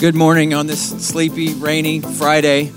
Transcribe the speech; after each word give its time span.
Good 0.00 0.14
morning 0.14 0.54
on 0.54 0.66
this 0.66 1.06
sleepy, 1.06 1.52
rainy 1.52 2.00
Friday. 2.00 2.72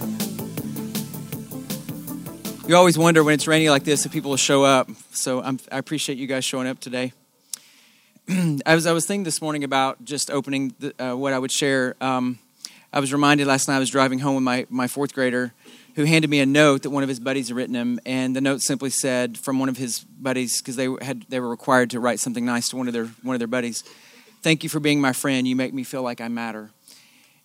You 2.68 2.76
always 2.76 2.98
wonder 2.98 3.24
when 3.24 3.36
it's 3.36 3.48
rainy 3.48 3.70
like 3.70 3.86
this 3.86 4.06
if 4.06 4.12
people 4.12 4.32
will 4.32 4.36
show 4.36 4.66
up. 4.66 4.90
So 5.14 5.42
I'm, 5.42 5.58
i 5.72 5.78
appreciate 5.78 6.18
you 6.18 6.28
guys 6.28 6.44
showing 6.44 6.68
up 6.68 6.82
today. 6.82 7.14
As 8.66 8.86
I 8.86 8.92
was 8.92 9.06
thinking 9.06 9.24
this 9.24 9.42
morning 9.42 9.64
about 9.64 10.04
just 10.04 10.30
opening 10.30 10.76
the, 10.80 11.02
uh, 11.02 11.16
what 11.16 11.32
I 11.32 11.40
would 11.40 11.50
share, 11.50 11.96
um, 12.02 12.40
I 12.92 13.00
was 13.00 13.14
reminded 13.14 13.48
last 13.48 13.70
night 13.70 13.78
I 13.78 13.80
was 13.80 13.90
driving 13.90 14.20
home 14.20 14.36
with 14.36 14.44
my, 14.44 14.68
my 14.70 14.90
fourth 14.90 15.14
grader 15.14 15.54
who 15.96 16.04
handed 16.04 16.30
me 16.30 16.42
a 16.42 16.46
note 16.46 16.84
that 16.84 16.90
one 16.90 17.04
of 17.04 17.10
his 17.10 17.22
buddies 17.22 17.48
had 17.48 17.56
written 17.56 17.74
him, 17.74 18.02
and 18.06 18.36
the 18.36 18.42
note 18.42 18.60
simply 18.60 18.90
said 18.90 19.38
from 19.38 19.60
one 19.60 19.70
of 19.70 19.78
his 19.78 20.02
buddies 20.02 20.62
because 20.62 20.76
they 20.76 20.90
had 21.02 21.22
they 21.30 21.40
were 21.40 21.50
required 21.50 21.92
to 21.92 22.02
write 22.02 22.20
something 22.20 22.44
nice 22.44 22.68
to 22.68 22.76
one 22.76 22.88
of 22.88 22.94
their 22.94 23.06
one 23.22 23.34
of 23.34 23.40
their 23.40 23.48
buddies. 23.48 23.86
Thank 24.42 24.64
you 24.64 24.70
for 24.70 24.82
being 24.82 25.00
my 25.00 25.14
friend. 25.14 25.48
You 25.48 25.56
make 25.56 25.74
me 25.74 25.86
feel 25.86 26.02
like 26.02 26.20
I 26.20 26.28
matter. 26.28 26.72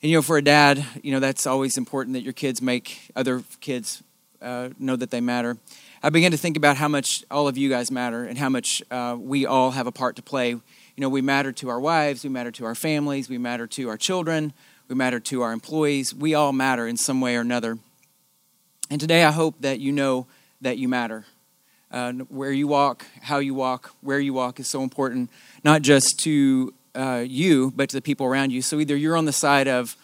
And 0.00 0.10
you 0.12 0.16
know, 0.16 0.22
for 0.22 0.36
a 0.36 0.42
dad, 0.42 0.84
you 1.02 1.10
know 1.10 1.18
that's 1.18 1.44
always 1.44 1.76
important 1.76 2.14
that 2.14 2.22
your 2.22 2.32
kids 2.32 2.62
make 2.62 3.10
other 3.16 3.42
kids 3.60 4.00
uh, 4.40 4.68
know 4.78 4.94
that 4.94 5.10
they 5.10 5.20
matter. 5.20 5.56
I 6.04 6.10
began 6.10 6.30
to 6.30 6.36
think 6.36 6.56
about 6.56 6.76
how 6.76 6.86
much 6.86 7.24
all 7.32 7.48
of 7.48 7.58
you 7.58 7.68
guys 7.68 7.90
matter 7.90 8.24
and 8.24 8.38
how 8.38 8.48
much 8.48 8.80
uh, 8.92 9.16
we 9.18 9.44
all 9.44 9.72
have 9.72 9.88
a 9.88 9.92
part 9.92 10.14
to 10.14 10.22
play. 10.22 10.50
You 10.50 10.62
know, 10.98 11.08
we 11.08 11.20
matter 11.20 11.50
to 11.50 11.68
our 11.68 11.80
wives, 11.80 12.22
we 12.22 12.30
matter 12.30 12.52
to 12.52 12.64
our 12.64 12.76
families, 12.76 13.28
we 13.28 13.38
matter 13.38 13.66
to 13.66 13.88
our 13.88 13.96
children, 13.96 14.52
we 14.86 14.94
matter 14.94 15.18
to 15.18 15.42
our 15.42 15.52
employees. 15.52 16.14
We 16.14 16.32
all 16.32 16.52
matter 16.52 16.86
in 16.86 16.96
some 16.96 17.20
way 17.20 17.34
or 17.34 17.40
another. 17.40 17.76
And 18.90 19.00
today, 19.00 19.24
I 19.24 19.32
hope 19.32 19.56
that 19.62 19.80
you 19.80 19.90
know 19.90 20.28
that 20.60 20.78
you 20.78 20.88
matter. 20.88 21.24
Uh, 21.90 22.12
where 22.12 22.52
you 22.52 22.68
walk, 22.68 23.04
how 23.22 23.38
you 23.38 23.54
walk, 23.54 23.96
where 24.02 24.20
you 24.20 24.32
walk 24.32 24.60
is 24.60 24.68
so 24.68 24.82
important, 24.82 25.30
not 25.64 25.82
just 25.82 26.20
to 26.20 26.72
uh, 26.94 27.24
you, 27.26 27.72
but 27.74 27.90
to 27.90 27.96
the 27.96 28.02
people 28.02 28.26
around 28.26 28.50
you. 28.50 28.62
So 28.62 28.78
either 28.80 28.96
you're 28.96 29.16
on 29.16 29.24
the 29.24 29.32
side 29.32 29.68
of, 29.68 29.96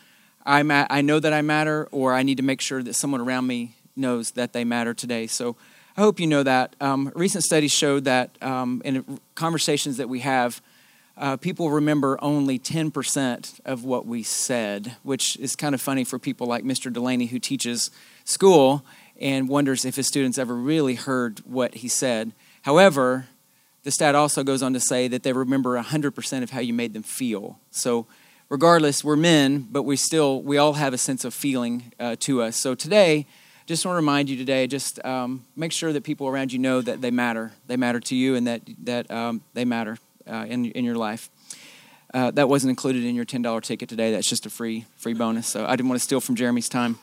I, 0.45 0.63
ma- 0.63 0.87
I 0.91 1.01
know 1.01 1.21
that 1.21 1.33
I 1.33 1.43
matter, 1.43 1.89
or 1.91 2.15
I 2.15 2.23
need 2.23 2.37
to 2.37 2.43
make 2.43 2.61
sure 2.61 2.83
that 2.83 2.95
someone 2.95 3.21
around 3.21 3.47
me 3.47 3.77
knows 3.97 4.33
that 4.33 4.53
they 4.53 4.65
matter 4.65 4.95
today. 4.95 5.27
So 5.27 5.57
I 5.97 6.01
hope 6.01 6.19
you 6.19 6.27
know 6.27 6.43
that. 6.43 6.75
Um, 6.81 7.13
recent 7.15 7.45
studies 7.45 7.73
showed 7.73 8.05
that 8.05 8.31
um, 8.43 8.83
in 8.85 9.21
conversations 9.35 9.97
that 9.99 10.09
we 10.09 10.21
have, 10.21 10.61
uh, 11.17 11.37
people 11.37 11.71
remember 11.71 12.19
only 12.21 12.59
10% 12.59 13.61
of 13.65 13.85
what 13.85 14.05
we 14.05 14.23
said, 14.25 14.97
which 15.05 15.37
is 15.37 15.55
kind 15.55 15.75
of 15.75 15.81
funny 15.81 16.03
for 16.03 16.19
people 16.19 16.49
like 16.49 16.65
Mr. 16.65 16.93
Delaney, 16.93 17.27
who 17.27 17.39
teaches 17.39 17.93
school 18.25 18.85
and 19.21 19.49
wonders 19.49 19.85
if 19.85 19.95
his 19.95 20.09
students 20.09 20.39
ever 20.39 20.55
really 20.57 20.97
heard 20.97 21.39
what 21.41 21.77
he 21.77 21.89
said. 21.89 22.33
However, 22.63 23.29
the 23.85 23.91
stat 23.91 24.15
also 24.15 24.43
goes 24.43 24.63
on 24.63 24.73
to 24.73 24.81
say 24.81 25.09
that 25.09 25.23
they 25.23 25.33
remember 25.33 25.81
100% 25.81 26.43
of 26.43 26.51
how 26.51 26.61
you 26.61 26.73
made 26.73 26.95
them 26.95 27.03
feel. 27.03 27.61
So, 27.71 28.07
regardless, 28.49 29.05
we're 29.05 29.17
men, 29.17 29.69
but 29.71 29.83
we 29.83 29.97
still, 29.97 30.43
we 30.43 30.57
all 30.57 30.73
have 30.73 30.95
a 30.95 30.99
sense 30.99 31.25
of 31.25 31.35
feeling 31.35 31.93
uh, 32.01 32.17
to 32.21 32.43
us. 32.43 32.57
So, 32.57 32.75
today, 32.75 33.27
just 33.67 33.85
want 33.85 33.93
to 33.93 33.97
remind 33.97 34.31
you 34.31 34.37
today, 34.37 34.67
just 34.67 35.05
um, 35.05 35.45
make 35.55 35.71
sure 35.71 35.93
that 35.93 36.03
people 36.03 36.27
around 36.27 36.53
you 36.53 36.59
know 36.59 36.81
that 36.81 37.03
they 37.03 37.11
matter. 37.11 37.53
They 37.67 37.77
matter 37.77 38.01
to 38.01 38.17
you 38.17 38.37
and 38.37 38.47
that, 38.47 38.63
that 38.85 39.11
um, 39.11 39.43
they 39.53 39.67
matter 39.67 39.99
uh, 40.27 40.47
in, 40.49 40.65
in 40.67 40.85
your 40.85 40.97
life. 40.97 41.29
Uh, 42.13 42.31
that 42.31 42.49
wasn't 42.49 42.71
included 42.71 43.05
in 43.05 43.15
your 43.15 43.25
$10 43.27 43.63
ticket 43.63 43.89
today. 43.89 44.13
That's 44.13 44.29
just 44.29 44.47
a 44.47 44.51
free, 44.51 44.87
free 44.97 45.15
bonus. 45.15 45.47
So, 45.47 45.67
I 45.67 45.77
didn't 45.77 45.91
want 45.91 46.01
to 46.01 46.05
steal 46.05 46.23
from 46.23 46.37
Jeremy's 46.37 46.71
time. 46.71 46.99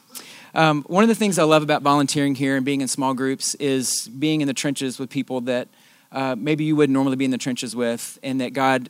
Um, 0.55 0.83
one 0.87 1.03
of 1.03 1.09
the 1.09 1.15
things 1.15 1.37
I 1.37 1.43
love 1.43 1.61
about 1.61 1.83
volunteering 1.83 2.33
here 2.33 2.55
and 2.55 2.65
being 2.65 2.81
in 2.81 2.87
small 2.87 3.13
groups 3.13 3.53
is 3.55 4.07
being 4.07 4.41
in 4.41 4.47
the 4.47 4.53
trenches 4.53 4.97
with 4.97 5.11
people 5.11 5.41
that 5.41 5.67
uh, 6.11 6.35
maybe 6.37 6.63
you 6.63 6.75
wouldn't 6.75 6.93
normally 6.93 7.15
be 7.15 7.25
in 7.25 7.31
the 7.31 7.37
trenches 7.37 7.75
with, 7.75 8.19
and 8.21 8.41
that 8.41 8.53
God 8.53 8.89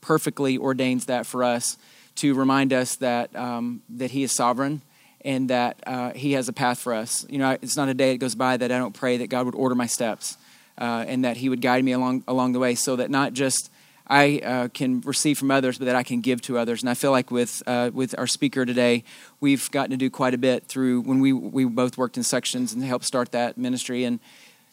perfectly 0.00 0.58
ordains 0.58 1.06
that 1.06 1.26
for 1.26 1.44
us 1.44 1.76
to 2.16 2.34
remind 2.34 2.72
us 2.72 2.96
that 2.96 3.34
um, 3.36 3.82
that 3.88 4.10
He 4.10 4.22
is 4.22 4.32
sovereign 4.32 4.82
and 5.24 5.50
that 5.50 5.80
uh, 5.86 6.12
He 6.12 6.32
has 6.32 6.48
a 6.48 6.52
path 6.52 6.80
for 6.80 6.94
us. 6.94 7.26
You 7.28 7.38
know, 7.38 7.56
it's 7.62 7.76
not 7.76 7.88
a 7.88 7.94
day 7.94 8.12
that 8.12 8.18
goes 8.18 8.34
by 8.34 8.56
that 8.56 8.72
I 8.72 8.78
don't 8.78 8.94
pray 8.94 9.16
that 9.18 9.28
God 9.28 9.46
would 9.46 9.54
order 9.54 9.74
my 9.74 9.86
steps 9.86 10.36
uh, 10.78 11.04
and 11.06 11.24
that 11.24 11.36
He 11.36 11.48
would 11.48 11.60
guide 11.60 11.84
me 11.84 11.92
along 11.92 12.24
along 12.26 12.52
the 12.52 12.58
way, 12.58 12.74
so 12.74 12.96
that 12.96 13.10
not 13.10 13.34
just 13.34 13.70
I 14.08 14.38
uh, 14.38 14.68
can 14.68 15.02
receive 15.02 15.38
from 15.38 15.50
others, 15.50 15.78
but 15.78 15.84
that 15.84 15.96
I 15.96 16.02
can 16.02 16.20
give 16.22 16.40
to 16.42 16.56
others. 16.56 16.80
And 16.80 16.88
I 16.88 16.94
feel 16.94 17.10
like 17.10 17.30
with 17.30 17.62
uh, 17.66 17.90
with 17.92 18.18
our 18.18 18.26
speaker 18.26 18.64
today, 18.64 19.04
we've 19.40 19.70
gotten 19.70 19.90
to 19.90 19.96
do 19.96 20.10
quite 20.10 20.34
a 20.34 20.38
bit 20.38 20.66
through 20.66 21.02
when 21.02 21.20
we 21.20 21.32
we 21.32 21.64
both 21.66 21.98
worked 21.98 22.16
in 22.16 22.22
sections 22.22 22.72
and 22.72 22.82
helped 22.82 23.04
start 23.04 23.32
that 23.32 23.58
ministry 23.58 24.04
and 24.04 24.18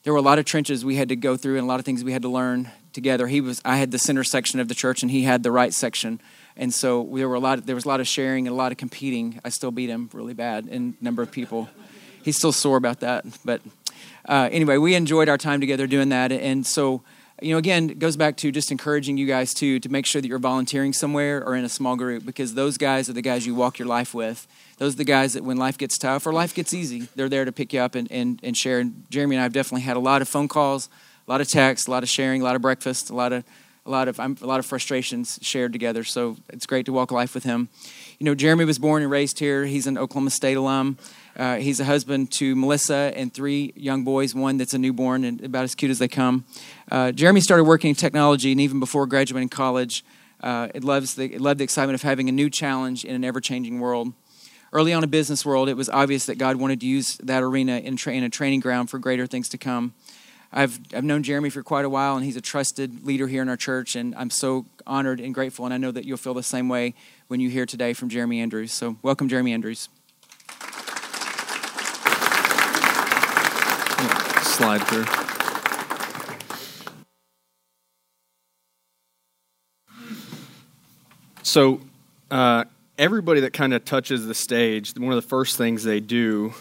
there 0.06 0.14
were 0.14 0.20
a 0.20 0.22
lot 0.22 0.38
of 0.38 0.46
trenches 0.46 0.86
we 0.86 0.96
had 0.96 1.10
to 1.10 1.16
go 1.16 1.36
through 1.36 1.58
and 1.58 1.64
a 1.64 1.68
lot 1.68 1.80
of 1.80 1.86
things 1.86 2.04
we 2.04 2.14
had 2.14 2.22
to 2.22 2.30
learn 2.30 2.70
together. 2.94 3.26
He 3.26 3.42
was 3.42 3.60
I 3.66 3.78
had 3.78 3.90
the 3.90 3.98
center 3.98 4.24
section 4.24 4.60
of 4.60 4.68
the 4.68 4.76
church 4.76 5.02
and 5.02 5.12
he 5.12 5.24
had 5.24 5.42
the 5.42 5.52
right 5.52 5.74
section. 5.74 6.22
And 6.56 6.72
so 6.72 7.10
there 7.12 7.28
were 7.28 7.36
a 7.36 7.40
lot 7.40 7.58
of, 7.58 7.66
there 7.66 7.74
was 7.74 7.86
a 7.86 7.88
lot 7.88 8.00
of 8.00 8.08
sharing 8.08 8.46
and 8.48 8.54
a 8.54 8.56
lot 8.56 8.72
of 8.72 8.78
competing. 8.78 9.42
I 9.44 9.50
still 9.50 9.72
beat 9.72 9.90
him 9.90 10.12
really 10.14 10.36
bad 10.36 10.68
in 10.68 10.96
number 11.02 11.24
of 11.24 11.32
people. 11.32 11.70
He's 12.24 12.38
still 12.38 12.52
sore 12.52 12.78
about 12.78 13.00
that. 13.00 13.26
But 13.44 13.62
uh, 14.30 14.48
anyway, 14.52 14.78
we 14.78 14.94
enjoyed 14.94 15.28
our 15.28 15.40
time 15.40 15.60
together 15.60 15.88
doing 15.88 16.10
that. 16.10 16.32
And 16.32 16.66
so 16.66 17.02
you 17.42 17.52
know, 17.52 17.58
again, 17.58 17.90
it 17.90 18.00
goes 18.00 18.16
back 18.16 18.38
to 18.38 18.52
just 18.52 18.72
encouraging 18.72 19.18
you 19.18 19.26
guys 19.26 19.56
to 19.56 19.80
to 19.80 19.90
make 19.90 20.06
sure 20.06 20.22
that 20.22 20.28
you're 20.28 20.40
volunteering 20.40 20.94
somewhere 20.94 21.44
or 21.44 21.56
in 21.56 21.66
a 21.66 21.70
small 21.70 21.96
group 21.96 22.26
because 22.26 22.54
those 22.54 22.78
guys 22.78 23.10
are 23.10 23.14
the 23.14 23.24
guys 23.24 23.48
you 23.48 23.56
walk 23.56 23.80
your 23.80 23.88
life 23.88 24.14
with. 24.14 24.48
Those 24.78 24.96
are 24.96 24.98
the 24.98 25.06
guys 25.06 25.34
that 25.34 25.44
when 25.44 25.58
life 25.58 25.78
gets 25.78 25.98
tough 25.98 26.28
or 26.28 26.34
life 26.34 26.54
gets 26.54 26.74
easy, 26.74 27.08
they're 27.16 27.30
there 27.30 27.46
to 27.46 27.52
pick 27.52 27.72
you 27.72 27.80
up 27.80 27.96
and, 27.96 28.12
and, 28.12 28.40
and 28.44 28.58
share. 28.58 28.80
And 28.80 29.06
Jeremy 29.10 29.38
and 29.38 29.42
I 29.42 29.44
have 29.44 29.54
definitely 29.54 29.82
had 29.82 29.96
a 29.96 30.02
lot 30.02 30.22
of 30.22 30.28
phone 30.28 30.48
calls, 30.48 30.90
a 31.28 31.32
lot 31.32 31.42
of 31.42 31.48
texts, 31.48 31.88
a 31.88 31.92
lot 31.92 32.04
of 32.04 32.10
sharing, 32.10 32.42
a 32.42 32.44
lot 32.44 32.56
of 32.56 32.62
breakfast, 32.62 33.10
a 33.10 33.16
lot 33.16 33.32
of 33.32 33.44
a 33.86 33.92
lot 33.92 34.08
of 34.08 34.20
I'm, 34.20 34.36
a 34.42 34.48
lot 34.48 34.60
of 34.60 34.66
frustrations 34.66 35.40
shared 35.42 35.72
together. 35.72 36.04
So 36.04 36.38
it's 36.50 36.66
great 36.66 36.88
to 36.88 36.94
walk 36.94 37.12
life 37.12 37.36
with 37.36 37.44
him. 37.44 37.70
You 38.18 38.26
know, 38.26 38.36
Jeremy 38.36 38.66
was 38.66 38.80
born 38.80 39.04
and 39.04 39.12
raised 39.12 39.40
here. 39.40 39.66
He's 39.66 39.86
an 39.86 39.98
Oklahoma 39.98 40.32
State 40.32 40.58
alum. 40.58 40.98
Uh, 41.38 41.58
he's 41.58 41.80
a 41.80 41.86
husband 41.86 42.32
to 42.32 42.56
Melissa 42.56 43.14
and 43.16 43.34
three 43.34 43.74
young 43.76 44.04
boys, 44.04 44.34
one 44.34 44.58
that's 44.58 44.74
a 44.74 44.78
newborn 44.78 45.24
and 45.24 45.44
about 45.44 45.66
as 45.66 45.76
cute 45.76 45.92
as 45.92 46.00
they 46.00 46.08
come. 46.08 46.46
Uh, 46.90 47.12
Jeremy 47.12 47.42
started 47.42 47.66
working 47.66 47.90
in 47.90 47.96
technology, 47.96 48.52
and 48.52 48.62
even 48.62 48.80
before 48.80 49.06
graduating 49.06 49.50
college, 49.50 50.04
uh, 50.42 50.70
it, 50.74 50.84
loves 50.84 51.16
the, 51.16 51.26
it 51.26 51.42
loved 51.42 51.60
the 51.60 51.64
excitement 51.64 51.96
of 51.96 52.02
having 52.02 52.30
a 52.30 52.32
new 52.32 52.50
challenge 52.50 53.04
in 53.04 53.16
an 53.16 53.24
ever 53.24 53.42
changing 53.42 53.80
world. 53.80 54.14
Early 54.76 54.92
on 54.92 55.04
in 55.04 55.10
business 55.10 55.46
world, 55.46 55.70
it 55.70 55.78
was 55.78 55.88
obvious 55.88 56.26
that 56.26 56.38
God 56.38 56.58
wanted 56.58 56.82
to 56.82 56.86
use 56.86 57.16
that 57.24 57.42
arena 57.42 57.78
in, 57.78 57.96
tra- 57.96 58.12
in 58.12 58.26
a 58.26 58.30
training 58.30 58.60
ground 58.60 58.90
for 58.90 59.00
greater 59.00 59.26
things 59.26 59.48
to 59.48 59.58
come. 59.58 59.94
I've, 60.52 60.78
I've 60.94 61.06
known 61.06 61.24
Jeremy 61.24 61.50
for 61.50 61.64
quite 61.64 61.86
a 61.86 61.90
while, 61.90 62.18
and 62.18 62.26
he's 62.26 62.36
a 62.36 62.42
trusted 62.42 63.06
leader 63.06 63.28
here 63.28 63.42
in 63.42 63.48
our 63.48 63.56
church, 63.56 63.96
and 63.96 64.14
I'm 64.16 64.30
so 64.30 64.66
honored 64.86 65.22
and 65.22 65.34
grateful, 65.34 65.64
and 65.64 65.74
I 65.74 65.78
know 65.78 65.92
that 65.92 66.04
you'll 66.04 66.18
feel 66.18 66.34
the 66.34 66.44
same 66.44 66.68
way 66.68 66.94
when 67.30 67.40
you 67.40 67.50
hear 67.50 67.66
today 67.66 67.94
from 67.94 68.10
Jeremy 68.10 68.42
Andrews. 68.42 68.74
So, 68.74 68.98
welcome, 69.02 69.30
Jeremy 69.30 69.54
Andrews. 69.54 69.88
slide 74.44 74.82
through. 74.88 75.06
So, 81.44 81.80
uh, 82.30 82.66
everybody 82.98 83.42
that 83.42 83.54
kind 83.54 83.74
of 83.74 83.84
touches 83.86 84.26
the 84.26 84.34
stage, 84.34 84.98
one 84.98 85.12
of 85.12 85.22
the 85.22 85.28
first 85.28 85.58
things 85.58 85.84
they 85.84 86.00
do 86.00 86.54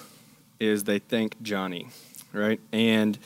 is 0.59 0.85
they 0.85 0.99
thank 0.99 1.41
Johnny, 1.43 1.89
right? 2.33 2.61
And 2.73 3.19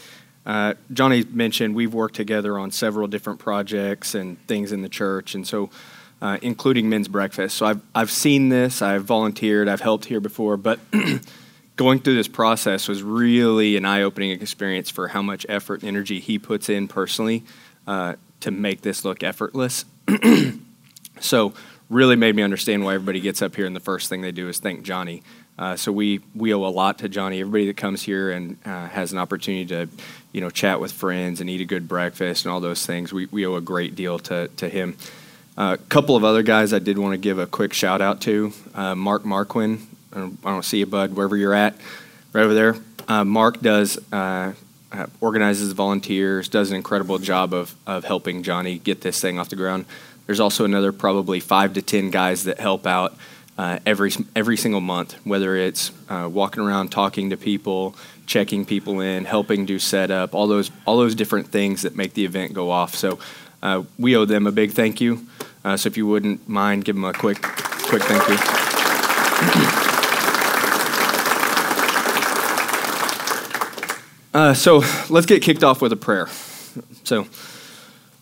uh, 0.45 0.75
Johnny 0.93 1.25
mentioned 1.25 1.75
we've 1.75 1.95
worked 1.95 2.17
together 2.17 2.59
on 2.59 2.71
several 2.71 3.07
different 3.07 3.39
projects 3.39 4.15
and 4.15 4.41
things 4.47 4.73
in 4.73 4.83
the 4.83 4.89
church, 4.89 5.35
and 5.35 5.47
so 5.47 5.71
uh, 6.21 6.39
including 6.43 6.89
men's 6.89 7.09
breakfast. 7.09 7.57
So 7.57 7.67
I've 7.67 7.81
I've 7.95 8.11
seen 8.11 8.49
this, 8.49 8.83
I've 8.83 9.05
volunteered, 9.05 9.69
I've 9.69 9.81
helped 9.81 10.07
here 10.07 10.21
before, 10.21 10.57
but 10.57 10.81
going 11.77 12.01
through 12.01 12.17
this 12.17 12.29
process 12.29 12.89
was 12.89 13.03
really 13.03 13.77
an 13.77 13.85
eye-opening 13.85 14.31
experience 14.31 14.91
for 14.91 15.09
how 15.09 15.23
much 15.23 15.47
effort 15.49 15.81
and 15.81 15.89
energy 15.89 16.19
he 16.19 16.39
puts 16.39 16.69
in 16.69 16.89
personally 16.89 17.45
uh, 17.87 18.15
to 18.41 18.51
make 18.51 18.81
this 18.83 19.05
look 19.05 19.23
effortless. 19.23 19.85
so 21.21 21.53
really 21.91 22.17
made 22.17 22.35
me 22.35 22.43
understand 22.43 22.85
why 22.85 22.95
everybody 22.95 23.21
gets 23.21 23.43
up 23.43 23.57
here 23.57 23.67
and 23.67 23.75
the 23.75 23.81
first 23.81 24.09
thing 24.09 24.21
they 24.21 24.33
do 24.33 24.49
is 24.49 24.59
thank 24.59 24.83
Johnny. 24.83 25.23
Uh, 25.59 25.75
so 25.75 25.91
we 25.91 26.21
we 26.37 26.55
owe 26.55 26.65
a 26.65 26.69
lot 26.69 26.99
to 26.99 27.09
Johnny. 27.09 27.41
Everybody 27.41 27.67
that 27.67 27.77
comes 27.77 28.03
here 28.03 28.31
and 28.31 28.57
uh, 28.65 28.87
has 28.89 29.13
an 29.13 29.19
opportunity 29.19 29.67
to, 29.67 29.89
you 30.33 30.41
know, 30.41 30.51
chat 30.51 30.81
with 30.81 30.93
friends 30.93 31.41
and 31.41 31.51
eat 31.51 31.61
a 31.61 31.65
good 31.65 31.89
breakfast 31.89 32.45
and 32.45 32.53
all 32.53 32.61
those 32.61 32.87
things, 32.87 33.13
we, 33.13 33.27
we 33.27 33.45
owe 33.45 33.57
a 33.57 33.61
great 33.61 33.97
deal 33.97 34.19
to 34.21 34.49
to 34.49 34.69
him. 34.69 34.97
A 35.57 35.61
uh, 35.61 35.77
couple 35.89 36.15
of 36.15 36.23
other 36.23 36.45
guys 36.45 36.73
I 36.73 36.79
did 36.79 36.97
want 36.99 37.15
to 37.15 37.19
give 37.19 37.41
a 37.41 37.47
quick 37.47 37.73
shout 37.73 38.01
out 38.01 38.21
to. 38.23 38.53
Uh, 38.73 38.95
Mark 38.95 39.25
Marquin 39.25 39.85
I 40.13 40.19
don't, 40.21 40.39
I 40.45 40.51
don't, 40.51 40.65
see 40.65 40.79
you, 40.79 40.87
bud, 40.87 41.15
wherever 41.15 41.37
you're 41.37 41.55
at, 41.55 41.75
right 42.33 42.45
over 42.45 42.55
there. 42.55 42.77
Uh, 43.09 43.25
Mark 43.25 43.61
does 43.61 43.99
uh, 44.13 44.53
organizes 45.21 45.73
volunteers, 45.73 46.49
does 46.49 46.71
an 46.71 46.77
incredible 46.77 47.19
job 47.19 47.53
of 47.53 47.75
of 47.85 48.05
helping 48.05 48.45
Johnny 48.45 48.79
get 48.79 49.01
this 49.01 49.21
thing 49.21 49.41
off 49.41 49.49
the 49.49 49.57
ground. 49.57 49.87
There's 50.29 50.39
also 50.39 50.65
another 50.65 50.93
probably 50.93 51.41
five 51.41 51.73
to 51.73 51.83
ten 51.83 52.11
guys 52.11 52.45
that 52.45 52.61
help 52.61 52.87
out 52.87 53.17
uh, 53.59 53.81
every 53.85 54.13
every 54.37 54.57
single 54.57 54.81
month, 54.81 55.15
whether 55.25 55.57
it's 55.57 55.91
uh, 56.09 56.29
walking 56.31 56.63
around 56.63 56.91
talking 56.91 57.31
to 57.31 57.37
people, 57.37 57.97
checking 58.27 58.65
people 58.65 59.01
in, 59.01 59.25
helping 59.25 59.67
do 59.67 59.81
setup, 59.81 60.35
all 60.35 60.47
those 60.47 60.71
all 60.85 60.99
those 60.99 61.17
different 61.17 61.49
things 61.49 61.83
that 61.83 61.97
make 61.97 62.15
the 62.15 62.25
event 62.25 62.53
go 62.53 62.71
off. 62.71 62.95
So 62.95 63.19
uh, 63.63 63.83
we 63.99 64.15
owe 64.17 64.27
them 64.27 64.47
a 64.47 64.53
big 64.53 64.71
thank 64.71 65.01
you. 65.01 65.27
so 65.65 65.89
if 65.89 65.97
you 65.97 66.07
wouldn't 66.07 66.49
mind, 66.49 66.85
give 66.85 66.95
them 66.95 67.05
a 67.05 67.13
quick 67.13 67.43
quick 67.43 68.03
thank 68.03 68.29
you. 68.29 68.37
Uh, 74.39 74.55
so 74.55 74.85
let's 75.11 75.27
get 75.27 75.43
kicked 75.43 75.65
off 75.65 75.81
with 75.81 75.93
a 75.93 75.97
prayer. 75.97 76.29
So, 77.03 77.27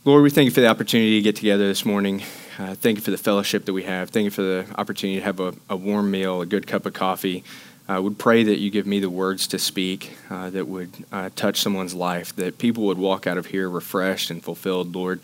Lord, 0.06 0.22
we 0.22 0.30
thank 0.30 0.44
you 0.44 0.52
for 0.52 0.60
the 0.60 0.68
opportunity 0.68 1.18
to 1.18 1.20
get 1.20 1.34
together 1.34 1.66
this 1.66 1.84
morning. 1.84 2.22
Uh, 2.60 2.76
thank 2.76 2.96
you 2.96 3.02
for 3.02 3.10
the 3.10 3.18
fellowship 3.18 3.64
that 3.64 3.72
we 3.72 3.82
have. 3.82 4.10
Thank 4.10 4.22
you 4.26 4.30
for 4.30 4.42
the 4.42 4.64
opportunity 4.78 5.18
to 5.18 5.24
have 5.24 5.40
a, 5.40 5.52
a 5.68 5.74
warm 5.74 6.12
meal, 6.12 6.40
a 6.40 6.46
good 6.46 6.64
cup 6.64 6.86
of 6.86 6.92
coffee. 6.92 7.42
I 7.88 7.98
would 7.98 8.16
pray 8.16 8.44
that 8.44 8.60
you 8.60 8.70
give 8.70 8.86
me 8.86 9.00
the 9.00 9.10
words 9.10 9.48
to 9.48 9.58
speak 9.58 10.16
uh, 10.30 10.50
that 10.50 10.68
would 10.68 10.92
uh, 11.10 11.30
touch 11.34 11.60
someone's 11.60 11.92
life, 11.92 12.36
that 12.36 12.56
people 12.56 12.84
would 12.84 12.98
walk 12.98 13.26
out 13.26 13.36
of 13.36 13.46
here 13.46 13.68
refreshed 13.68 14.30
and 14.30 14.40
fulfilled, 14.40 14.94
Lord. 14.94 15.18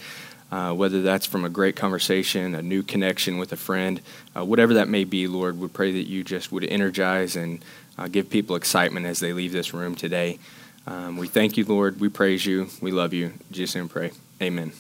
Uh, 0.51 0.75
whether 0.75 1.01
that's 1.01 1.27
from 1.27 1.45
a 1.45 1.49
great 1.49 1.77
conversation, 1.77 2.57
a 2.57 2.61
new 2.61 2.83
connection 2.83 3.39
with 3.39 3.53
a 3.53 3.57
friend, 3.57 4.01
uh, 4.37 4.45
whatever 4.45 4.75
that 4.75 4.89
may 4.89 5.05
be, 5.05 5.29
Lord, 5.29 5.61
we 5.61 5.69
pray 5.69 5.93
that 5.93 6.09
you 6.09 6.25
just 6.25 6.51
would 6.51 6.65
energize 6.65 7.37
and 7.37 7.65
uh, 7.97 8.09
give 8.09 8.29
people 8.29 8.57
excitement 8.57 9.07
as 9.07 9.21
they 9.21 9.33
leave 9.33 9.53
this 9.53 9.73
room 9.73 9.95
today. 9.95 10.41
Um, 10.89 11.19
we 11.19 11.29
thank 11.29 11.57
you, 11.57 11.65
Lord. 11.65 12.01
We 12.01 12.09
praise 12.09 12.45
you. 12.45 12.67
We 12.81 12.91
love 12.91 13.13
you. 13.15 13.35
Jesus' 13.53 13.77
name 13.77 13.89
pray. 13.89 14.11
Amen. 14.43 14.73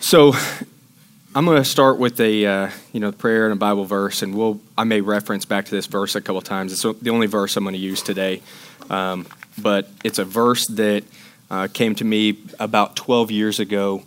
So 0.00 0.32
I'm 1.34 1.44
going 1.44 1.62
to 1.62 1.68
start 1.68 1.98
with 1.98 2.18
a 2.18 2.46
uh, 2.46 2.70
you 2.94 3.00
know 3.00 3.12
prayer 3.12 3.44
and 3.44 3.52
a 3.52 3.56
Bible 3.56 3.84
verse, 3.84 4.22
and 4.22 4.34
we'll 4.34 4.58
I 4.78 4.84
may 4.84 5.02
reference 5.02 5.44
back 5.44 5.66
to 5.66 5.70
this 5.70 5.84
verse 5.84 6.14
a 6.14 6.22
couple 6.22 6.40
times. 6.40 6.72
It's 6.72 7.00
the 7.02 7.10
only 7.10 7.26
verse 7.26 7.58
I'm 7.58 7.64
going 7.64 7.74
to 7.74 7.78
use 7.78 8.00
today, 8.00 8.40
um, 8.88 9.26
but 9.60 9.90
it's 10.02 10.18
a 10.18 10.24
verse 10.24 10.66
that 10.68 11.04
uh, 11.50 11.68
came 11.74 11.94
to 11.96 12.04
me 12.04 12.38
about 12.58 12.96
12 12.96 13.30
years 13.30 13.60
ago 13.60 14.02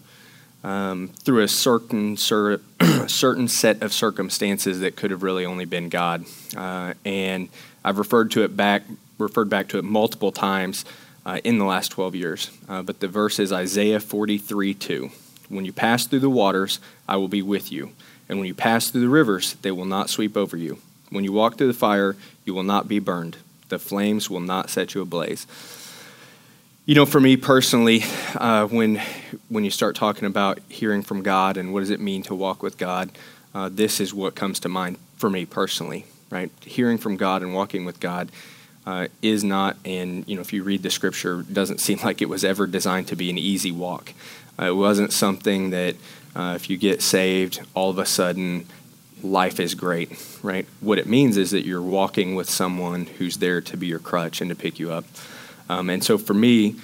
um, 0.64 1.10
through 1.10 1.44
a 1.44 1.48
certain 1.48 2.18
cer- 2.18 2.62
certain 3.06 3.48
set 3.48 3.84
of 3.84 3.94
circumstances 3.94 4.80
that 4.80 4.96
could 4.96 5.12
have 5.12 5.22
really 5.22 5.46
only 5.46 5.66
been 5.66 5.90
God, 5.90 6.26
uh, 6.56 6.96
and 7.06 7.50
I've 7.86 8.00
referred 8.00 8.32
to 8.32 8.44
it 8.44 8.58
back 8.58 8.86
referred 9.20 9.52
back 9.52 9.68
to 9.68 9.78
it 9.78 9.84
multiple 9.84 10.32
times 10.32 10.84
uh, 11.28 11.42
in 11.44 11.60
the 11.60 11.66
last 11.66 11.90
12 11.90 12.16
years. 12.16 12.50
Uh, 12.70 12.82
but 12.82 13.02
the 13.02 13.08
verse 13.08 13.38
is 13.38 13.52
Isaiah 13.52 14.00
43 14.00 14.74
2. 14.74 15.12
When 15.50 15.66
you 15.66 15.74
pass 15.74 16.08
through 16.08 16.22
the 16.22 16.30
waters, 16.30 16.80
I 17.08 17.18
will 17.18 17.28
be 17.28 17.42
with 17.42 17.72
you. 17.72 17.92
And 18.30 18.40
when 18.40 18.48
you 18.48 18.54
pass 18.54 18.90
through 18.90 19.02
the 19.02 19.10
rivers, 19.10 19.54
they 19.62 19.72
will 19.72 19.86
not 19.86 20.10
sweep 20.10 20.36
over 20.36 20.58
you. 20.58 20.80
When 21.10 21.24
you 21.24 21.34
walk 21.34 21.58
through 21.58 21.68
the 21.68 21.74
fire, 21.74 22.16
you 22.46 22.54
will 22.54 22.64
not 22.64 22.88
be 22.88 23.00
burned. 23.00 23.38
The 23.70 23.80
flames 23.80 24.30
will 24.30 24.40
not 24.40 24.70
set 24.70 24.96
you 24.96 25.02
ablaze. 25.02 25.46
You 26.86 26.96
know, 26.96 27.06
for 27.06 27.20
me 27.20 27.36
personally, 27.36 28.04
uh, 28.36 28.66
when 28.68 29.02
when 29.50 29.66
you 29.66 29.72
start 29.72 29.98
talking 29.98 30.26
about 30.26 30.60
hearing 30.70 31.02
from 31.02 31.22
God 31.22 31.58
and 31.58 31.74
what 31.74 31.82
does 31.82 31.90
it 31.90 32.00
mean 32.00 32.24
to 32.24 32.36
walk 32.36 32.64
with 32.64 32.78
God, 32.78 33.12
uh, 33.54 33.70
this 33.70 34.00
is 34.00 34.14
what 34.14 34.36
comes 34.36 34.62
to 34.62 34.70
mind 34.70 34.98
for 35.18 35.30
me 35.30 35.46
personally. 35.46 36.06
Right, 36.30 36.52
hearing 36.62 36.98
from 36.98 37.16
God 37.16 37.42
and 37.42 37.54
walking 37.54 37.86
with 37.86 38.02
God 38.02 38.30
uh, 38.88 39.10
is 39.22 39.44
not, 39.44 39.76
and 39.84 40.26
you 40.30 40.36
know, 40.36 40.42
if 40.42 40.54
you 40.54 40.64
read 40.64 40.82
the 40.82 40.90
scripture, 40.90 41.44
doesn't 41.44 41.80
seem 41.80 42.00
like 42.04 42.22
it 42.22 42.30
was 42.30 42.46
ever 42.46 42.66
designed 42.66 43.10
to 43.10 43.16
be 43.16 43.30
an 43.30 43.38
easy 43.38 43.72
walk. 43.72 44.14
Uh, 44.58 44.68
it 44.68 44.76
wasn't 44.76 45.12
something 45.12 45.72
that 45.72 45.96
uh, 46.36 46.54
if 46.56 46.70
you 46.70 46.78
get 46.78 47.02
saved, 47.02 47.60
all 47.74 47.90
of 47.90 48.00
a 48.00 48.06
sudden 48.06 48.66
life 49.22 49.60
is 49.60 49.76
great, 49.76 50.12
right? 50.42 50.66
What 50.80 51.00
it 51.00 51.06
means 51.06 51.36
is 51.36 51.52
that 51.52 51.66
you're 51.66 51.82
walking 51.82 52.34
with 52.36 52.50
someone 52.50 53.08
who's 53.08 53.38
there 53.38 53.60
to 53.62 53.76
be 53.76 53.88
your 53.88 54.00
crutch 54.00 54.40
and 54.40 54.50
to 54.50 54.56
pick 54.56 54.80
you 54.80 54.92
up. 54.92 55.04
Um, 55.68 55.90
and 55.90 56.02
so 56.02 56.18
for 56.18 56.34
me, 56.34 56.76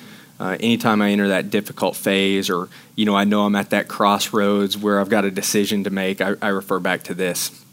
uh, 0.41 0.57
anytime 0.59 1.01
I 1.01 1.11
enter 1.11 1.29
that 1.29 1.51
difficult 1.51 1.95
phase, 1.95 2.50
or 2.50 2.67
you 2.95 3.05
know, 3.05 3.15
I 3.15 3.23
know 3.23 3.45
I'm 3.45 3.55
at 3.55 3.69
that 3.69 3.88
crossroads 3.88 4.77
where 4.77 5.00
I've 5.00 5.09
got 5.09 5.23
a 5.23 5.31
decision 5.31 5.85
to 5.85 5.89
make, 5.89 6.19
I, 6.19 6.33
I 6.41 6.50
refer 6.50 6.79
back 6.79 7.03
to 7.03 7.13
this. 7.13 7.63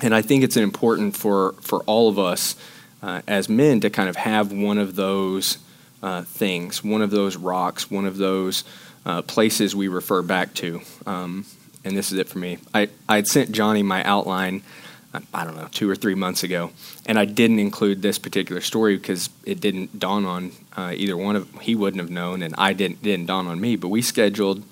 And 0.00 0.14
I 0.14 0.20
think 0.20 0.44
it's 0.44 0.58
important 0.58 1.16
for 1.16 1.52
for 1.60 1.82
all 1.84 2.08
of 2.10 2.18
us 2.18 2.54
uh, 3.02 3.22
as 3.26 3.48
men 3.48 3.80
to 3.80 3.90
kind 3.90 4.08
of 4.08 4.16
have 4.16 4.52
one 4.52 4.78
of 4.78 4.96
those 4.96 5.58
uh, 6.02 6.22
things, 6.22 6.82
one 6.84 7.02
of 7.02 7.10
those 7.10 7.36
rocks, 7.36 7.90
one 7.90 8.06
of 8.06 8.16
those 8.16 8.64
uh, 9.06 9.22
places 9.22 9.74
we 9.74 9.88
refer 9.88 10.22
back 10.22 10.54
to. 10.54 10.80
Um, 11.06 11.44
and 11.84 11.96
this 11.96 12.12
is 12.12 12.18
it 12.18 12.28
for 12.28 12.38
me. 12.38 12.58
I, 12.74 12.88
I 13.08 13.16
had 13.16 13.26
sent 13.26 13.52
Johnny 13.52 13.82
my 13.82 14.02
outline, 14.04 14.62
I 15.32 15.44
don't 15.44 15.56
know, 15.56 15.68
two 15.70 15.88
or 15.88 15.96
three 15.96 16.14
months 16.14 16.42
ago, 16.42 16.70
and 17.06 17.18
I 17.18 17.24
didn't 17.24 17.58
include 17.58 18.02
this 18.02 18.18
particular 18.18 18.60
story 18.60 18.96
because 18.96 19.30
it 19.44 19.60
didn't 19.60 19.98
dawn 19.98 20.24
on 20.24 20.52
uh, 20.76 20.92
either 20.94 21.16
one 21.16 21.36
of 21.36 21.48
he 21.60 21.74
wouldn't 21.74 22.00
have 22.00 22.10
known, 22.10 22.42
and 22.42 22.54
I 22.58 22.72
didn't 22.72 23.02
didn't 23.02 23.26
dawn 23.26 23.46
on 23.46 23.60
me. 23.60 23.76
But 23.76 23.88
we 23.88 24.02
scheduled 24.02 24.62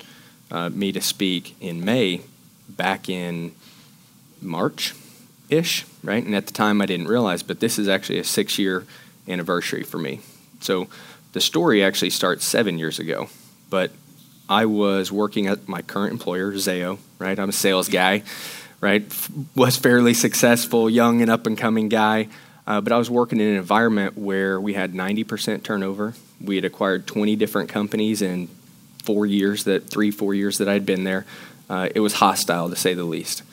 uh, 0.51 0.69
me 0.69 0.91
to 0.91 1.01
speak 1.01 1.55
in 1.59 1.83
May, 1.83 2.21
back 2.69 3.09
in 3.09 3.53
March, 4.41 4.93
ish, 5.49 5.85
right? 6.07 6.23
And 6.23 6.33
at 6.33 6.47
the 6.47 6.53
time 6.53 6.81
I 6.81 6.85
didn't 6.85 7.09
realize, 7.09 7.43
but 7.43 7.59
this 7.59 7.77
is 7.77 7.89
actually 7.89 8.19
a 8.19 8.23
six 8.23 8.57
year 8.57 8.85
anniversary 9.27 9.83
for 9.83 9.97
me. 9.97 10.21
So 10.61 10.87
the 11.33 11.41
story 11.41 11.83
actually 11.83 12.11
starts 12.11 12.45
seven 12.45 12.79
years 12.79 12.97
ago, 12.97 13.27
but 13.69 13.91
I 14.49 14.65
was 14.65 15.11
working 15.11 15.47
at 15.47 15.67
my 15.67 15.81
current 15.81 16.13
employer, 16.13 16.53
Zayo, 16.53 16.97
right? 17.19 17.37
I'm 17.37 17.49
a 17.49 17.53
sales 17.53 17.89
guy, 17.89 18.23
right? 18.79 19.03
Was 19.53 19.75
fairly 19.75 20.13
successful, 20.13 20.89
young 20.89 21.21
and 21.21 21.29
up 21.29 21.45
and 21.45 21.57
coming 21.57 21.89
guy. 21.89 22.29
Uh, 22.65 22.79
but 22.81 22.93
I 22.93 22.97
was 22.97 23.09
working 23.09 23.39
in 23.39 23.47
an 23.47 23.55
environment 23.57 24.17
where 24.17 24.59
we 24.59 24.73
had 24.73 24.93
90% 24.93 25.63
turnover. 25.63 26.13
We 26.41 26.55
had 26.55 26.65
acquired 26.65 27.05
20 27.05 27.35
different 27.35 27.69
companies 27.69 28.21
in 28.21 28.47
four 29.03 29.25
years, 29.25 29.65
that 29.65 29.89
three, 29.89 30.11
four 30.11 30.33
years 30.33 30.57
that 30.57 30.69
I'd 30.69 30.85
been 30.85 31.03
there. 31.03 31.25
Uh, 31.69 31.89
it 31.93 31.99
was 31.99 32.13
hostile 32.13 32.69
to 32.69 32.75
say 32.75 32.93
the 32.93 33.03
least. 33.03 33.43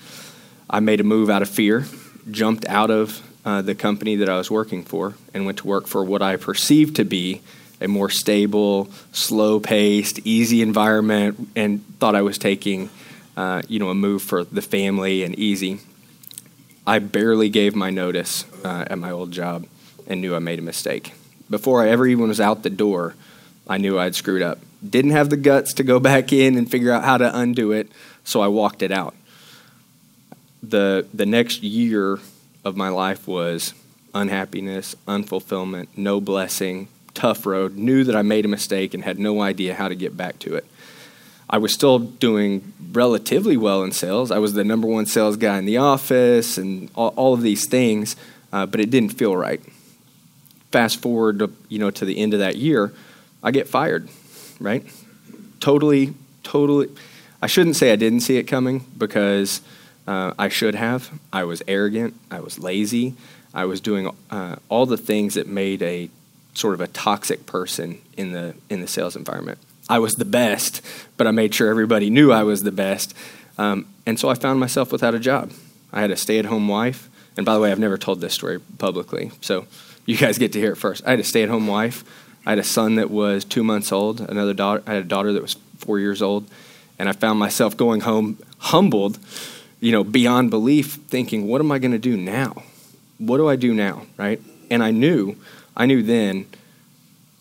I 0.71 0.81
made 0.81 1.01
a 1.01 1.05
move 1.05 1.31
out 1.31 1.43
of 1.43 1.49
fear, 1.49 1.87
jumped 2.31 2.67
out 2.67 2.91
of 2.91 3.23
uh, 3.45 3.63
the 3.63 3.75
company 3.75 4.17
that 4.17 4.29
I 4.29 4.37
was 4.37 4.51
working 4.51 4.85
for, 4.85 5.15
and 5.33 5.45
went 5.45 5.59
to 5.59 5.67
work 5.67 5.87
for 5.87 6.03
what 6.03 6.23
I 6.23 6.37
perceived 6.37 6.97
to 6.97 7.05
be 7.05 7.43
a 7.81 7.89
more 7.89 8.09
stable, 8.09 8.89
slow 9.13 9.61
paced, 9.61 10.21
easy 10.25 10.63
environment, 10.63 11.49
and 11.55 11.85
thought 11.99 12.15
I 12.15 12.23
was 12.23 12.39
taking 12.39 12.89
uh, 13.37 13.63
you 13.69 13.79
know, 13.79 13.91
a 13.91 13.95
move 13.95 14.23
for 14.23 14.45
the 14.45 14.63
family 14.63 15.23
and 15.23 15.39
easy. 15.39 15.81
I 16.87 16.99
barely 16.99 17.49
gave 17.49 17.75
my 17.75 17.91
notice 17.91 18.45
uh, 18.65 18.85
at 18.89 18.99
my 18.99 19.11
old 19.11 19.33
job 19.33 19.67
and 20.07 20.21
knew 20.21 20.35
I 20.35 20.39
made 20.39 20.59
a 20.59 20.63
mistake. 20.63 21.15
Before 21.51 21.83
I 21.83 21.89
ever 21.89 22.07
even 22.07 22.29
was 22.29 22.41
out 22.41 22.63
the 22.63 22.71
door, 22.71 23.15
I 23.67 23.79
knew 23.79 23.99
I'd 23.99 24.15
screwed 24.15 24.43
up. 24.43 24.59
Didn't 24.89 25.13
have 25.13 25.31
the 25.31 25.37
guts 25.37 25.75
to 25.75 25.83
go 25.83 25.99
back 26.11 26.33
in 26.33 26.57
and 26.57 26.71
figure 26.71 26.93
out 26.93 27.05
how 27.05 27.19
to 27.19 27.37
undo 27.37 27.73
it, 27.73 27.91
so 28.23 28.41
I 28.41 28.49
walked 28.49 28.83
it 28.83 28.93
out 28.93 29.15
the 30.71 31.07
the 31.13 31.27
next 31.27 31.63
year 31.63 32.19
of 32.65 32.77
my 32.77 32.89
life 32.89 33.29
was 33.29 33.75
unhappiness, 34.15 34.95
unfulfillment, 35.07 35.89
no 35.97 36.21
blessing, 36.21 36.89
tough 37.15 37.47
road. 37.47 37.77
Knew 37.77 38.05
that 38.05 38.17
I 38.17 38.23
made 38.23 38.45
a 38.45 38.49
mistake 38.49 38.95
and 38.95 39.05
had 39.05 39.19
no 39.19 39.43
idea 39.43 39.75
how 39.75 39.89
to 39.89 39.95
get 39.95 40.17
back 40.17 40.39
to 40.41 40.55
it. 40.55 40.65
I 41.49 41.59
was 41.59 41.75
still 41.75 41.99
doing 41.99 42.73
relatively 42.93 43.57
well 43.57 43.83
in 43.83 43.93
sales. 43.93 44.31
I 44.31 44.39
was 44.39 44.55
the 44.55 44.65
number 44.65 44.87
one 44.87 45.07
sales 45.07 45.37
guy 45.37 45.59
in 45.59 45.67
the 45.67 45.77
office 45.77 46.57
and 46.57 46.91
all, 46.95 47.13
all 47.17 47.35
of 47.35 47.43
these 47.43 47.69
things, 47.69 48.17
uh, 48.53 48.67
but 48.67 48.81
it 48.81 48.91
didn't 48.91 49.11
feel 49.11 49.37
right. 49.37 49.61
Fast 50.73 51.03
forward, 51.03 51.43
you 51.69 51.79
know, 51.79 51.91
to 51.91 52.05
the 52.05 52.19
end 52.19 52.33
of 52.33 52.41
that 52.41 52.57
year, 52.57 52.93
I 53.43 53.51
get 53.51 53.69
fired. 53.69 54.09
Right? 54.59 54.85
Totally, 55.61 56.15
totally. 56.43 56.89
I 57.43 57.47
shouldn't 57.47 57.77
say 57.77 57.93
I 57.93 57.97
didn't 57.97 58.21
see 58.21 58.39
it 58.39 58.45
coming 58.45 58.85
because 58.97 59.61
uh, 60.07 60.35
I 60.39 60.49
should 60.49 60.75
have. 60.75 61.11
I 61.33 61.45
was 61.45 61.63
arrogant. 61.67 62.15
I 62.31 62.41
was 62.41 62.59
lazy. 62.59 63.15
I 63.53 63.65
was 63.65 63.81
doing 63.81 64.11
uh, 64.31 64.57
all 64.69 64.87
the 64.87 64.97
things 64.97 65.35
that 65.35 65.47
made 65.47 65.83
a 65.83 66.11
sort 66.55 66.75
of 66.75 66.81
a 66.81 66.87
toxic 66.89 67.47
person 67.47 68.01
in 68.17 68.33
the 68.33 68.55
in 68.69 68.81
the 68.81 68.87
sales 68.87 69.17
environment. 69.17 69.59
I 69.89 69.99
was 69.99 70.15
the 70.15 70.25
best, 70.25 70.81
but 71.17 71.27
I 71.27 71.31
made 71.31 71.55
sure 71.55 71.69
everybody 71.69 72.11
knew 72.11 72.33
I 72.33 72.43
was 72.43 72.63
the 72.63 72.73
best, 72.73 73.15
um, 73.59 73.87
and 74.07 74.19
so 74.19 74.29
I 74.29 74.35
found 74.35 74.61
myself 74.61 74.93
without 74.93 75.15
a 75.15 75.19
job. 75.19 75.53
I 75.93 76.01
had 76.01 76.11
a 76.11 76.17
stay-at-home 76.17 76.69
wife, 76.69 77.09
and 77.37 77.45
by 77.47 77.55
the 77.55 77.61
way, 77.61 77.71
I've 77.71 77.79
never 77.79 77.99
told 77.99 78.21
this 78.21 78.35
story 78.35 78.61
publicly, 78.79 79.31
so 79.41 79.67
you 80.07 80.17
guys 80.17 80.39
get 80.39 80.53
to 80.53 80.61
hear 80.61 80.73
it 80.73 80.77
first. 80.77 81.05
I 81.07 81.11
had 81.11 81.21
a 81.21 81.25
stay-at-home 81.25 81.67
wife. 81.67 82.03
I 82.47 82.51
had 82.51 82.59
a 82.59 82.65
son 82.65 82.97
that 82.97 83.11
was 83.11 83.45
two 83.45 83.65
months 83.65 83.91
old. 83.93 84.21
Another 84.21 84.55
daughter. 84.55 84.83
I 84.87 84.95
had 84.95 85.05
a 85.05 85.09
daughter 85.09 85.33
that 85.33 85.43
was 85.43 85.57
four 85.79 85.99
years 85.99 86.21
old, 86.21 86.49
and 86.99 87.09
I 87.09 87.13
found 87.13 87.39
myself 87.39 87.77
going 87.77 88.03
home 88.03 88.39
humbled 88.59 89.19
you 89.85 89.93
know, 89.93 90.03
beyond 90.03 90.49
belief, 90.49 90.95
thinking, 90.95 91.47
what 91.47 91.61
am 91.61 91.71
I 91.71 91.79
going 91.79 91.93
to 91.93 91.99
do 91.99 92.17
now? 92.17 92.63
What 93.19 93.37
do 93.37 93.47
I 93.47 93.57
do 93.57 93.75
now? 93.75 94.07
Right? 94.17 94.41
And 94.71 94.83
I 94.83 94.91
knew, 94.91 95.37
I 95.77 95.85
knew 95.85 96.03
then 96.03 96.47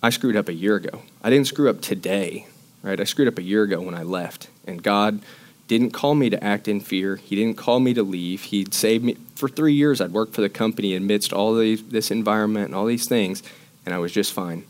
I 0.03 0.09
screwed 0.09 0.35
up 0.35 0.49
a 0.49 0.53
year 0.53 0.75
ago. 0.75 1.03
I 1.23 1.29
didn't 1.29 1.47
screw 1.47 1.69
up 1.69 1.79
today, 1.79 2.47
right? 2.81 2.99
I 2.99 3.05
screwed 3.05 3.29
up 3.29 3.37
a 3.37 3.41
year 3.41 3.63
ago 3.63 3.79
when 3.79 3.95
I 3.95 4.03
left. 4.03 4.49
And 4.67 4.83
God 4.83 5.21
didn't 5.69 5.91
call 5.91 6.15
me 6.15 6.29
to 6.31 6.43
act 6.43 6.67
in 6.67 6.81
fear. 6.81 7.15
He 7.15 7.37
didn't 7.37 7.55
call 7.55 7.79
me 7.79 7.93
to 7.93 8.03
leave. 8.03 8.41
He'd 8.41 8.73
saved 8.73 9.05
me. 9.05 9.15
For 9.35 9.47
three 9.47 9.73
years, 9.73 10.01
I'd 10.01 10.11
worked 10.11 10.33
for 10.33 10.41
the 10.41 10.49
company 10.49 10.97
amidst 10.97 11.31
all 11.31 11.55
these, 11.55 11.81
this 11.81 12.11
environment 12.11 12.65
and 12.65 12.75
all 12.75 12.85
these 12.85 13.07
things, 13.07 13.41
and 13.85 13.95
I 13.95 13.99
was 13.99 14.11
just 14.11 14.33
fine 14.33 14.65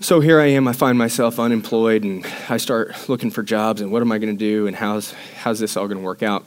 so 0.00 0.20
here 0.20 0.40
I 0.40 0.46
am. 0.46 0.68
I 0.68 0.72
find 0.72 0.98
myself 0.98 1.38
unemployed, 1.38 2.02
and 2.04 2.26
I 2.48 2.56
start 2.56 3.08
looking 3.08 3.30
for 3.30 3.42
jobs. 3.42 3.80
And 3.80 3.90
what 3.90 4.02
am 4.02 4.12
I 4.12 4.18
going 4.18 4.36
to 4.36 4.38
do? 4.38 4.66
And 4.66 4.76
how's 4.76 5.12
how's 5.36 5.60
this 5.60 5.76
all 5.76 5.86
going 5.86 5.98
to 5.98 6.04
work 6.04 6.22
out? 6.22 6.44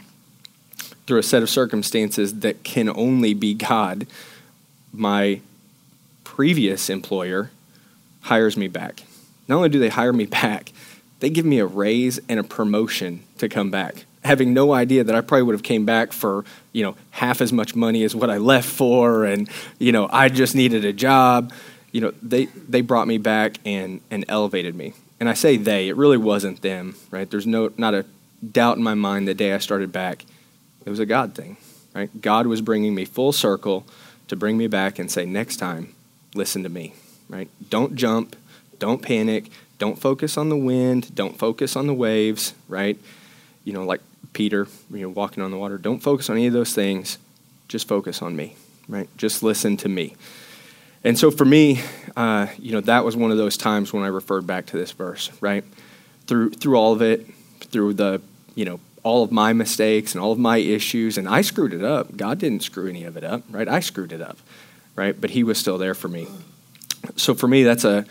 through 1.07 1.19
a 1.19 1.23
set 1.23 1.41
of 1.41 1.49
circumstances 1.49 2.41
that 2.41 2.63
can 2.63 2.89
only 2.89 3.33
be 3.33 3.53
God, 3.53 4.05
my 4.91 5.39
previous 6.25 6.89
employer 6.89 7.49
hires 8.21 8.57
me 8.57 8.67
back. 8.67 9.03
Not 9.47 9.55
only 9.55 9.69
do 9.69 9.79
they 9.79 9.89
hire 9.89 10.13
me 10.13 10.25
back, 10.41 10.73
they 11.19 11.29
give 11.29 11.45
me 11.45 11.59
a 11.59 11.65
raise 11.65 12.19
and 12.29 12.39
a 12.39 12.43
promotion 12.43 13.23
to 13.39 13.49
come 13.49 13.71
back 13.71 14.05
having 14.23 14.53
no 14.53 14.73
idea 14.73 15.05
that 15.05 15.15
I 15.15 15.21
probably 15.21 15.43
would 15.43 15.53
have 15.53 15.63
came 15.63 15.85
back 15.85 16.11
for 16.11 16.43
you 16.73 16.83
know 16.83 16.97
half 17.11 17.39
as 17.39 17.53
much 17.53 17.75
money 17.75 18.03
as 18.03 18.13
what 18.13 18.29
I 18.29 18.37
left 18.37 18.67
for, 18.67 19.23
and 19.23 19.49
you 19.79 19.93
know 19.93 20.09
I 20.11 20.27
just 20.27 20.53
needed 20.53 20.83
a 20.83 20.91
job. 20.91 21.53
You 21.97 22.01
know 22.01 22.13
they 22.21 22.45
they 22.45 22.81
brought 22.81 23.07
me 23.07 23.17
back 23.17 23.57
and 23.65 24.01
and 24.11 24.23
elevated 24.29 24.75
me. 24.75 24.93
And 25.19 25.27
I 25.27 25.33
say 25.33 25.57
they, 25.57 25.87
it 25.87 25.95
really 25.97 26.19
wasn't 26.19 26.61
them, 26.61 26.95
right? 27.09 27.27
There's 27.27 27.47
no 27.47 27.71
not 27.75 27.95
a 27.95 28.05
doubt 28.51 28.77
in 28.77 28.83
my 28.83 28.93
mind 28.93 29.27
the 29.27 29.33
day 29.33 29.51
I 29.51 29.57
started 29.57 29.91
back. 29.91 30.23
It 30.85 30.91
was 30.91 30.99
a 30.99 31.07
God 31.07 31.33
thing, 31.33 31.57
right? 31.95 32.21
God 32.21 32.45
was 32.45 32.61
bringing 32.61 32.93
me 32.93 33.03
full 33.03 33.31
circle 33.31 33.83
to 34.27 34.35
bring 34.35 34.59
me 34.59 34.67
back 34.67 34.99
and 34.99 35.09
say 35.09 35.25
next 35.25 35.57
time, 35.57 35.95
listen 36.35 36.61
to 36.61 36.69
me, 36.69 36.93
right? 37.29 37.49
Don't 37.67 37.95
jump, 37.95 38.35
don't 38.77 39.01
panic, 39.01 39.49
don't 39.79 39.99
focus 39.99 40.37
on 40.37 40.49
the 40.49 40.55
wind, 40.55 41.15
don't 41.15 41.39
focus 41.39 41.75
on 41.75 41.87
the 41.87 41.95
waves, 41.95 42.53
right? 42.67 42.99
You 43.63 43.73
know, 43.73 43.85
like 43.85 44.01
Peter, 44.33 44.67
you 44.91 45.01
know, 45.01 45.09
walking 45.09 45.41
on 45.41 45.49
the 45.49 45.57
water. 45.57 45.79
Don't 45.79 46.03
focus 46.03 46.29
on 46.29 46.35
any 46.37 46.45
of 46.45 46.53
those 46.53 46.75
things. 46.75 47.17
Just 47.69 47.87
focus 47.87 48.21
on 48.21 48.35
me, 48.35 48.55
right? 48.87 49.09
Just 49.17 49.41
listen 49.41 49.77
to 49.77 49.89
me. 49.89 50.15
And 51.03 51.17
so 51.17 51.31
for 51.31 51.45
me, 51.45 51.81
uh, 52.15 52.47
you 52.57 52.71
know, 52.71 52.81
that 52.81 53.05
was 53.05 53.15
one 53.15 53.31
of 53.31 53.37
those 53.37 53.57
times 53.57 53.93
when 53.93 54.03
I 54.03 54.07
referred 54.07 54.47
back 54.47 54.65
to 54.67 54.77
this 54.77 54.91
verse, 54.91 55.31
right? 55.41 55.63
Through 56.25 56.51
through 56.51 56.75
all 56.75 56.93
of 56.93 57.01
it, 57.01 57.25
through 57.61 57.93
the, 57.93 58.21
you 58.55 58.65
know, 58.65 58.79
all 59.03 59.23
of 59.23 59.31
my 59.31 59.53
mistakes 59.53 60.13
and 60.13 60.21
all 60.21 60.31
of 60.33 60.39
my 60.39 60.57
issues, 60.57 61.17
and 61.17 61.29
I 61.29 61.41
screwed 61.41 61.73
it 61.73 61.83
up. 61.83 62.17
God 62.17 62.39
didn't 62.39 62.63
screw 62.63 62.89
any 62.89 63.05
of 63.05 63.15
it 63.15 63.23
up, 63.23 63.43
right? 63.49 63.67
I 63.67 63.79
screwed 63.79 64.11
it 64.11 64.21
up, 64.21 64.37
right? 64.95 65.19
But 65.19 65.29
He 65.29 65.43
was 65.43 65.57
still 65.57 65.77
there 65.77 65.93
for 65.93 66.07
me. 66.07 66.27
So 67.15 67.33
for 67.33 67.47
me, 67.47 67.63
that's 67.63 67.85
a, 67.85 68.05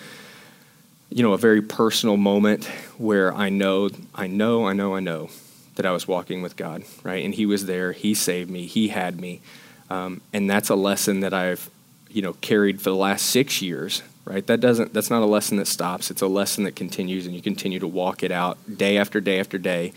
you 1.11 1.23
know, 1.23 1.33
a 1.33 1.39
very 1.39 1.61
personal 1.61 2.17
moment 2.17 2.65
where 2.97 3.35
I 3.35 3.51
know, 3.51 3.91
I 4.15 4.27
know, 4.27 4.67
I 4.67 4.73
know, 4.73 4.95
I 4.95 5.01
know 5.01 5.29
that 5.75 5.85
I 5.85 5.91
was 5.91 6.09
walking 6.09 6.41
with 6.41 6.57
God, 6.57 6.85
right? 7.03 7.23
And 7.23 7.35
He 7.35 7.45
was 7.45 7.67
there. 7.67 7.93
He 7.93 8.15
saved 8.15 8.51
me. 8.51 8.67
He 8.67 8.89
had 8.89 9.21
me. 9.21 9.43
Um, 9.91 10.23
and 10.33 10.49
that's 10.49 10.71
a 10.71 10.75
lesson 10.75 11.21
that 11.21 11.35
I've, 11.35 11.69
you 12.17 12.23
know, 12.23 12.33
carried 12.41 12.81
for 12.81 12.89
the 12.89 12.97
last 12.97 13.27
six 13.27 13.61
years, 13.61 14.03
right? 14.25 14.47
That 14.47 14.59
doesn't. 14.59 14.95
That's 14.95 15.11
not 15.11 15.21
a 15.21 15.27
lesson 15.27 15.59
that 15.59 15.67
stops. 15.67 16.11
It's 16.11 16.23
a 16.23 16.27
lesson 16.27 16.65
that 16.65 16.75
continues, 16.75 17.27
and 17.27 17.35
you 17.35 17.43
continue 17.43 17.79
to 17.79 17.87
walk 17.87 18.23
it 18.23 18.33
out 18.33 18.57
day 18.79 18.97
after 18.97 19.21
day 19.21 19.39
after 19.39 19.59
day, 19.59 19.93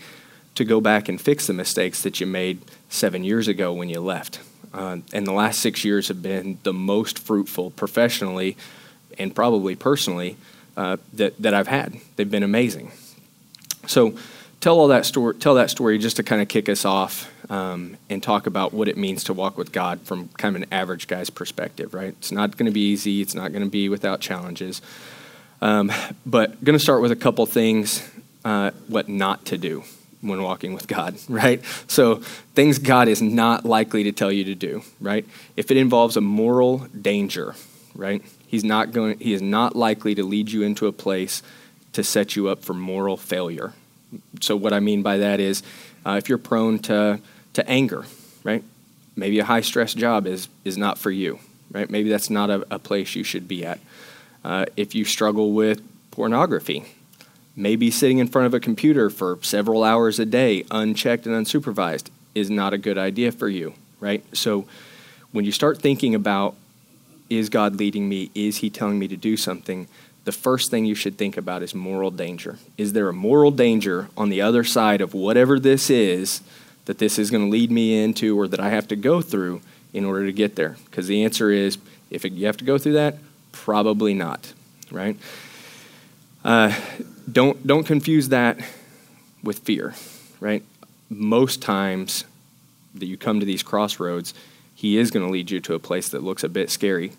to 0.54 0.66
go 0.66 0.82
back 0.82 1.08
and 1.08 1.18
fix 1.18 1.46
the 1.46 1.54
mistakes 1.54 2.02
that 2.02 2.20
you 2.20 2.26
made 2.26 2.60
seven 2.90 3.24
years 3.24 3.48
ago 3.48 3.72
when 3.72 3.88
you 3.88 4.00
left. 4.00 4.38
Uh, 4.74 4.98
and 5.14 5.26
the 5.26 5.32
last 5.32 5.60
six 5.60 5.82
years 5.82 6.08
have 6.08 6.20
been 6.20 6.58
the 6.62 6.74
most 6.74 7.18
fruitful 7.18 7.70
professionally, 7.70 8.54
and 9.18 9.34
probably 9.34 9.74
personally, 9.74 10.36
uh, 10.76 10.98
that 11.14 11.40
that 11.40 11.54
I've 11.54 11.68
had. 11.68 11.96
They've 12.16 12.30
been 12.30 12.42
amazing. 12.42 12.92
So 13.86 14.14
tell 14.60 14.78
all 14.78 14.88
that 14.88 15.06
story. 15.06 15.36
Tell 15.36 15.54
that 15.54 15.70
story 15.70 15.96
just 15.96 16.16
to 16.16 16.22
kind 16.22 16.42
of 16.42 16.48
kick 16.48 16.68
us 16.68 16.84
off 16.84 17.32
um, 17.50 17.96
and 18.08 18.22
talk 18.22 18.46
about 18.46 18.72
what 18.72 18.88
it 18.88 18.96
means 18.96 19.24
to 19.24 19.34
walk 19.34 19.58
with 19.58 19.72
God 19.72 20.00
from 20.02 20.28
kind 20.38 20.56
of 20.56 20.62
an 20.62 20.68
average 20.72 21.08
guy's 21.08 21.28
perspective. 21.28 21.92
Right? 21.92 22.14
It's 22.18 22.32
not 22.32 22.56
going 22.56 22.66
to 22.66 22.72
be 22.72 22.88
easy. 22.88 23.20
It's 23.20 23.34
not 23.34 23.52
going 23.52 23.64
to 23.64 23.70
be 23.70 23.88
without 23.88 24.20
challenges. 24.20 24.80
Um, 25.60 25.92
but 26.24 26.64
going 26.64 26.78
to 26.78 26.82
start 26.82 27.02
with 27.02 27.12
a 27.12 27.16
couple 27.16 27.44
things 27.44 28.08
uh, 28.44 28.70
what 28.88 29.08
not 29.08 29.44
to 29.46 29.58
do 29.58 29.84
when 30.22 30.42
walking 30.42 30.74
with 30.74 30.86
God, 30.86 31.16
right? 31.28 31.62
So, 31.86 32.16
things 32.54 32.78
God 32.78 33.08
is 33.08 33.20
not 33.20 33.64
likely 33.64 34.04
to 34.04 34.12
tell 34.12 34.32
you 34.32 34.44
to 34.44 34.54
do, 34.54 34.82
right? 35.00 35.26
If 35.56 35.70
it 35.70 35.76
involves 35.76 36.16
a 36.16 36.20
moral 36.20 36.78
danger, 36.98 37.54
right? 37.94 38.22
He's 38.46 38.64
not 38.64 38.92
going 38.92 39.18
he 39.18 39.32
is 39.32 39.42
not 39.42 39.76
likely 39.76 40.14
to 40.14 40.24
lead 40.24 40.50
you 40.50 40.62
into 40.62 40.86
a 40.86 40.92
place 40.92 41.42
to 41.92 42.04
set 42.04 42.36
you 42.36 42.48
up 42.48 42.62
for 42.62 42.74
moral 42.74 43.16
failure, 43.16 43.72
so 44.40 44.56
what 44.56 44.72
I 44.72 44.80
mean 44.80 45.02
by 45.02 45.18
that 45.18 45.40
is, 45.40 45.62
uh, 46.04 46.12
if 46.12 46.28
you're 46.28 46.38
prone 46.38 46.78
to 46.80 47.20
to 47.54 47.68
anger, 47.68 48.04
right? 48.44 48.62
Maybe 49.16 49.38
a 49.38 49.44
high 49.44 49.60
stress 49.60 49.94
job 49.94 50.26
is 50.26 50.48
is 50.64 50.76
not 50.76 50.98
for 50.98 51.10
you, 51.10 51.38
right? 51.70 51.90
Maybe 51.90 52.08
that's 52.08 52.30
not 52.30 52.50
a, 52.50 52.66
a 52.74 52.78
place 52.78 53.14
you 53.14 53.24
should 53.24 53.48
be 53.48 53.64
at. 53.64 53.80
Uh, 54.44 54.66
if 54.76 54.94
you 54.94 55.04
struggle 55.04 55.52
with 55.52 55.82
pornography, 56.10 56.84
maybe 57.54 57.90
sitting 57.90 58.18
in 58.18 58.28
front 58.28 58.46
of 58.46 58.54
a 58.54 58.60
computer 58.60 59.10
for 59.10 59.38
several 59.42 59.84
hours 59.84 60.18
a 60.18 60.26
day, 60.26 60.64
unchecked 60.70 61.26
and 61.26 61.34
unsupervised, 61.34 62.08
is 62.34 62.50
not 62.50 62.72
a 62.72 62.78
good 62.78 62.96
idea 62.96 63.32
for 63.32 63.48
you, 63.48 63.74
right? 63.98 64.24
So 64.34 64.66
when 65.32 65.44
you 65.44 65.52
start 65.52 65.78
thinking 65.78 66.14
about, 66.14 66.54
is 67.28 67.48
God 67.48 67.76
leading 67.76 68.08
me? 68.08 68.30
Is 68.34 68.58
He 68.58 68.70
telling 68.70 68.98
me 68.98 69.08
to 69.08 69.16
do 69.16 69.36
something? 69.36 69.86
the 70.24 70.32
first 70.32 70.70
thing 70.70 70.84
you 70.84 70.94
should 70.94 71.16
think 71.16 71.36
about 71.36 71.62
is 71.62 71.74
moral 71.74 72.10
danger. 72.10 72.58
Is 72.76 72.92
there 72.92 73.08
a 73.08 73.12
moral 73.12 73.50
danger 73.50 74.08
on 74.16 74.28
the 74.28 74.42
other 74.42 74.64
side 74.64 75.00
of 75.00 75.14
whatever 75.14 75.58
this 75.58 75.88
is 75.88 76.42
that 76.86 76.98
this 76.98 77.18
is 77.18 77.30
going 77.30 77.44
to 77.44 77.50
lead 77.50 77.70
me 77.70 78.02
into 78.02 78.38
or 78.38 78.48
that 78.48 78.60
I 78.60 78.70
have 78.70 78.88
to 78.88 78.96
go 78.96 79.20
through 79.20 79.60
in 79.92 80.04
order 80.04 80.26
to 80.26 80.32
get 80.32 80.56
there? 80.56 80.76
Because 80.84 81.06
the 81.06 81.24
answer 81.24 81.50
is 81.50 81.78
if 82.10 82.24
you 82.24 82.46
have 82.46 82.56
to 82.58 82.64
go 82.64 82.78
through 82.78 82.94
that, 82.94 83.18
probably 83.52 84.14
not, 84.14 84.52
right? 84.90 85.16
Uh, 86.44 86.74
don't, 87.30 87.66
don't 87.66 87.84
confuse 87.84 88.30
that 88.30 88.58
with 89.42 89.60
fear, 89.60 89.94
right? 90.40 90.62
Most 91.08 91.62
times 91.62 92.24
that 92.94 93.06
you 93.06 93.16
come 93.16 93.40
to 93.40 93.46
these 93.46 93.62
crossroads, 93.62 94.34
he 94.74 94.96
is 94.96 95.10
going 95.10 95.24
to 95.24 95.32
lead 95.32 95.50
you 95.50 95.60
to 95.60 95.74
a 95.74 95.78
place 95.78 96.08
that 96.10 96.22
looks 96.22 96.42
a 96.42 96.48
bit 96.48 96.70
scary. 96.70 97.12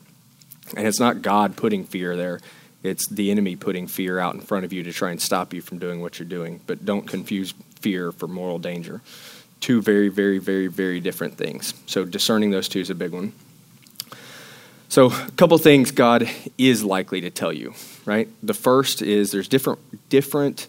And 0.76 0.88
it's 0.88 1.00
not 1.00 1.22
God 1.22 1.56
putting 1.56 1.84
fear 1.84 2.16
there 2.16 2.40
it's 2.84 3.08
the 3.08 3.30
enemy 3.30 3.56
putting 3.56 3.88
fear 3.88 4.20
out 4.20 4.34
in 4.34 4.42
front 4.42 4.66
of 4.66 4.74
you 4.74 4.84
to 4.84 4.92
try 4.92 5.12
and 5.12 5.22
stop 5.22 5.54
you 5.54 5.62
from 5.62 5.78
doing 5.78 6.02
what 6.02 6.18
you're 6.18 6.28
doing. 6.28 6.62
But 6.66 6.84
don't 6.84 7.08
confuse 7.08 7.54
fear 7.80 8.12
for 8.12 8.28
moral 8.28 8.60
danger. 8.60 9.02
Two 9.62 9.82
very, 9.82 10.10
very, 10.10 10.38
very, 10.38 10.68
very 10.68 11.00
different 11.00 11.38
things. 11.38 11.74
So 11.86 12.04
discerning 12.04 12.52
those 12.52 12.68
two 12.68 12.82
is 12.82 12.90
a 12.90 12.96
big 12.96 13.12
one. 13.12 13.32
So, 14.92 15.06
a 15.06 15.32
couple 15.38 15.58
things 15.58 15.92
God 15.92 16.30
is 16.58 16.84
likely 16.84 17.22
to 17.22 17.30
tell 17.30 17.54
you, 17.54 17.74
right? 18.04 18.28
The 18.44 18.54
first 18.54 19.02
is 19.02 19.32
there's 19.32 19.48
different 19.48 19.80
different 20.10 20.68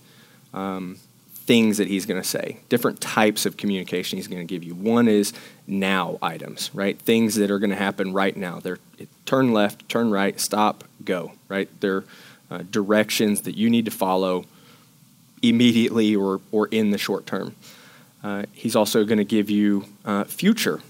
um, 0.55 0.99
things 1.45 1.79
that 1.79 1.89
He's 1.89 2.07
going 2.07 2.23
to 2.23 2.29
say, 2.29 2.59
different 2.69 3.01
types 3.01 3.47
of 3.47 3.57
communication 3.57 4.19
He's 4.19 4.29
going 4.29 4.47
to 4.47 4.55
give 4.55 4.63
you. 4.63 4.77
One 4.77 5.09
is 5.09 5.33
now 5.67 6.19
items, 6.23 6.71
right? 6.73 6.97
Things 6.97 7.35
that 7.35 7.51
are 7.51 7.59
going 7.59 7.71
to 7.71 7.77
happen 7.77 8.13
right 8.13 8.37
now. 8.37 8.61
They're 8.61 8.79
turn 9.27 9.53
left, 9.53 9.89
turn 9.89 10.13
right, 10.13 10.39
stop, 10.39 10.85
go, 11.05 11.33
right? 11.49 11.69
They're 11.81 12.05
uh, 12.49 12.63
directions 12.71 13.41
that 13.41 13.57
you 13.57 13.69
need 13.71 13.87
to 13.87 13.91
follow 13.91 14.45
immediately 15.43 16.15
or, 16.15 16.41
or 16.53 16.69
in 16.69 16.91
the 16.93 16.99
short 16.99 17.27
term. 17.27 17.57
Uh, 18.23 18.45
he's 18.53 18.77
also 18.77 19.05
going 19.05 19.19
to 19.19 19.25
give 19.25 19.51
you 19.51 19.85
uh, 20.05 20.25
future 20.25 20.81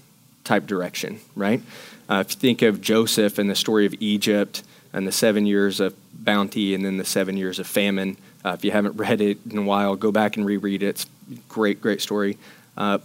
type 0.43 0.67
direction, 0.67 1.19
right? 1.35 1.61
Uh, 2.09 2.23
if 2.25 2.33
you 2.33 2.39
think 2.39 2.61
of 2.61 2.81
Joseph 2.81 3.39
and 3.39 3.49
the 3.49 3.55
story 3.55 3.85
of 3.85 3.93
Egypt 3.99 4.63
and 4.91 5.07
the 5.07 5.11
seven 5.11 5.45
years 5.45 5.79
of 5.79 5.95
bounty 6.13 6.75
and 6.75 6.85
then 6.85 6.97
the 6.97 7.05
seven 7.05 7.37
years 7.37 7.59
of 7.59 7.65
famine, 7.65 8.17
uh, 8.45 8.49
if 8.49 8.63
you 8.63 8.71
haven't 8.71 8.95
read 8.97 9.21
it 9.21 9.39
in 9.49 9.57
a 9.57 9.63
while, 9.63 9.95
go 9.95 10.11
back 10.11 10.37
and 10.37 10.45
reread 10.45 10.83
it. 10.83 10.87
It's 10.87 11.05
great, 11.47 11.81
great 11.81 12.01
story. 12.01 12.37
Uh, 12.77 12.99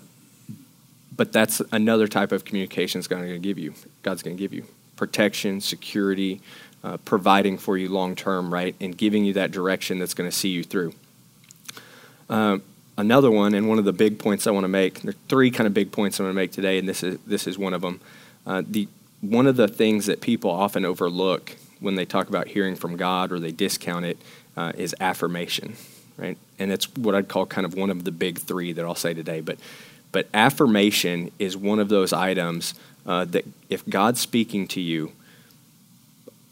but 1.17 1.33
that's 1.33 1.61
another 1.73 2.07
type 2.07 2.33
of 2.33 2.45
communication 2.45 3.01
God's 3.01 3.09
going 3.09 3.33
to 3.33 3.39
give 3.39 3.59
you. 3.59 3.75
God's 4.03 4.23
going 4.23 4.37
to 4.37 4.41
give 4.41 4.53
you 4.53 4.65
protection, 4.97 5.61
security, 5.61 6.41
uh, 6.85 6.97
providing 6.99 7.59
for 7.59 7.77
you 7.77 7.89
long 7.89 8.15
term, 8.15 8.53
right, 8.53 8.75
and 8.81 8.97
giving 8.97 9.25
you 9.25 9.33
that 9.33 9.51
direction 9.51 9.99
that's 9.99 10.15
going 10.15 10.29
to 10.29 10.37
see 10.37 10.49
you 10.49 10.63
through. 10.63 10.93
Another 12.99 13.31
one, 13.31 13.55
and 13.55 13.69
one 13.69 13.79
of 13.79 13.87
the 13.87 13.93
big 13.95 14.19
points 14.19 14.47
I 14.47 14.51
want 14.51 14.65
to 14.65 14.69
make. 14.69 15.01
There 15.01 15.11
are 15.11 15.29
three 15.29 15.51
kind 15.51 15.67
of 15.67 15.73
big 15.73 15.91
points 15.91 16.21
I 16.21 16.25
want 16.25 16.33
to 16.33 16.37
make 16.37 16.53
today, 16.53 16.79
and 16.79 16.87
this 16.87 17.03
is 17.03 17.19
this 17.27 17.47
is 17.47 17.57
one 17.57 17.73
of 17.73 17.81
them. 17.81 18.01
Uh, 18.47 18.63
the 18.67 18.89
one 19.23 19.47
of 19.47 19.57
the 19.57 19.69
things 19.69 20.07
that 20.07 20.21
people 20.21 20.51
often 20.51 20.85
overlook 20.85 21.57
when 21.81 21.95
they 21.95 22.05
talk 22.05 22.29
about 22.29 22.49
hearing 22.49 22.77
from 22.77 22.97
God 22.97 23.33
or 23.33 23.39
they 23.39 23.53
discount 23.53 24.05
it 24.05 24.19
uh, 24.57 24.73
is 24.77 24.95
affirmation, 25.01 25.75
right? 26.17 26.37
And 26.59 26.71
it's 26.71 26.95
what 26.97 27.15
I'd 27.15 27.29
call 27.29 27.47
kind 27.47 27.65
of 27.65 27.75
one 27.75 27.91
of 27.91 28.05
the 28.05 28.13
big 28.13 28.39
three 28.39 28.73
that 28.73 28.85
I'll 28.85 28.95
say 28.95 29.15
today. 29.15 29.41
But 29.41 29.59
but 30.13 30.29
affirmation 30.35 31.31
is 31.39 31.57
one 31.57 31.79
of 31.79 31.89
those 31.89 32.13
items 32.13 32.75
uh, 33.07 33.25
that 33.27 33.47
if 33.71 33.89
God's 33.89 34.21
speaking 34.21 34.67
to 34.69 34.81
you, 34.81 35.13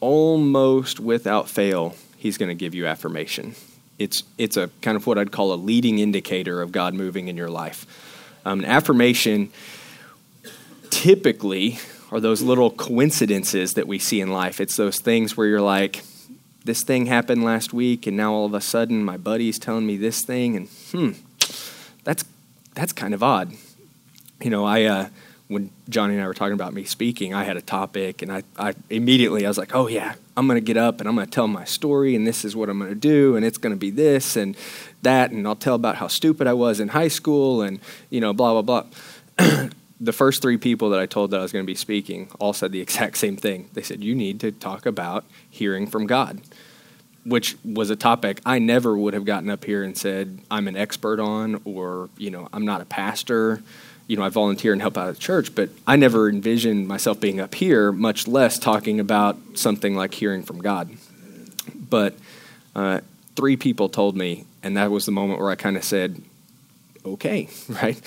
almost 0.00 1.00
without 1.00 1.48
fail, 1.48 1.96
He's 2.16 2.38
going 2.38 2.48
to 2.48 2.54
give 2.54 2.74
you 2.74 2.86
affirmation. 2.86 3.54
It's, 3.98 4.22
it's 4.36 4.56
a 4.56 4.68
kind 4.82 4.96
of 4.96 5.06
what 5.06 5.18
I'd 5.18 5.32
call 5.32 5.52
a 5.52 5.56
leading 5.56 5.98
indicator 5.98 6.60
of 6.60 6.72
God 6.72 6.94
moving 6.94 7.28
in 7.28 7.36
your 7.36 7.50
life. 7.50 7.86
Um, 8.44 8.64
affirmation 8.64 9.50
typically 10.90 11.78
are 12.12 12.20
those 12.20 12.42
little 12.42 12.70
coincidences 12.70 13.74
that 13.74 13.86
we 13.86 13.98
see 13.98 14.20
in 14.20 14.30
life. 14.30 14.60
It's 14.60 14.76
those 14.76 14.98
things 15.00 15.36
where 15.36 15.46
you're 15.46 15.60
like, 15.60 16.02
this 16.64 16.82
thing 16.82 17.06
happened 17.06 17.44
last 17.44 17.72
week, 17.72 18.06
and 18.06 18.16
now 18.16 18.32
all 18.32 18.44
of 18.44 18.54
a 18.54 18.60
sudden 18.60 19.04
my 19.04 19.16
buddy's 19.16 19.58
telling 19.58 19.86
me 19.86 19.96
this 19.96 20.22
thing, 20.22 20.56
and 20.56 20.68
hmm, 20.90 21.10
that's 22.04 22.24
that's 22.74 22.92
kind 22.92 23.14
of 23.14 23.22
odd. 23.22 23.52
you 24.42 24.50
know, 24.50 24.64
I 24.64 24.84
uh, 24.84 25.08
when 25.48 25.70
Johnny 25.88 26.14
and 26.14 26.22
I 26.22 26.26
were 26.26 26.34
talking 26.34 26.54
about 26.54 26.74
me 26.74 26.84
speaking, 26.84 27.32
I 27.32 27.44
had 27.44 27.56
a 27.56 27.62
topic, 27.62 28.22
and 28.22 28.32
I, 28.32 28.42
I 28.58 28.74
immediately 28.90 29.44
I 29.44 29.48
was 29.48 29.58
like, 29.58 29.74
oh 29.74 29.86
yeah, 29.86 30.14
I'm 30.36 30.46
going 30.46 30.56
to 30.56 30.64
get 30.64 30.76
up 30.76 31.00
and 31.00 31.08
I'm 31.08 31.14
going 31.14 31.26
to 31.26 31.30
tell 31.30 31.46
my 31.46 31.64
story, 31.64 32.16
and 32.16 32.26
this 32.26 32.44
is 32.44 32.56
what 32.56 32.68
I'm 32.68 32.78
going 32.78 32.90
to 32.90 32.96
do, 32.96 33.36
and 33.36 33.44
it's 33.44 33.58
going 33.58 33.74
to 33.74 33.78
be 33.78 33.90
this 33.90 34.36
and 34.36 34.56
that, 35.02 35.30
and 35.30 35.46
I'll 35.46 35.54
tell 35.56 35.76
about 35.76 35.96
how 35.96 36.08
stupid 36.08 36.46
I 36.46 36.52
was 36.52 36.80
in 36.80 36.88
high 36.88 37.08
school, 37.08 37.62
and 37.62 37.80
you 38.10 38.20
know, 38.20 38.32
blah 38.32 38.60
blah 38.60 38.82
blah. 39.38 39.68
the 40.00 40.12
first 40.12 40.42
three 40.42 40.58
people 40.58 40.90
that 40.90 41.00
I 41.00 41.06
told 41.06 41.30
that 41.30 41.38
I 41.38 41.42
was 41.42 41.52
going 41.52 41.64
to 41.64 41.66
be 41.66 41.76
speaking 41.76 42.28
all 42.40 42.52
said 42.52 42.72
the 42.72 42.80
exact 42.82 43.16
same 43.16 43.36
thing. 43.36 43.70
They 43.72 43.82
said, 43.82 44.02
you 44.02 44.14
need 44.14 44.40
to 44.40 44.52
talk 44.52 44.84
about 44.84 45.24
hearing 45.48 45.86
from 45.86 46.06
God 46.06 46.40
which 47.26 47.56
was 47.64 47.90
a 47.90 47.96
topic 47.96 48.40
I 48.46 48.60
never 48.60 48.96
would 48.96 49.12
have 49.12 49.24
gotten 49.24 49.50
up 49.50 49.64
here 49.64 49.82
and 49.82 49.98
said 49.98 50.38
I'm 50.48 50.68
an 50.68 50.76
expert 50.76 51.18
on, 51.18 51.60
or 51.64 52.08
you 52.16 52.30
know 52.30 52.48
I'm 52.52 52.64
not 52.64 52.80
a 52.80 52.84
pastor. 52.84 53.62
You 54.06 54.16
know 54.16 54.22
I 54.22 54.28
volunteer 54.28 54.72
and 54.72 54.80
help 54.80 54.96
out 54.96 55.08
at 55.08 55.18
church, 55.18 55.54
but 55.54 55.70
I 55.86 55.96
never 55.96 56.28
envisioned 56.28 56.86
myself 56.86 57.20
being 57.20 57.40
up 57.40 57.54
here, 57.54 57.90
much 57.90 58.28
less 58.28 58.58
talking 58.58 59.00
about 59.00 59.36
something 59.54 59.96
like 59.96 60.14
hearing 60.14 60.42
from 60.42 60.60
God. 60.60 60.90
But 61.74 62.14
uh, 62.74 63.00
three 63.34 63.56
people 63.56 63.88
told 63.88 64.16
me, 64.16 64.44
and 64.62 64.76
that 64.76 64.90
was 64.90 65.06
the 65.06 65.12
moment 65.12 65.40
where 65.40 65.50
I 65.50 65.56
kind 65.56 65.76
of 65.76 65.84
said, 65.84 66.22
"Okay, 67.04 67.48
right, 67.68 68.00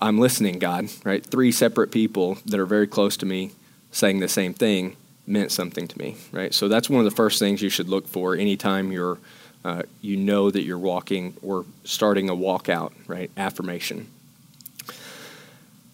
I'm 0.00 0.18
listening, 0.18 0.58
God." 0.58 0.88
Right, 1.04 1.24
three 1.24 1.52
separate 1.52 1.90
people 1.90 2.38
that 2.46 2.60
are 2.60 2.66
very 2.66 2.86
close 2.86 3.16
to 3.18 3.26
me 3.26 3.52
saying 3.92 4.20
the 4.20 4.28
same 4.28 4.54
thing 4.54 4.96
meant 5.26 5.52
something 5.52 5.86
to 5.88 5.98
me, 5.98 6.16
right? 6.32 6.52
So 6.52 6.68
that's 6.68 6.90
one 6.90 7.04
of 7.04 7.10
the 7.10 7.16
first 7.16 7.38
things 7.38 7.62
you 7.62 7.70
should 7.70 7.88
look 7.88 8.08
for 8.08 8.34
anytime 8.34 8.92
you're, 8.92 9.18
uh, 9.64 9.82
you 10.00 10.16
know 10.16 10.50
that 10.50 10.62
you're 10.62 10.78
walking 10.78 11.34
or 11.42 11.64
starting 11.84 12.28
a 12.28 12.34
walkout, 12.34 12.92
right? 13.06 13.30
Affirmation. 13.36 14.08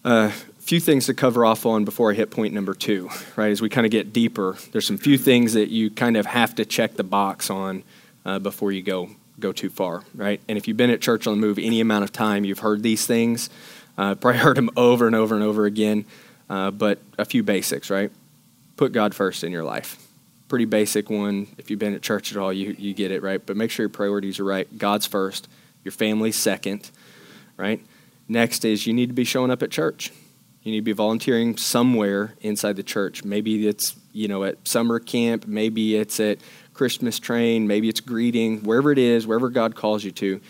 A 0.09 0.31
few 0.59 0.79
things 0.79 1.07
to 1.07 1.13
cover 1.13 1.45
off 1.45 1.65
on 1.65 1.83
before 1.83 2.11
I 2.11 2.13
hit 2.13 2.31
point 2.31 2.53
number 2.53 2.73
two, 2.73 3.09
right? 3.35 3.51
As 3.51 3.61
we 3.61 3.69
kind 3.69 3.85
of 3.85 3.91
get 3.91 4.13
deeper, 4.13 4.57
there's 4.71 4.87
some 4.87 4.97
few 4.97 5.17
things 5.17 5.53
that 5.53 5.69
you 5.69 5.89
kind 5.89 6.15
of 6.15 6.25
have 6.25 6.55
to 6.55 6.65
check 6.65 6.95
the 6.95 7.03
box 7.03 7.49
on 7.49 7.83
uh, 8.25 8.39
before 8.39 8.71
you 8.71 8.81
go 8.81 9.09
go 9.39 9.51
too 9.51 9.69
far, 9.69 10.03
right? 10.15 10.41
And 10.47 10.57
if 10.57 10.67
you've 10.67 10.77
been 10.77 10.89
at 10.89 11.01
church 11.01 11.27
on 11.27 11.39
the 11.39 11.45
move 11.45 11.59
any 11.59 11.79
amount 11.79 12.03
of 12.05 12.11
time, 12.11 12.43
you've 12.45 12.59
heard 12.59 12.81
these 12.83 13.05
things. 13.05 13.49
Uh, 13.97 14.15
probably 14.15 14.39
heard 14.47 14.57
them 14.57 14.69
over 14.75 15.05
and 15.07 15.15
over 15.15 15.35
and 15.35 15.43
over 15.43 15.65
again. 15.65 16.05
Uh, 16.49 16.71
but 16.71 16.99
a 17.17 17.25
few 17.25 17.43
basics, 17.43 17.89
right? 17.89 18.11
put 18.77 18.93
God 18.93 19.13
first 19.13 19.43
in 19.43 19.51
your 19.51 19.63
life. 19.63 20.01
Pretty 20.47 20.65
basic 20.65 21.09
one. 21.09 21.47
If 21.57 21.69
you've 21.69 21.79
been 21.79 21.93
at 21.93 22.01
church 22.01 22.31
at 22.31 22.37
all, 22.37 22.53
you, 22.53 22.75
you 22.77 22.93
get 22.93 23.11
it, 23.11 23.21
right? 23.21 23.43
But 23.43 23.57
make 23.57 23.71
sure 23.71 23.83
your 23.83 23.89
priorities 23.89 24.39
are 24.39 24.45
right. 24.45 24.77
God's 24.77 25.05
first, 25.05 25.49
your 25.83 25.91
family 25.91 26.31
second, 26.31 26.89
right? 27.57 27.81
Next 28.27 28.65
is 28.65 28.85
you 28.85 28.93
need 28.93 29.07
to 29.07 29.13
be 29.13 29.23
showing 29.23 29.51
up 29.51 29.63
at 29.63 29.71
church. 29.71 30.11
You 30.63 30.71
need 30.71 30.79
to 30.79 30.83
be 30.83 30.91
volunteering 30.91 31.55
somewhere 31.55 32.33
inside 32.41 32.75
the 32.75 32.83
church. 32.83 33.23
Maybe 33.23 33.67
it's, 33.67 33.95
you 34.11 34.27
know, 34.27 34.43
at 34.43 34.67
summer 34.67 34.99
camp, 34.99 35.47
maybe 35.47 35.95
it's 35.95 36.19
at 36.19 36.39
Christmas 36.73 37.19
train, 37.19 37.67
maybe 37.67 37.87
it's 37.87 38.01
greeting, 38.01 38.63
wherever 38.63 38.91
it 38.91 38.97
is, 38.97 39.25
wherever 39.25 39.49
God 39.49 39.75
calls 39.75 40.03
you 40.03 40.11
to, 40.11 40.41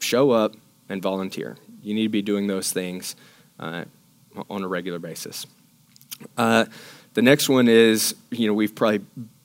show 0.00 0.32
up 0.32 0.56
and 0.88 1.00
volunteer. 1.00 1.56
You 1.82 1.94
need 1.94 2.02
to 2.02 2.08
be 2.08 2.22
doing 2.22 2.48
those 2.48 2.72
things 2.72 3.14
uh, 3.60 3.84
on 4.48 4.64
a 4.64 4.68
regular 4.68 4.98
basis. 4.98 5.46
Uh, 6.36 6.66
the 7.14 7.22
next 7.22 7.48
one 7.48 7.68
is, 7.68 8.14
you 8.30 8.46
know, 8.46 8.54
we've 8.54 8.74
probably 8.74 9.04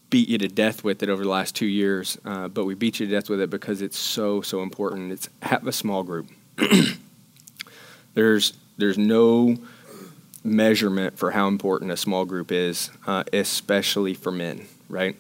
beat 0.09 0.27
you 0.27 0.37
to 0.39 0.47
death 0.47 0.83
with 0.83 1.03
it 1.03 1.09
over 1.09 1.23
the 1.23 1.29
last 1.29 1.55
two 1.55 1.65
years, 1.65 2.17
uh, 2.25 2.47
but 2.47 2.65
we 2.65 2.73
beat 2.73 2.99
you 2.99 3.05
to 3.05 3.11
death 3.11 3.29
with 3.29 3.41
it 3.41 3.49
because 3.49 3.81
it's 3.81 3.97
so, 3.97 4.41
so 4.41 4.61
important. 4.61 5.11
It's 5.11 5.29
have 5.41 5.67
a 5.67 5.71
small 5.71 6.03
group. 6.03 6.27
there's, 8.15 8.53
there's 8.77 8.97
no 8.97 9.57
measurement 10.43 11.17
for 11.17 11.31
how 11.31 11.47
important 11.47 11.91
a 11.91 11.97
small 11.97 12.25
group 12.25 12.51
is, 12.51 12.89
uh, 13.05 13.23
especially 13.31 14.13
for 14.13 14.31
men, 14.31 14.65
right? 14.89 15.15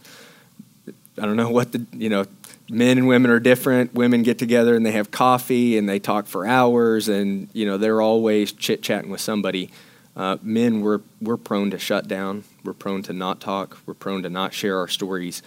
I 1.17 1.21
don't 1.21 1.37
know 1.37 1.49
what 1.49 1.71
the, 1.71 1.85
you 1.93 2.09
know, 2.09 2.25
men 2.69 2.97
and 2.97 3.07
women 3.07 3.31
are 3.31 3.39
different. 3.39 3.93
Women 3.93 4.23
get 4.23 4.37
together 4.37 4.75
and 4.75 4.85
they 4.85 4.91
have 4.91 5.11
coffee 5.11 5.77
and 5.77 5.87
they 5.87 5.99
talk 5.99 6.25
for 6.25 6.45
hours 6.45 7.07
and, 7.07 7.47
you 7.53 7.65
know, 7.65 7.77
they're 7.77 8.01
always 8.01 8.51
chit 8.51 8.81
chatting 8.81 9.09
with 9.09 9.21
somebody. 9.21 9.71
Uh, 10.15 10.37
men, 10.41 10.81
we're, 10.81 11.01
we're 11.21 11.37
prone 11.37 11.71
to 11.71 11.79
shut 11.79 12.07
down. 12.07 12.43
We're 12.63 12.73
prone 12.73 13.03
to 13.03 13.13
not 13.13 13.41
talk. 13.41 13.77
We're 13.85 13.93
prone 13.93 14.23
to 14.23 14.29
not 14.29 14.53
share 14.53 14.77
our 14.77 14.87
stories. 14.87 15.41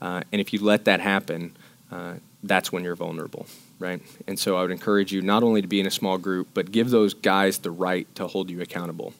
Uh, 0.00 0.22
and 0.32 0.40
if 0.40 0.52
you 0.52 0.62
let 0.62 0.84
that 0.86 1.00
happen, 1.00 1.56
uh, 1.90 2.14
that's 2.42 2.72
when 2.72 2.84
you're 2.84 2.96
vulnerable, 2.96 3.46
right? 3.78 4.00
And 4.26 4.38
so 4.38 4.56
I 4.56 4.62
would 4.62 4.70
encourage 4.70 5.12
you 5.12 5.22
not 5.22 5.42
only 5.42 5.62
to 5.62 5.68
be 5.68 5.80
in 5.80 5.86
a 5.86 5.90
small 5.90 6.18
group, 6.18 6.48
but 6.54 6.72
give 6.72 6.90
those 6.90 7.14
guys 7.14 7.58
the 7.58 7.70
right 7.70 8.12
to 8.16 8.26
hold 8.26 8.50
you 8.50 8.60
accountable. 8.60 9.14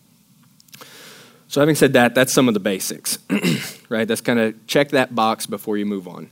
So, 1.48 1.60
having 1.60 1.76
said 1.76 1.92
that, 1.92 2.14
that's 2.14 2.32
some 2.32 2.48
of 2.48 2.54
the 2.54 2.60
basics, 2.60 3.18
right? 3.88 4.08
That's 4.08 4.20
kind 4.20 4.40
of 4.40 4.66
check 4.66 4.88
that 4.90 5.14
box 5.14 5.46
before 5.46 5.76
you 5.76 5.86
move 5.86 6.08
on. 6.08 6.30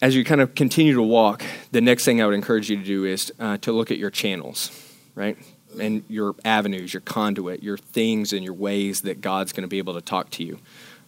As 0.00 0.16
you 0.16 0.24
kind 0.24 0.40
of 0.40 0.54
continue 0.54 0.94
to 0.94 1.02
walk, 1.02 1.44
the 1.70 1.80
next 1.80 2.04
thing 2.04 2.20
I 2.20 2.26
would 2.26 2.34
encourage 2.34 2.70
you 2.70 2.76
to 2.76 2.82
do 2.82 3.04
is 3.04 3.32
uh, 3.38 3.58
to 3.58 3.72
look 3.72 3.90
at 3.90 3.98
your 3.98 4.10
channels, 4.10 4.70
right? 5.14 5.36
and 5.78 6.04
your 6.08 6.34
avenues, 6.44 6.92
your 6.92 7.00
conduit, 7.00 7.62
your 7.62 7.76
things 7.76 8.32
and 8.32 8.44
your 8.44 8.54
ways 8.54 9.02
that 9.02 9.20
God's 9.20 9.52
going 9.52 9.62
to 9.62 9.68
be 9.68 9.78
able 9.78 9.94
to 9.94 10.00
talk 10.00 10.30
to 10.30 10.44
you, 10.44 10.58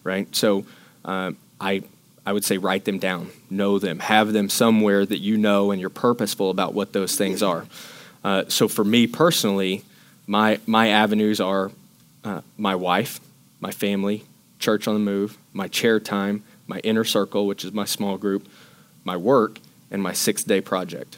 right? 0.03 0.33
So 0.35 0.65
uh, 1.03 1.31
I 1.59 1.83
I 2.25 2.33
would 2.33 2.45
say 2.45 2.57
write 2.57 2.85
them 2.85 2.99
down, 2.99 3.31
know 3.49 3.79
them, 3.79 3.99
have 3.99 4.31
them 4.33 4.49
somewhere 4.49 5.05
that 5.05 5.19
you 5.19 5.37
know, 5.37 5.71
and 5.71 5.81
you're 5.81 5.89
purposeful 5.89 6.49
about 6.49 6.73
what 6.73 6.93
those 6.93 7.15
things 7.15 7.41
are. 7.41 7.65
Uh, 8.23 8.43
so 8.47 8.67
for 8.67 8.83
me 8.83 9.07
personally, 9.07 9.83
my 10.27 10.59
my 10.67 10.89
avenues 10.89 11.41
are 11.41 11.71
uh, 12.23 12.41
my 12.57 12.75
wife, 12.75 13.19
my 13.59 13.71
family, 13.71 14.23
church 14.59 14.87
on 14.87 14.93
the 14.93 14.99
move, 14.99 15.37
my 15.53 15.67
chair 15.67 15.99
time, 15.99 16.43
my 16.67 16.79
inner 16.79 17.03
circle, 17.03 17.47
which 17.47 17.65
is 17.65 17.71
my 17.71 17.85
small 17.85 18.17
group, 18.17 18.47
my 19.03 19.17
work, 19.17 19.59
and 19.89 20.01
my 20.01 20.13
six 20.13 20.43
day 20.43 20.61
project 20.61 21.17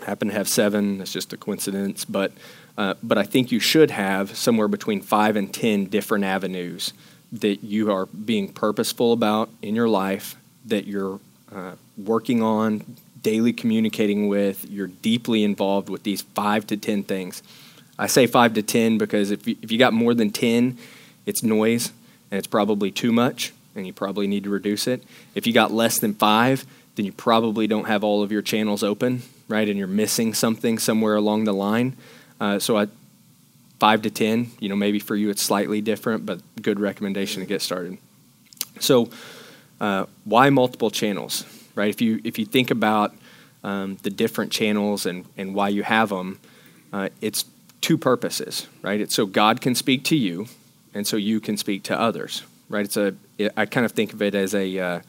I 0.00 0.06
happen 0.06 0.28
to 0.28 0.34
have 0.34 0.48
seven. 0.48 0.98
That's 0.98 1.12
just 1.12 1.32
a 1.32 1.36
coincidence, 1.36 2.04
but 2.04 2.32
uh, 2.78 2.94
but 3.02 3.18
I 3.18 3.24
think 3.24 3.52
you 3.52 3.60
should 3.60 3.90
have 3.90 4.36
somewhere 4.36 4.68
between 4.68 5.00
five 5.00 5.36
and 5.36 5.52
ten 5.52 5.84
different 5.86 6.24
avenues 6.24 6.92
that 7.32 7.64
you 7.64 7.90
are 7.90 8.06
being 8.06 8.52
purposeful 8.52 9.12
about 9.12 9.50
in 9.62 9.74
your 9.74 9.88
life, 9.88 10.36
that 10.66 10.86
you're 10.86 11.20
uh, 11.50 11.72
working 11.96 12.42
on, 12.42 12.96
daily 13.22 13.52
communicating 13.52 14.28
with. 14.28 14.68
You're 14.68 14.88
deeply 14.88 15.44
involved 15.44 15.88
with 15.88 16.02
these 16.02 16.22
five 16.22 16.66
to 16.68 16.76
ten 16.76 17.02
things. 17.02 17.42
I 17.98 18.06
say 18.06 18.26
five 18.26 18.54
to 18.54 18.62
ten 18.62 18.98
because 18.98 19.30
if 19.30 19.46
you, 19.46 19.56
if 19.62 19.72
you 19.72 19.78
got 19.78 19.92
more 19.92 20.14
than 20.14 20.30
ten, 20.30 20.78
it's 21.26 21.42
noise 21.42 21.92
and 22.30 22.38
it's 22.38 22.46
probably 22.46 22.90
too 22.90 23.12
much, 23.12 23.52
and 23.74 23.86
you 23.86 23.92
probably 23.92 24.26
need 24.26 24.44
to 24.44 24.50
reduce 24.50 24.86
it. 24.86 25.02
If 25.34 25.46
you 25.46 25.52
got 25.52 25.72
less 25.72 25.98
than 25.98 26.14
five, 26.14 26.66
then 26.96 27.06
you 27.06 27.12
probably 27.12 27.66
don't 27.66 27.86
have 27.86 28.04
all 28.04 28.22
of 28.22 28.32
your 28.32 28.42
channels 28.42 28.82
open 28.82 29.22
right? 29.52 29.68
And 29.68 29.78
you're 29.78 29.86
missing 29.86 30.34
something 30.34 30.78
somewhere 30.78 31.14
along 31.14 31.44
the 31.44 31.52
line. 31.52 31.94
Uh, 32.40 32.58
so 32.58 32.78
at 32.78 32.88
five 33.82 34.00
to 34.02 34.10
ten, 34.10 34.48
you 34.60 34.68
know, 34.68 34.76
maybe 34.76 35.00
for 35.00 35.16
you 35.16 35.28
it's 35.28 35.42
slightly 35.42 35.80
different, 35.80 36.24
but 36.24 36.40
good 36.62 36.78
recommendation 36.78 37.40
to 37.40 37.46
get 37.46 37.60
started. 37.60 37.98
So 38.78 39.10
uh, 39.80 40.06
why 40.24 40.50
multiple 40.50 40.92
channels, 40.92 41.44
right? 41.74 41.90
If 41.90 42.00
you 42.00 42.20
if 42.22 42.38
you 42.38 42.46
think 42.46 42.70
about 42.70 43.12
um, 43.64 43.98
the 44.04 44.10
different 44.10 44.52
channels 44.52 45.04
and 45.04 45.24
and 45.36 45.52
why 45.52 45.68
you 45.70 45.82
have 45.82 46.10
them, 46.10 46.38
uh, 46.92 47.08
it's 47.20 47.44
two 47.80 47.98
purposes, 47.98 48.68
right? 48.82 49.00
It's 49.00 49.16
so 49.16 49.26
God 49.26 49.60
can 49.60 49.74
speak 49.74 50.04
to 50.04 50.16
you, 50.16 50.46
and 50.94 51.04
so 51.04 51.16
you 51.16 51.40
can 51.40 51.56
speak 51.56 51.82
to 51.82 52.00
others, 52.00 52.44
right? 52.68 52.84
It's 52.84 52.96
a 52.96 53.16
it, 53.36 53.52
I 53.56 53.66
kind 53.66 53.84
of 53.84 53.90
think 53.90 54.12
of 54.12 54.22
it 54.22 54.36
as 54.36 54.54
a 54.54 54.78
uh, 54.78 55.00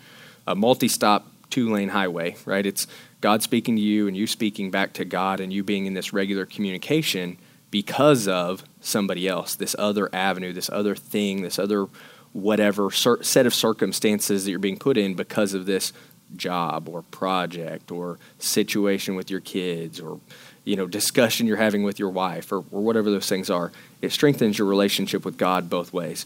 a 0.48 0.56
multi-stop 0.56 1.28
two-lane 1.52 1.90
highway, 1.90 2.38
right? 2.48 2.66
It's 2.66 2.88
God 3.22 3.44
speaking 3.44 3.76
to 3.76 3.82
you 3.84 4.08
and 4.08 4.18
you 4.18 4.26
speaking 4.26 4.72
back 4.72 4.94
to 4.94 5.06
God 5.06 5.40
and 5.40 5.54
you 5.54 5.64
being 5.64 5.86
in 5.86 5.94
this 5.94 6.12
regular 6.12 6.48
communication 6.48 7.38
because 7.74 8.28
of 8.28 8.64
somebody 8.82 9.28
else, 9.28 9.56
this 9.56 9.76
other 9.80 10.08
avenue, 10.14 10.54
this 10.54 10.70
other 10.70 10.94
thing, 10.94 11.42
this 11.42 11.58
other 11.58 11.88
whatever 12.32 12.92
set 12.92 13.48
of 13.48 13.54
circumstances 13.54 14.46
that 14.46 14.52
you're 14.52 14.60
being 14.60 14.78
put 14.78 14.96
in 14.96 15.16
because 15.16 15.56
of 15.56 15.66
this 15.66 15.92
job 16.36 16.88
or 16.88 17.02
project 17.02 17.92
or 17.92 18.20
situation 18.38 19.16
with 19.16 19.32
your 19.32 19.40
kids 19.40 20.00
or 20.00 20.20
you 20.66 20.76
know 20.76 20.86
discussion 20.86 21.48
you're 21.48 21.58
having 21.58 21.82
with 21.82 21.98
your 21.98 22.10
wife 22.12 22.52
or, 22.52 22.58
or 22.72 22.82
whatever 22.82 23.10
those 23.12 23.30
things 23.30 23.52
are 23.52 23.72
it 24.02 24.12
strengthens 24.12 24.58
your 24.58 24.68
relationship 24.68 25.24
with 25.26 25.38
god 25.38 25.70
both 25.70 25.94
ways 25.94 26.26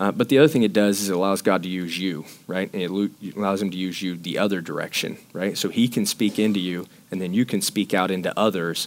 uh, 0.00 0.12
but 0.12 0.28
the 0.28 0.38
other 0.38 0.48
thing 0.48 0.62
it 0.62 0.72
does 0.72 1.00
is 1.00 1.08
it 1.08 1.16
allows 1.16 1.42
God 1.42 1.64
to 1.64 1.68
use 1.68 1.98
you, 1.98 2.24
right? 2.46 2.72
And 2.72 2.82
it 2.82 3.36
allows 3.36 3.60
Him 3.60 3.72
to 3.72 3.76
use 3.76 4.00
you 4.00 4.16
the 4.16 4.38
other 4.38 4.60
direction, 4.60 5.18
right? 5.32 5.58
So 5.58 5.70
He 5.70 5.88
can 5.88 6.06
speak 6.06 6.38
into 6.38 6.60
you, 6.60 6.86
and 7.10 7.20
then 7.20 7.34
you 7.34 7.44
can 7.44 7.60
speak 7.60 7.92
out 7.92 8.12
into 8.12 8.32
others, 8.38 8.86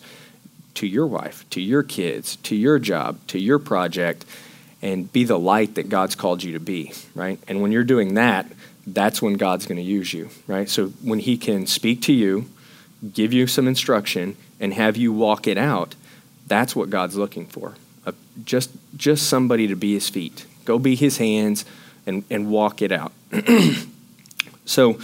to 0.76 0.88
your 0.88 1.08
wife, 1.08 1.50
to 1.52 1.62
your 1.62 1.84
kids, 1.84 2.36
to 2.38 2.56
your 2.56 2.80
job, 2.80 3.20
to 3.28 3.40
your 3.40 3.60
project, 3.60 4.26
and 4.82 5.12
be 5.12 5.24
the 5.24 5.38
light 5.40 5.76
that 5.76 5.90
God's 5.90 6.16
called 6.16 6.44
you 6.44 6.54
to 6.54 6.60
be, 6.60 6.94
right? 7.14 7.40
And 7.48 7.62
when 7.62 7.72
you're 7.72 7.84
doing 7.84 8.16
that, 8.16 8.48
that's 8.88 9.22
when 9.22 9.36
God's 9.36 9.66
going 9.66 9.78
to 9.78 9.84
use 9.84 10.14
you, 10.14 10.30
right? 10.48 10.68
So 10.68 10.88
when 11.04 11.20
He 11.20 11.38
can 11.38 11.68
speak 11.68 12.02
to 12.04 12.14
you, 12.14 12.50
give 13.14 13.34
you 13.34 13.48
some 13.48 13.68
instruction, 13.68 14.38
and 14.60 14.74
have 14.74 14.98
you 14.98 15.12
walk 15.12 15.48
it 15.48 15.58
out, 15.58 15.96
That's 16.48 16.76
what 16.76 16.90
God's 16.90 17.16
looking 17.16 17.46
for. 17.46 17.76
Uh, 18.06 18.12
just, 18.44 18.72
just 18.98 19.30
somebody 19.30 19.68
to 19.68 19.76
be 19.76 19.94
his 19.94 20.10
feet. 20.10 20.46
Go 20.66 20.80
be 20.80 20.96
his 20.96 21.18
hands 21.18 21.66
and, 22.06 22.26
and 22.30 22.50
walk 22.50 22.82
it 22.82 22.92
out. 22.92 23.14
so, 24.66 25.00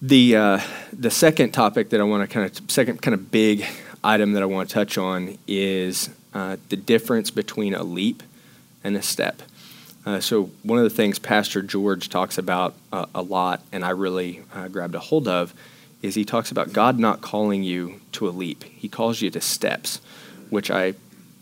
the, 0.00 0.34
uh, 0.34 0.60
the 0.92 1.10
second 1.10 1.52
topic 1.52 1.90
that 1.90 2.00
I 2.00 2.04
want 2.04 2.28
to 2.28 2.34
kind 2.34 2.50
of, 2.50 2.70
second 2.70 3.00
kind 3.00 3.14
of 3.14 3.30
big 3.30 3.64
item 4.04 4.32
that 4.32 4.42
I 4.42 4.46
want 4.46 4.68
to 4.68 4.74
touch 4.74 4.98
on 4.98 5.38
is 5.46 6.10
uh, 6.34 6.56
the 6.68 6.76
difference 6.76 7.30
between 7.30 7.74
a 7.74 7.82
leap 7.82 8.22
and 8.82 8.96
a 8.96 9.02
step. 9.02 9.42
Uh, 10.04 10.18
so, 10.18 10.50
one 10.64 10.78
of 10.78 10.84
the 10.84 10.90
things 10.90 11.18
Pastor 11.18 11.62
George 11.62 12.08
talks 12.08 12.36
about 12.36 12.74
uh, 12.92 13.06
a 13.14 13.22
lot, 13.22 13.62
and 13.70 13.84
I 13.84 13.90
really 13.90 14.42
uh, 14.52 14.66
grabbed 14.68 14.96
a 14.96 14.98
hold 14.98 15.28
of, 15.28 15.54
is 16.02 16.16
he 16.16 16.24
talks 16.24 16.50
about 16.50 16.72
God 16.72 16.98
not 16.98 17.20
calling 17.20 17.62
you 17.62 18.00
to 18.12 18.28
a 18.28 18.30
leap. 18.30 18.64
He 18.64 18.88
calls 18.88 19.22
you 19.22 19.30
to 19.30 19.40
steps, 19.40 20.00
which 20.50 20.70
I 20.70 20.94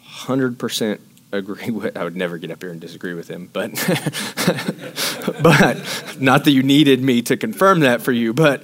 100% 0.05 1.01
agree 1.33 1.71
with. 1.71 1.97
I 1.97 2.05
would 2.05 2.17
never 2.17 2.37
get 2.37 2.51
up 2.51 2.61
here 2.61 2.71
and 2.71 2.81
disagree 2.81 3.15
with 3.15 3.29
him, 3.29 3.49
but 3.53 3.71
but 5.43 6.21
not 6.21 6.45
that 6.45 6.51
you 6.51 6.63
needed 6.63 7.03
me 7.03 7.23
to 7.23 7.37
confirm 7.37 7.81
that 7.81 8.03
for 8.03 8.13
you, 8.13 8.35
but 8.35 8.63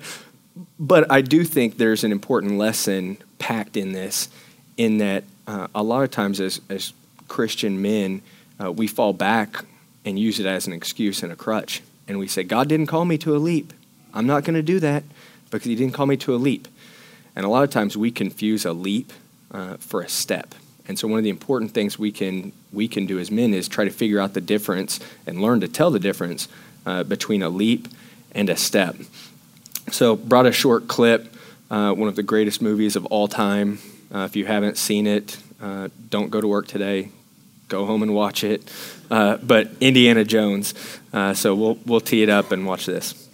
but 0.78 1.10
I 1.10 1.22
do 1.22 1.44
think 1.44 1.78
there's 1.78 2.04
an 2.04 2.12
important 2.12 2.58
lesson 2.58 3.18
packed 3.38 3.76
in 3.76 3.92
this, 3.92 4.28
in 4.76 4.98
that 4.98 5.24
uh, 5.46 5.68
a 5.74 5.82
lot 5.82 6.02
of 6.02 6.10
times 6.10 6.40
as 6.40 6.60
as 6.68 6.92
Christian 7.28 7.82
men, 7.82 8.22
uh, 8.62 8.72
we 8.72 8.86
fall 8.86 9.12
back 9.12 9.64
and 10.04 10.18
use 10.18 10.38
it 10.38 10.46
as 10.46 10.66
an 10.66 10.72
excuse 10.72 11.22
and 11.22 11.32
a 11.32 11.36
crutch, 11.36 11.82
and 12.06 12.18
we 12.18 12.28
say, 12.28 12.44
God 12.44 12.68
didn't 12.68 12.86
call 12.86 13.04
me 13.04 13.18
to 13.18 13.34
a 13.34 13.38
leap. 13.38 13.72
I'm 14.14 14.26
not 14.26 14.44
going 14.44 14.54
to 14.54 14.62
do 14.62 14.80
that 14.80 15.02
because 15.50 15.66
He 15.66 15.74
didn't 15.74 15.94
call 15.94 16.06
me 16.06 16.16
to 16.18 16.34
a 16.34 16.36
leap. 16.36 16.68
And 17.34 17.44
a 17.44 17.48
lot 17.48 17.64
of 17.64 17.70
times 17.70 17.96
we 17.96 18.10
confuse 18.10 18.64
a 18.64 18.72
leap 18.72 19.12
uh, 19.50 19.76
for 19.76 20.00
a 20.00 20.08
step. 20.08 20.54
And 20.88 20.98
so 20.98 21.08
one 21.08 21.18
of 21.18 21.24
the 21.24 21.30
important 21.30 21.72
things 21.72 21.98
we 21.98 22.12
can 22.12 22.52
we 22.72 22.88
can 22.88 23.06
do 23.06 23.18
as 23.18 23.30
men 23.30 23.52
is 23.52 23.68
try 23.68 23.84
to 23.84 23.90
figure 23.90 24.20
out 24.20 24.34
the 24.34 24.40
difference 24.40 25.00
and 25.26 25.42
learn 25.42 25.60
to 25.60 25.68
tell 25.68 25.90
the 25.90 25.98
difference 25.98 26.48
uh, 26.84 27.02
between 27.02 27.42
a 27.42 27.48
leap 27.48 27.88
and 28.32 28.48
a 28.48 28.56
step. 28.56 28.96
So 29.90 30.14
brought 30.16 30.46
a 30.46 30.52
short 30.52 30.88
clip, 30.88 31.34
uh, 31.70 31.92
one 31.92 32.08
of 32.08 32.16
the 32.16 32.22
greatest 32.22 32.62
movies 32.62 32.96
of 32.96 33.06
all 33.06 33.28
time. 33.28 33.78
Uh, 34.14 34.20
if 34.20 34.36
you 34.36 34.46
haven't 34.46 34.76
seen 34.76 35.06
it, 35.06 35.38
uh, 35.60 35.88
don't 36.10 36.30
go 36.30 36.40
to 36.40 36.46
work 36.46 36.66
today. 36.66 37.10
Go 37.68 37.84
home 37.86 38.02
and 38.02 38.14
watch 38.14 38.44
it. 38.44 38.72
Uh, 39.10 39.36
but 39.38 39.70
Indiana 39.80 40.24
Jones. 40.24 40.74
Uh, 41.12 41.34
so 41.34 41.54
we'll 41.54 41.78
we'll 41.86 42.00
tee 42.00 42.22
it 42.22 42.28
up 42.28 42.52
and 42.52 42.66
watch 42.66 42.86
this. 42.86 43.25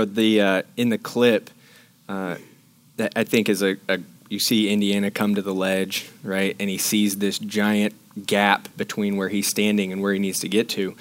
Know, 0.00 0.04
the 0.04 0.40
uh, 0.40 0.62
in 0.76 0.88
the 0.88 0.98
clip 0.98 1.50
uh, 2.08 2.36
that 2.96 3.12
I 3.16 3.24
think 3.24 3.48
is 3.48 3.62
a, 3.62 3.76
a 3.88 4.00
you 4.28 4.38
see 4.38 4.70
Indiana 4.70 5.10
come 5.10 5.34
to 5.34 5.42
the 5.42 5.54
ledge, 5.54 6.08
right, 6.22 6.54
and 6.60 6.70
he 6.70 6.78
sees 6.78 7.18
this 7.18 7.38
giant 7.38 7.94
gap 8.26 8.68
between 8.76 9.16
where 9.16 9.28
he's 9.28 9.48
standing 9.48 9.92
and 9.92 10.00
where 10.00 10.12
he 10.12 10.18
needs 10.18 10.40
to 10.40 10.48
get 10.48 10.68
to. 10.70 10.96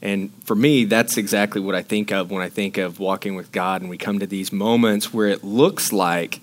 And 0.00 0.32
for 0.44 0.56
me, 0.56 0.84
that's 0.84 1.16
exactly 1.16 1.60
what 1.60 1.76
I 1.76 1.82
think 1.82 2.10
of 2.10 2.30
when 2.32 2.42
I 2.42 2.48
think 2.48 2.78
of 2.78 2.98
walking 2.98 3.36
with 3.36 3.52
God. 3.52 3.82
And 3.82 3.90
we 3.90 3.98
come 3.98 4.18
to 4.18 4.26
these 4.26 4.52
moments 4.52 5.14
where 5.14 5.28
it 5.28 5.44
looks 5.44 5.92
like 5.92 6.40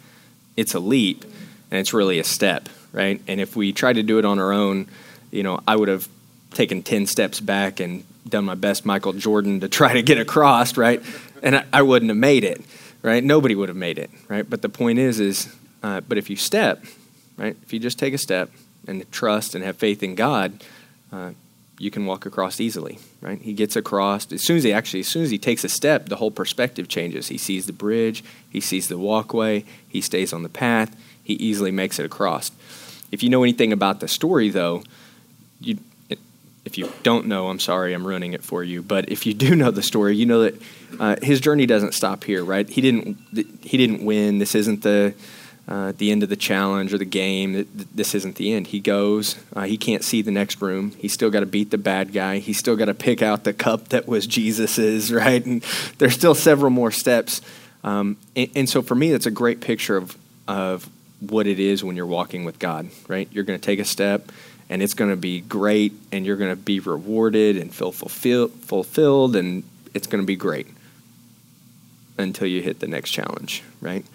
it's 0.56 0.74
a 0.74 0.80
leap 0.80 1.24
and 1.70 1.80
it's 1.80 1.94
really 1.94 2.20
a 2.20 2.24
step, 2.24 2.70
right? 2.94 3.22
And 3.28 3.42
if 3.42 3.58
we 3.58 3.74
try 3.74 3.92
to 3.92 4.02
do 4.02 4.18
it 4.18 4.24
on 4.24 4.40
our 4.40 4.54
own, 4.54 4.88
you 5.30 5.44
know, 5.44 5.60
I 5.68 5.76
would 5.76 5.90
have 5.90 6.08
taken 6.52 6.84
10 6.84 7.06
steps 7.06 7.42
back 7.42 7.82
and 7.82 8.06
done 8.30 8.46
my 8.46 8.56
best 8.56 8.86
Michael 8.86 9.14
Jordan 9.14 9.60
to 9.60 9.68
try 9.68 9.94
to 9.94 10.02
get 10.02 10.20
across, 10.20 10.78
right? 10.78 11.04
And 11.44 11.58
I, 11.58 11.66
I 11.74 11.82
wouldn't 11.82 12.10
have 12.10 12.18
made 12.18 12.44
it, 12.44 12.62
right? 13.02 13.24
Nobody 13.24 13.56
would 13.56 13.70
have 13.70 13.78
made 13.78 13.98
it, 13.98 14.10
right? 14.28 14.50
But 14.50 14.62
the 14.62 14.70
point 14.70 15.00
is, 15.00 15.20
is 15.20 15.56
uh, 15.84 16.02
but 16.02 16.18
if 16.18 16.30
you 16.30 16.36
step, 16.36 16.84
right? 17.38 17.56
If 17.64 17.74
you 17.74 17.80
just 17.80 18.00
take 18.00 18.14
a 18.14 18.18
step 18.18 18.50
and 18.88 19.10
trust 19.12 19.56
and 19.56 19.64
have 19.64 19.78
faith 19.78 20.04
in 20.04 20.16
God, 20.16 20.64
uh, 21.12 21.32
you 21.78 21.90
can 21.90 22.06
walk 22.06 22.26
across 22.26 22.60
easily, 22.60 23.00
right? 23.22 23.42
He 23.42 23.54
gets 23.54 23.76
across 23.76 24.32
as 24.32 24.42
soon 24.42 24.58
as 24.58 24.64
he 24.64 24.74
actually, 24.74 25.00
as 25.00 25.08
soon 25.08 25.24
as 25.24 25.32
he 25.32 25.38
takes 25.38 25.64
a 25.64 25.70
step, 25.70 26.08
the 26.08 26.18
whole 26.18 26.32
perspective 26.32 26.90
changes. 26.90 27.30
He 27.30 27.38
sees 27.38 27.66
the 27.66 27.74
bridge, 27.74 28.24
he 28.50 28.60
sees 28.60 28.90
the 28.90 28.98
walkway, 28.98 29.64
he 29.88 30.02
stays 30.02 30.34
on 30.34 30.44
the 30.44 30.50
path, 30.50 30.96
he 31.24 31.34
easily 31.36 31.72
makes 31.72 31.98
it 31.98 32.06
across. 32.06 32.52
If 33.12 33.24
you 33.24 33.30
know 33.30 33.44
anything 33.44 33.72
about 33.72 34.02
the 34.02 34.08
story, 34.08 34.50
though, 34.50 34.84
you 35.62 35.78
if 36.70 36.78
you 36.78 36.92
don't 37.02 37.26
know, 37.26 37.50
I'm 37.50 37.60
sorry, 37.60 37.94
I'm 37.94 38.06
ruining 38.06 38.34
it 38.34 38.44
for 38.44 38.64
you. 38.64 38.84
But 38.84 39.10
if 39.10 39.26
you 39.26 39.34
do 39.34 39.56
know 39.56 39.72
the 39.72 39.82
story, 39.82 40.16
you 40.16 40.28
know 40.28 40.44
that 40.44 40.62
uh, 41.00 41.16
his 41.22 41.42
journey 41.42 41.66
doesn't 41.66 41.96
stop 41.96 42.24
here, 42.24 42.44
right? 42.44 42.70
He 42.70 42.80
didn't 42.80 43.18
he 43.64 43.76
didn't 43.76 44.06
win. 44.06 44.38
This 44.38 44.54
isn't 44.54 44.84
the 44.84 45.16
uh, 45.68 45.94
the 45.98 46.12
end 46.12 46.22
of 46.22 46.30
the 46.30 46.36
challenge 46.36 46.94
or 46.94 47.00
the 47.00 47.06
game. 47.06 47.68
This 47.74 48.14
isn't 48.14 48.36
the 48.36 48.54
end. 48.54 48.68
He 48.68 48.80
goes. 48.80 49.36
Uh, 49.56 49.64
he 49.64 49.78
can't 49.78 50.04
see 50.04 50.22
the 50.22 50.32
next 50.32 50.62
room. 50.62 50.92
He's 51.00 51.12
still 51.12 51.32
got 51.32 51.40
to 51.40 51.48
beat 51.48 51.72
the 51.72 51.80
bad 51.80 52.14
guy. 52.14 52.38
He's 52.38 52.60
still 52.60 52.76
got 52.76 52.86
to 52.86 52.94
pick 52.94 53.24
out 53.24 53.46
the 53.46 53.54
cup 53.54 53.90
that 53.90 54.08
was 54.08 54.28
Jesus's, 54.28 55.12
right? 55.24 55.44
And 55.44 55.64
there's 55.98 56.14
still 56.14 56.36
several 56.36 56.70
more 56.70 56.92
steps. 56.92 57.42
Um, 57.84 58.18
and, 58.36 58.50
and 58.56 58.70
so 58.70 58.84
for 58.84 58.94
me, 58.94 59.12
that's 59.12 59.26
a 59.26 59.32
great 59.32 59.60
picture 59.60 59.98
of 59.98 60.16
of 60.48 60.88
what 61.20 61.48
it 61.48 61.60
is 61.60 61.84
when 61.84 61.96
you're 61.96 62.06
walking 62.06 62.46
with 62.46 62.60
God, 62.60 62.90
right? 63.08 63.28
You're 63.32 63.44
going 63.44 63.60
to 63.60 63.66
take 63.66 63.80
a 63.80 63.86
step 63.86 64.32
and 64.70 64.82
it's 64.82 64.94
going 64.94 65.10
to 65.10 65.18
be 65.18 65.42
great 65.42 65.94
and 66.12 66.26
you're 66.26 66.38
going 66.38 66.52
to 66.52 66.56
be 66.56 66.80
rewarded 66.80 67.58
and 67.58 67.74
feel 67.74 67.92
fulfill, 67.92 68.48
fulfilled 68.48 69.36
and 69.36 69.64
it's 69.94 70.08
going 70.08 70.22
to 70.22 70.28
be 70.28 70.36
great 70.36 70.68
until 72.18 72.48
you 72.48 72.62
hit 72.62 72.80
the 72.80 72.88
next 72.88 73.12
challenge 73.12 73.64
right 73.82 74.06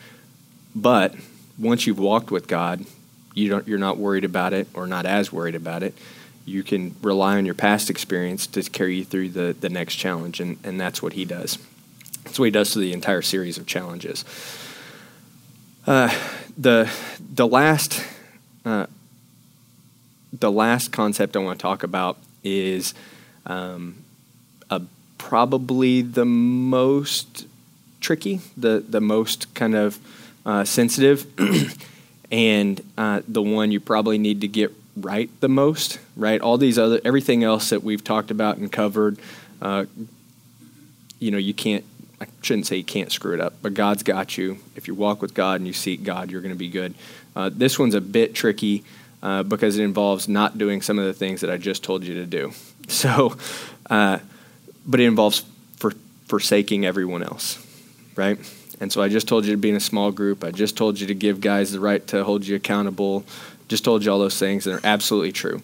but 0.75 1.15
once 1.59 1.87
you've 1.87 1.99
walked 1.99 2.31
with 2.31 2.47
god 2.47 2.85
you 3.35 3.49
don't, 3.49 3.67
you're 3.67 3.79
not 3.79 3.97
worried 3.97 4.25
about 4.25 4.53
it 4.53 4.69
or 4.75 4.87
not 4.87 5.07
as 5.07 5.33
worried 5.33 5.55
about 5.55 5.83
it 5.83 5.95
you 6.47 6.63
can 6.63 6.95
rely 7.03 7.37
on 7.37 7.47
your 7.47 7.55
past 7.55 7.91
experience 7.91 8.47
to 8.49 8.63
carry 8.63 8.97
you 8.97 9.05
through 9.05 9.31
the, 9.31 9.57
the 9.59 9.69
next 9.69 9.97
challenge, 9.97 10.41
and, 10.41 10.59
and 10.63 10.81
that's 10.81 11.03
what 11.03 11.15
he 11.15 11.25
does. 11.25 11.59
That's 12.25 12.39
what 12.39 12.47
he 12.47 12.51
does 12.51 12.73
to 12.73 12.79
the 12.79 12.93
entire 12.93 13.23
series 13.23 13.59
of 13.59 13.67
challenges. 13.67 14.25
Uh, 15.87 16.15
the 16.57 16.91
the 17.35 17.47
last 17.47 18.03
uh, 18.65 18.87
the 20.41 20.51
last 20.51 20.93
concept 20.93 21.37
I 21.37 21.41
want 21.41 21.59
to 21.59 21.63
talk 21.63 21.83
about 21.83 22.19
is 22.43 22.95
um, 23.47 23.97
a, 24.71 24.83
probably 25.19 26.03
the 26.03 26.25
most 26.25 27.47
tricky, 28.01 28.41
the 28.57 28.85
the 28.87 29.01
most 29.01 29.53
kind 29.55 29.75
of 29.75 29.99
uh, 30.45 30.65
sensitive, 30.65 31.27
and 32.31 32.81
uh, 32.99 33.23
the 33.27 33.43
one 33.43 33.71
you 33.71 33.81
probably 33.81 34.19
need 34.19 34.41
to 34.43 34.49
get 34.49 34.73
right 34.97 35.31
the 35.41 35.49
most. 35.49 35.99
Right, 36.17 36.41
all 36.41 36.59
these 36.59 36.79
other 36.79 37.01
everything 37.05 37.45
else 37.45 37.71
that 37.71 37.83
we've 37.83 38.05
talked 38.05 38.31
about 38.31 38.59
and 38.59 38.71
covered. 38.71 39.19
Uh, 39.63 39.87
you 41.21 41.31
know, 41.31 41.39
you 41.39 41.55
can't 41.55 41.85
I 42.21 42.27
shouldn't 42.43 42.67
say 42.67 42.77
you 42.77 42.85
can't 42.85 43.13
screw 43.13 43.35
it 43.35 43.41
up, 43.41 43.55
but 43.63 43.75
God's 43.75 44.03
got 44.03 44.37
you. 44.37 44.59
If 44.77 44.89
you 44.89 44.95
walk 44.95 45.23
with 45.23 45.35
God 45.35 45.61
and 45.61 45.67
you 45.67 45.73
seek 45.73 46.03
God, 46.03 46.31
you're 46.31 46.41
going 46.41 46.55
to 46.55 46.59
be 46.59 46.69
good. 46.69 46.95
Uh, 47.37 47.51
this 47.53 47.79
one's 47.79 47.95
a 47.95 48.01
bit 48.01 48.35
tricky 48.35 48.85
uh, 49.25 49.43
because 49.43 49.79
it 49.79 49.83
involves 49.83 50.29
not 50.29 50.59
doing 50.59 50.83
some 50.83 50.99
of 50.99 51.07
the 51.07 51.15
things 51.15 51.41
that 51.41 51.51
I 51.51 51.57
just 51.57 51.83
told 51.83 52.05
you 52.05 52.15
to 52.15 52.27
do. 52.27 52.53
So, 52.87 53.35
uh, 53.89 54.19
but 54.87 55.01
it 55.01 55.05
involves 55.05 55.43
for, 55.77 55.93
forsaking 56.27 56.85
everyone 56.85 57.23
else, 57.23 57.67
right? 58.15 58.39
And 58.79 58.93
so 58.93 59.01
I 59.01 59.09
just 59.09 59.27
told 59.27 59.47
you 59.47 59.53
to 59.53 59.57
be 59.57 59.71
in 59.71 59.77
a 59.77 59.81
small 59.81 60.13
group. 60.13 60.45
I 60.45 60.51
just 60.51 60.77
told 60.77 61.01
you 61.01 61.07
to 61.07 61.15
give 61.15 61.41
guys 61.41 61.73
the 61.73 61.81
right 61.81 62.07
to 62.09 62.25
hold 62.25 62.47
you 62.47 62.57
accountable. 62.57 63.25
Just 63.69 63.87
told 63.87 64.05
you 64.05 64.13
all 64.13 64.19
those 64.19 64.39
things 64.39 64.65
that 64.65 64.75
are 64.75 64.81
absolutely 64.85 65.33
true. 65.33 65.63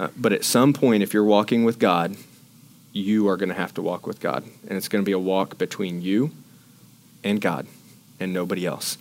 Uh, 0.00 0.08
but 0.16 0.32
at 0.32 0.44
some 0.44 0.72
point, 0.72 1.04
if 1.04 1.14
you're 1.14 1.22
walking 1.22 1.62
with 1.62 1.78
God, 1.78 2.16
you 2.92 3.28
are 3.28 3.36
going 3.36 3.50
to 3.50 3.54
have 3.54 3.74
to 3.74 3.82
walk 3.82 4.08
with 4.08 4.18
God. 4.18 4.42
And 4.66 4.76
it's 4.76 4.88
going 4.88 5.04
to 5.04 5.06
be 5.06 5.12
a 5.12 5.18
walk 5.20 5.56
between 5.56 6.02
you 6.02 6.32
and 7.22 7.40
God 7.40 7.68
and 8.18 8.32
nobody 8.32 8.66
else. 8.66 8.98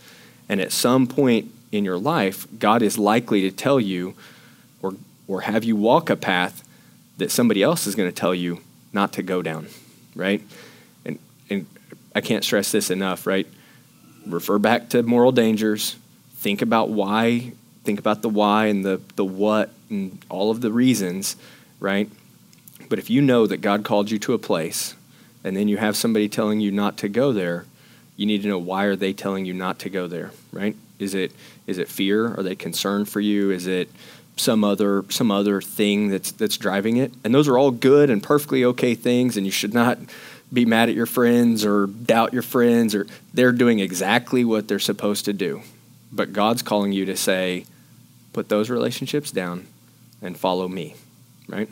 And 0.47 0.61
at 0.61 0.71
some 0.71 1.07
point 1.07 1.51
in 1.71 1.85
your 1.85 1.97
life, 1.97 2.47
God 2.59 2.81
is 2.81 2.97
likely 2.97 3.41
to 3.41 3.51
tell 3.51 3.79
you 3.79 4.15
or, 4.81 4.93
or 5.27 5.41
have 5.41 5.63
you 5.63 5.75
walk 5.75 6.09
a 6.09 6.15
path 6.15 6.63
that 7.17 7.31
somebody 7.31 7.63
else 7.63 7.87
is 7.87 7.95
going 7.95 8.09
to 8.09 8.15
tell 8.15 8.35
you 8.35 8.61
not 8.93 9.13
to 9.13 9.23
go 9.23 9.41
down, 9.41 9.67
right? 10.15 10.41
And, 11.05 11.19
and 11.49 11.65
I 12.13 12.21
can't 12.21 12.43
stress 12.43 12.71
this 12.71 12.89
enough, 12.89 13.25
right? 13.27 13.47
Refer 14.25 14.59
back 14.59 14.89
to 14.89 15.03
moral 15.03 15.31
dangers. 15.31 15.95
Think 16.37 16.61
about 16.61 16.89
why, 16.89 17.53
think 17.83 17.99
about 17.99 18.21
the 18.21 18.29
why 18.29 18.67
and 18.67 18.85
the, 18.85 19.01
the 19.15 19.25
what 19.25 19.71
and 19.89 20.23
all 20.29 20.51
of 20.51 20.61
the 20.61 20.71
reasons, 20.71 21.35
right? 21.79 22.09
But 22.89 22.99
if 22.99 23.09
you 23.09 23.21
know 23.21 23.47
that 23.47 23.57
God 23.57 23.83
called 23.83 24.11
you 24.11 24.19
to 24.19 24.33
a 24.33 24.37
place 24.39 24.95
and 25.43 25.55
then 25.55 25.67
you 25.67 25.77
have 25.77 25.95
somebody 25.95 26.27
telling 26.27 26.59
you 26.59 26.71
not 26.71 26.97
to 26.97 27.09
go 27.09 27.31
there, 27.31 27.65
you 28.17 28.25
need 28.25 28.41
to 28.43 28.47
know 28.47 28.57
why 28.57 28.85
are 28.85 28.95
they 28.95 29.13
telling 29.13 29.45
you 29.45 29.53
not 29.53 29.79
to 29.79 29.89
go 29.89 30.07
there, 30.07 30.31
right? 30.51 30.75
Is 30.99 31.13
it 31.13 31.31
is 31.67 31.77
it 31.77 31.87
fear? 31.87 32.33
Are 32.35 32.43
they 32.43 32.55
concerned 32.55 33.09
for 33.09 33.19
you? 33.19 33.51
Is 33.51 33.67
it 33.67 33.89
some 34.37 34.63
other 34.63 35.05
some 35.09 35.31
other 35.31 35.61
thing 35.61 36.09
that's 36.09 36.31
that's 36.31 36.57
driving 36.57 36.97
it? 36.97 37.13
And 37.23 37.33
those 37.33 37.47
are 37.47 37.57
all 37.57 37.71
good 37.71 38.09
and 38.09 38.21
perfectly 38.21 38.63
okay 38.65 38.95
things 38.95 39.37
and 39.37 39.45
you 39.45 39.51
should 39.51 39.73
not 39.73 39.97
be 40.53 40.65
mad 40.65 40.89
at 40.89 40.95
your 40.95 41.05
friends 41.05 41.65
or 41.65 41.87
doubt 41.87 42.31
your 42.31 42.43
friends 42.43 42.93
or 42.93 43.07
they're 43.33 43.51
doing 43.51 43.79
exactly 43.79 44.45
what 44.45 44.67
they're 44.67 44.79
supposed 44.79 45.25
to 45.25 45.33
do. 45.33 45.61
But 46.11 46.33
God's 46.33 46.61
calling 46.61 46.91
you 46.91 47.05
to 47.05 47.17
say 47.17 47.65
put 48.31 48.49
those 48.49 48.69
relationships 48.69 49.31
down 49.31 49.65
and 50.21 50.37
follow 50.37 50.67
me, 50.67 50.95
right? 51.47 51.69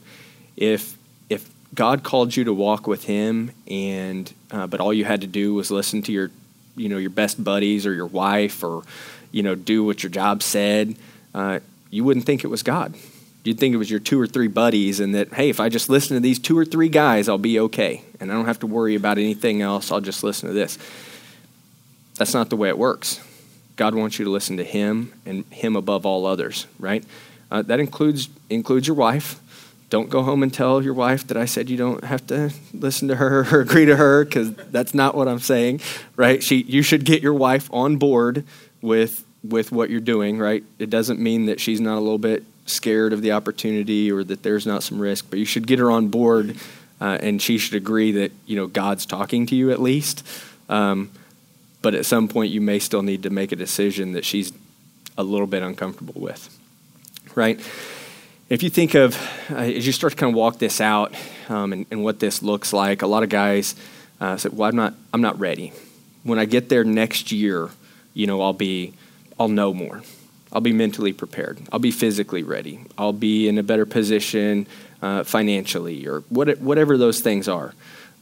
If 0.56 0.98
if 1.30 1.50
God 1.74 2.04
called 2.04 2.36
you 2.36 2.44
to 2.46 2.54
walk 2.54 2.88
with 2.88 3.04
Him, 3.04 3.52
and 3.68 4.32
uh, 4.52 4.68
but 4.68 4.80
all 4.80 4.94
you 4.94 5.06
had 5.06 5.22
to 5.22 5.28
do 5.28 5.54
was 5.54 5.72
listen 5.72 6.02
to 6.04 6.12
your, 6.12 6.32
you 6.76 6.88
know, 6.90 6.98
your 6.98 7.10
best 7.10 7.44
buddies 7.44 7.86
or 7.86 7.94
your 7.94 8.06
wife, 8.06 8.64
or 8.64 8.84
you 9.34 9.44
know, 9.44 9.56
do 9.56 9.84
what 9.84 10.04
your 10.04 10.10
job 10.10 10.42
said. 10.42 10.96
Uh, 11.34 11.60
you 11.90 12.06
wouldn't 12.06 12.26
think 12.26 12.46
it 12.46 12.48
was 12.48 12.64
God. 12.64 12.96
You'd 13.44 13.60
think 13.60 13.74
it 13.74 13.78
was 13.78 13.92
your 13.92 14.00
two 14.00 14.22
or 14.22 14.28
three 14.28 14.48
buddies, 14.48 15.02
and 15.02 15.14
that 15.16 15.34
hey, 15.34 15.50
if 15.50 15.60
I 15.60 15.68
just 15.68 15.90
listen 15.90 16.16
to 16.16 16.22
these 16.22 16.40
two 16.40 16.58
or 16.58 16.64
three 16.64 16.88
guys, 16.88 17.28
I'll 17.28 17.38
be 17.38 17.60
okay, 17.60 18.02
and 18.22 18.32
I 18.32 18.36
don't 18.36 18.46
have 18.46 18.60
to 18.60 18.68
worry 18.68 18.96
about 18.96 19.18
anything 19.18 19.62
else. 19.62 19.92
I'll 19.92 20.00
just 20.00 20.24
listen 20.24 20.48
to 20.48 20.54
this. 20.54 20.78
That's 22.16 22.34
not 22.34 22.50
the 22.50 22.56
way 22.56 22.70
it 22.70 22.78
works. 22.78 23.20
God 23.76 23.96
wants 23.96 24.20
you 24.20 24.26
to 24.26 24.32
listen 24.32 24.56
to 24.58 24.64
Him 24.64 25.12
and 25.26 25.44
Him 25.48 25.76
above 25.76 26.06
all 26.06 26.26
others, 26.26 26.68
right? 26.80 27.04
Uh, 27.52 27.64
that 27.64 27.82
includes 27.82 28.30
includes 28.50 28.88
your 28.88 28.96
wife 28.96 29.42
don't 29.94 30.10
go 30.10 30.24
home 30.24 30.42
and 30.42 30.52
tell 30.52 30.82
your 30.82 30.96
wife 30.96 31.28
that 31.28 31.38
I 31.38 31.46
said 31.46 31.70
you 31.70 31.78
don't 31.78 32.04
have 32.04 32.26
to 32.26 32.52
listen 32.74 33.10
to 33.10 33.16
her 33.18 33.42
or 33.56 33.62
agree 33.62 33.86
to 33.86 33.96
her 33.96 34.26
because 34.26 34.52
that's 34.56 34.96
not 34.96 35.14
what 35.14 35.28
I'm 35.28 35.38
saying, 35.38 35.82
right? 36.16 36.42
She, 36.42 36.64
you 36.64 36.82
should 36.82 37.06
get 37.06 37.22
your 37.22 37.36
wife 37.36 37.70
on 37.72 37.98
board 37.98 38.44
with 38.84 39.26
with 39.44 39.72
what 39.72 39.90
you're 39.90 40.00
doing, 40.00 40.38
right? 40.38 40.64
It 40.78 40.90
doesn't 40.90 41.20
mean 41.20 41.48
that 41.48 41.60
she's 41.60 41.82
not 41.82 41.98
a 41.98 42.00
little 42.00 42.20
bit 42.20 42.44
scared 42.66 43.12
of 43.12 43.22
the 43.22 43.32
opportunity 43.34 44.12
or 44.12 44.24
that 44.24 44.44
there's 44.44 44.66
not 44.66 44.84
some 44.84 45.00
risk, 45.00 45.30
but 45.30 45.38
you 45.40 45.46
should 45.46 45.68
get 45.68 45.80
her 45.80 45.92
on 45.92 46.08
board, 46.08 46.56
uh, 47.02 47.18
and 47.22 47.42
she 47.42 47.58
should 47.58 47.74
agree 47.74 48.12
that 48.12 48.32
you 48.46 48.56
know 48.56 48.68
God's 48.68 49.06
talking 49.06 49.46
to 49.48 49.56
you 49.56 49.72
at 49.72 49.82
least. 49.82 50.26
Um, 50.70 51.10
but 51.82 51.96
at 51.96 52.06
some 52.06 52.28
point, 52.28 52.52
you 52.52 52.62
may 52.62 52.80
still 52.80 53.02
need 53.02 53.24
to 53.24 53.30
make 53.30 53.52
a 53.52 53.56
decision 53.56 54.14
that 54.14 54.24
she's 54.24 54.54
a 55.18 55.24
little 55.24 55.48
bit 55.48 55.64
uncomfortable 55.64 56.20
with, 56.22 56.58
right? 57.36 57.60
If 58.50 58.64
you 58.64 58.70
think 58.70 58.94
of, 58.94 59.16
uh, 59.50 59.56
as 59.56 59.86
you 59.86 59.92
start 59.92 60.12
to 60.14 60.18
kind 60.18 60.32
of 60.32 60.38
walk 60.38 60.60
this 60.60 60.80
out 60.80 61.14
um, 61.50 61.74
and, 61.74 61.86
and, 61.90 62.04
what 62.04 62.20
this 62.20 62.42
looks 62.42 62.72
like, 62.72 63.02
a 63.02 63.08
lot 63.08 63.24
of 63.24 63.30
guys 63.30 63.76
uh, 64.22 64.38
say, 64.38 64.50
"Well, 64.52 64.70
I'm 64.70 64.76
not, 64.76 64.94
I'm 65.14 65.22
not 65.22 65.40
ready. 65.40 65.74
When 66.24 66.40
I 66.40 66.46
get 66.46 66.70
there 66.70 66.84
next 66.84 67.32
year, 67.32 67.70
you 68.14 68.28
know, 68.28 68.42
I'll 68.42 68.54
be, 68.54 68.94
I'll 69.40 69.48
know 69.48 69.74
more. 69.74 70.02
I'll 70.52 70.62
be 70.62 70.74
mentally 70.74 71.14
prepared. 71.14 71.60
I'll 71.72 71.80
be 71.80 71.92
physically 71.92 72.44
ready. 72.44 72.82
I'll 72.98 73.14
be 73.14 73.48
in 73.48 73.58
a 73.58 73.64
better 73.64 73.86
position 73.86 74.68
uh, 75.02 75.24
financially, 75.24 76.08
or 76.08 76.22
what, 76.30 76.60
whatever 76.60 76.98
those 76.98 77.22
things 77.22 77.48
are, 77.48 77.74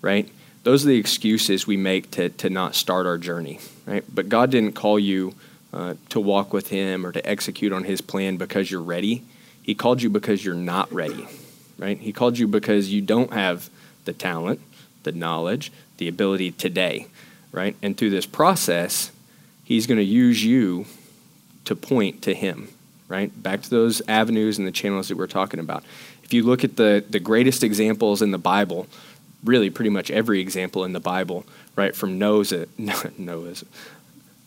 right? 0.02 0.30
Those 0.64 0.86
are 0.86 0.90
the 0.90 0.98
excuses 0.98 1.68
we 1.68 1.76
make 1.76 2.12
to 2.12 2.30
to 2.30 2.50
not 2.50 2.76
start 2.76 3.06
our 3.06 3.18
journey, 3.18 3.60
right? 3.86 4.04
But 4.14 4.30
God 4.30 4.52
didn't 4.52 4.74
call 4.74 4.98
you 4.98 5.36
uh, 5.74 5.96
to 6.10 6.20
walk 6.20 6.54
with 6.54 6.70
Him 6.70 7.06
or 7.06 7.12
to 7.12 7.28
execute 7.28 7.74
on 7.74 7.84
His 7.84 8.00
plan 8.00 8.38
because 8.38 8.72
you're 8.72 8.82
ready 8.82 9.24
he 9.62 9.76
called 9.76 10.02
you 10.02 10.10
because 10.10 10.44
you're 10.44 10.56
not 10.56 10.92
ready, 10.92 11.28
right? 11.78 11.98
He 11.98 12.12
called 12.12 12.38
you 12.38 12.48
because 12.48 12.92
you 12.92 13.02
don't 13.02 13.32
have 13.32 13.70
the 14.06 14.14
talent, 14.14 14.60
the 15.04 15.12
knowledge, 15.12 15.72
the 15.98 16.08
ability 16.08 16.52
today, 16.52 17.08
right? 17.52 17.76
And 17.82 17.96
through 17.96 18.10
this 18.10 18.26
process, 18.26 19.12
He's 19.64 19.88
going 19.88 19.98
to 19.98 20.04
use 20.04 20.44
you 20.44 20.86
to 21.66 21.76
point 21.76 22.22
to 22.24 22.34
Him, 22.34 22.70
right? 23.08 23.32
Back 23.42 23.62
to 23.64 23.70
those 23.70 24.02
avenues 24.08 24.58
and 24.58 24.68
the 24.68 24.72
channels 24.72 25.08
that 25.08 25.18
we're 25.18 25.28
talking 25.28 25.60
about. 25.60 25.84
If 26.24 26.34
you 26.34 26.44
look 26.44 26.64
at 26.64 26.78
the, 26.78 27.04
the 27.10 27.20
greatest 27.20 27.64
examples 27.64 28.22
in 28.22 28.32
the 28.32 28.38
Bible, 28.38 28.88
really 29.44 29.70
pretty 29.70 29.90
much 29.90 30.12
every 30.12 30.40
example 30.40 30.84
in 30.84 30.94
the 30.94 31.00
Bible, 31.00 31.46
right, 31.76 31.96
from 31.96 32.18
Noah's, 32.18 32.54
Noah's, 33.18 33.64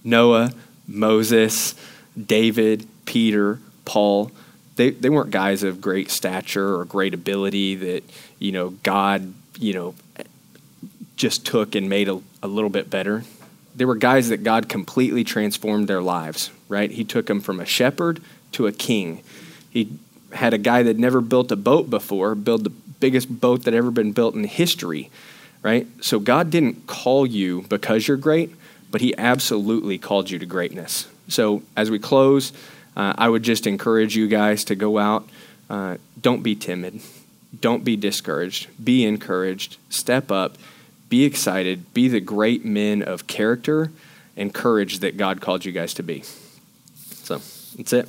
Noah, 0.02 0.52
Moses, 0.86 1.74
David, 2.20 2.86
Peter, 3.04 3.58
Paul, 3.84 4.30
they, 4.76 4.90
they 4.90 5.08
weren't 5.08 5.30
guys 5.30 5.62
of 5.62 5.80
great 5.80 6.10
stature 6.10 6.76
or 6.76 6.84
great 6.84 7.14
ability 7.14 7.76
that, 7.76 8.04
you 8.38 8.52
know, 8.52 8.70
God, 8.82 9.32
you 9.58 9.72
know, 9.72 9.94
just 11.16 11.46
took 11.46 11.74
and 11.74 11.88
made 11.88 12.08
a, 12.08 12.20
a 12.42 12.48
little 12.48 12.70
bit 12.70 12.90
better. 12.90 13.24
They 13.74 13.84
were 13.84 13.96
guys 13.96 14.28
that 14.28 14.44
God 14.44 14.68
completely 14.68 15.24
transformed 15.24 15.88
their 15.88 16.02
lives, 16.02 16.50
right? 16.68 16.90
He 16.90 17.04
took 17.04 17.26
them 17.26 17.40
from 17.40 17.60
a 17.60 17.66
shepherd 17.66 18.20
to 18.52 18.66
a 18.66 18.72
king. 18.72 19.22
He 19.70 19.98
had 20.32 20.54
a 20.54 20.58
guy 20.58 20.82
that 20.82 20.98
never 20.98 21.20
built 21.20 21.50
a 21.52 21.56
boat 21.56 21.90
before 21.90 22.34
build 22.34 22.64
the 22.64 22.70
biggest 22.70 23.40
boat 23.40 23.64
that 23.64 23.74
ever 23.74 23.90
been 23.90 24.12
built 24.12 24.34
in 24.34 24.44
history, 24.44 25.10
right? 25.62 25.86
So 26.00 26.18
God 26.18 26.50
didn't 26.50 26.86
call 26.86 27.26
you 27.26 27.62
because 27.68 28.06
you're 28.08 28.16
great, 28.16 28.54
but 28.90 29.00
He 29.00 29.16
absolutely 29.16 29.98
called 29.98 30.30
you 30.30 30.38
to 30.38 30.46
greatness. 30.46 31.08
So 31.28 31.62
as 31.76 31.90
we 31.90 31.98
close, 31.98 32.52
uh, 32.96 33.14
I 33.16 33.28
would 33.28 33.42
just 33.42 33.66
encourage 33.66 34.16
you 34.16 34.28
guys 34.28 34.64
to 34.64 34.74
go 34.74 34.98
out. 34.98 35.28
Uh, 35.68 35.96
don't 36.20 36.42
be 36.42 36.54
timid. 36.54 37.00
Don't 37.60 37.84
be 37.84 37.96
discouraged. 37.96 38.68
Be 38.82 39.04
encouraged. 39.04 39.78
Step 39.88 40.30
up. 40.30 40.56
Be 41.14 41.22
excited. 41.22 41.94
Be 41.94 42.08
the 42.08 42.18
great 42.18 42.64
men 42.64 43.00
of 43.00 43.28
character 43.28 43.92
and 44.36 44.52
courage 44.52 44.98
that 44.98 45.16
God 45.16 45.40
called 45.40 45.64
you 45.64 45.70
guys 45.70 45.94
to 45.94 46.02
be. 46.02 46.24
So 46.96 47.40
that's 47.76 47.92
it. 47.92 48.08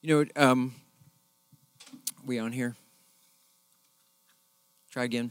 You 0.00 0.24
know, 0.24 0.24
um, 0.34 0.74
we 2.24 2.38
on 2.38 2.52
here? 2.52 2.74
Try 4.90 5.04
again. 5.04 5.30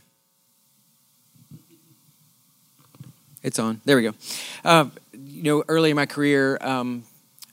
It's 3.41 3.57
on. 3.57 3.81
There 3.83 3.95
we 3.97 4.03
go. 4.03 4.13
Uh, 4.63 4.89
you 5.11 5.41
know, 5.41 5.63
early 5.67 5.89
in 5.89 5.95
my 5.95 6.05
career, 6.05 6.59
um, 6.61 7.03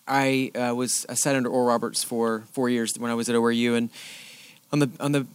I 0.09 0.51
uh, 0.55 0.75
was 0.75 1.07
I 1.09 1.15
sat 1.15 1.37
under 1.37 1.51
Oral 1.51 1.67
Roberts 1.67 2.03
for 2.03 2.45
four 2.53 2.69
years 2.69 2.99
when 2.99 3.11
I 3.11 3.15
was 3.15 3.29
at 3.29 3.37
ORU, 3.37 3.77
and 3.77 3.91
on 4.73 4.79
the 4.81 4.91
on 5.01 5.13
the, 5.13 5.27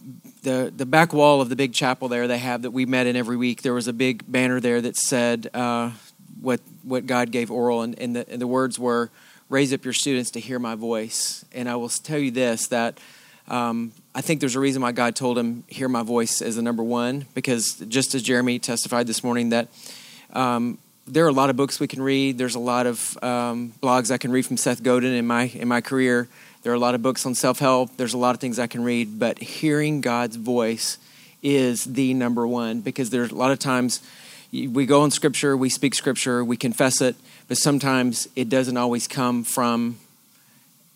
the 0.42 0.72
the 0.76 0.86
back 0.86 1.12
wall 1.12 1.40
of 1.40 1.48
the 1.48 1.56
big 1.56 1.72
chapel 1.72 2.08
there 2.08 2.28
they 2.28 2.38
have 2.38 2.62
that 2.62 2.72
we 2.72 2.86
met 2.86 3.06
in 3.06 3.16
every 3.16 3.36
week. 3.36 3.62
There 3.62 3.74
was 3.74 3.88
a 3.88 3.92
big 3.92 4.30
banner 4.30 4.60
there 4.60 4.80
that 4.80 4.96
said 4.96 5.48
uh, 5.54 5.92
what 6.40 6.60
what 6.82 7.06
God 7.06 7.30
gave 7.30 7.50
Oral, 7.50 7.82
and, 7.82 7.98
and, 7.98 8.16
the, 8.16 8.28
and 8.28 8.40
the 8.40 8.46
words 8.46 8.78
were, 8.78 9.10
"Raise 9.48 9.72
up 9.72 9.84
your 9.84 9.94
students 9.94 10.30
to 10.32 10.40
hear 10.40 10.58
my 10.58 10.74
voice." 10.74 11.44
And 11.52 11.68
I 11.68 11.76
will 11.76 11.88
tell 11.88 12.18
you 12.18 12.30
this 12.30 12.68
that. 12.68 12.98
Um, 13.46 13.92
I 14.14 14.22
think 14.22 14.40
there's 14.40 14.56
a 14.56 14.60
reason 14.60 14.80
why 14.80 14.92
God 14.92 15.14
told 15.14 15.36
him, 15.36 15.64
"Hear 15.66 15.88
my 15.88 16.02
voice" 16.02 16.40
as 16.40 16.56
the 16.56 16.62
number 16.62 16.82
one, 16.82 17.26
because 17.34 17.74
just 17.88 18.14
as 18.14 18.22
Jeremy 18.22 18.58
testified 18.58 19.06
this 19.06 19.22
morning, 19.22 19.50
that 19.50 19.68
um, 20.32 20.78
there 21.06 21.24
are 21.24 21.28
a 21.28 21.32
lot 21.32 21.50
of 21.50 21.56
books 21.56 21.80
we 21.80 21.86
can 21.86 22.02
read. 22.02 22.38
There's 22.38 22.54
a 22.54 22.60
lot 22.60 22.86
of 22.86 23.18
um, 23.22 23.72
blogs 23.82 24.10
I 24.10 24.18
can 24.18 24.32
read 24.32 24.46
from 24.46 24.56
Seth 24.56 24.82
Godin 24.82 25.12
in 25.12 25.26
my 25.26 25.44
in 25.44 25.68
my 25.68 25.80
career. 25.80 26.28
There 26.62 26.72
are 26.72 26.76
a 26.76 26.80
lot 26.80 26.94
of 26.94 27.02
books 27.02 27.26
on 27.26 27.34
self 27.34 27.58
help. 27.58 27.96
There's 27.96 28.14
a 28.14 28.18
lot 28.18 28.34
of 28.34 28.40
things 28.40 28.58
I 28.58 28.66
can 28.66 28.82
read, 28.84 29.18
but 29.18 29.38
hearing 29.38 30.00
God's 30.00 30.36
voice 30.36 30.98
is 31.42 31.84
the 31.84 32.14
number 32.14 32.46
one 32.46 32.80
because 32.80 33.10
there's 33.10 33.30
a 33.30 33.34
lot 33.34 33.50
of 33.50 33.58
times 33.58 34.00
we 34.50 34.86
go 34.86 35.04
in 35.04 35.10
Scripture, 35.10 35.56
we 35.56 35.68
speak 35.68 35.94
Scripture, 35.94 36.44
we 36.44 36.56
confess 36.56 37.00
it, 37.00 37.16
but 37.48 37.58
sometimes 37.58 38.28
it 38.36 38.48
doesn't 38.48 38.76
always 38.76 39.08
come 39.08 39.44
from 39.44 39.98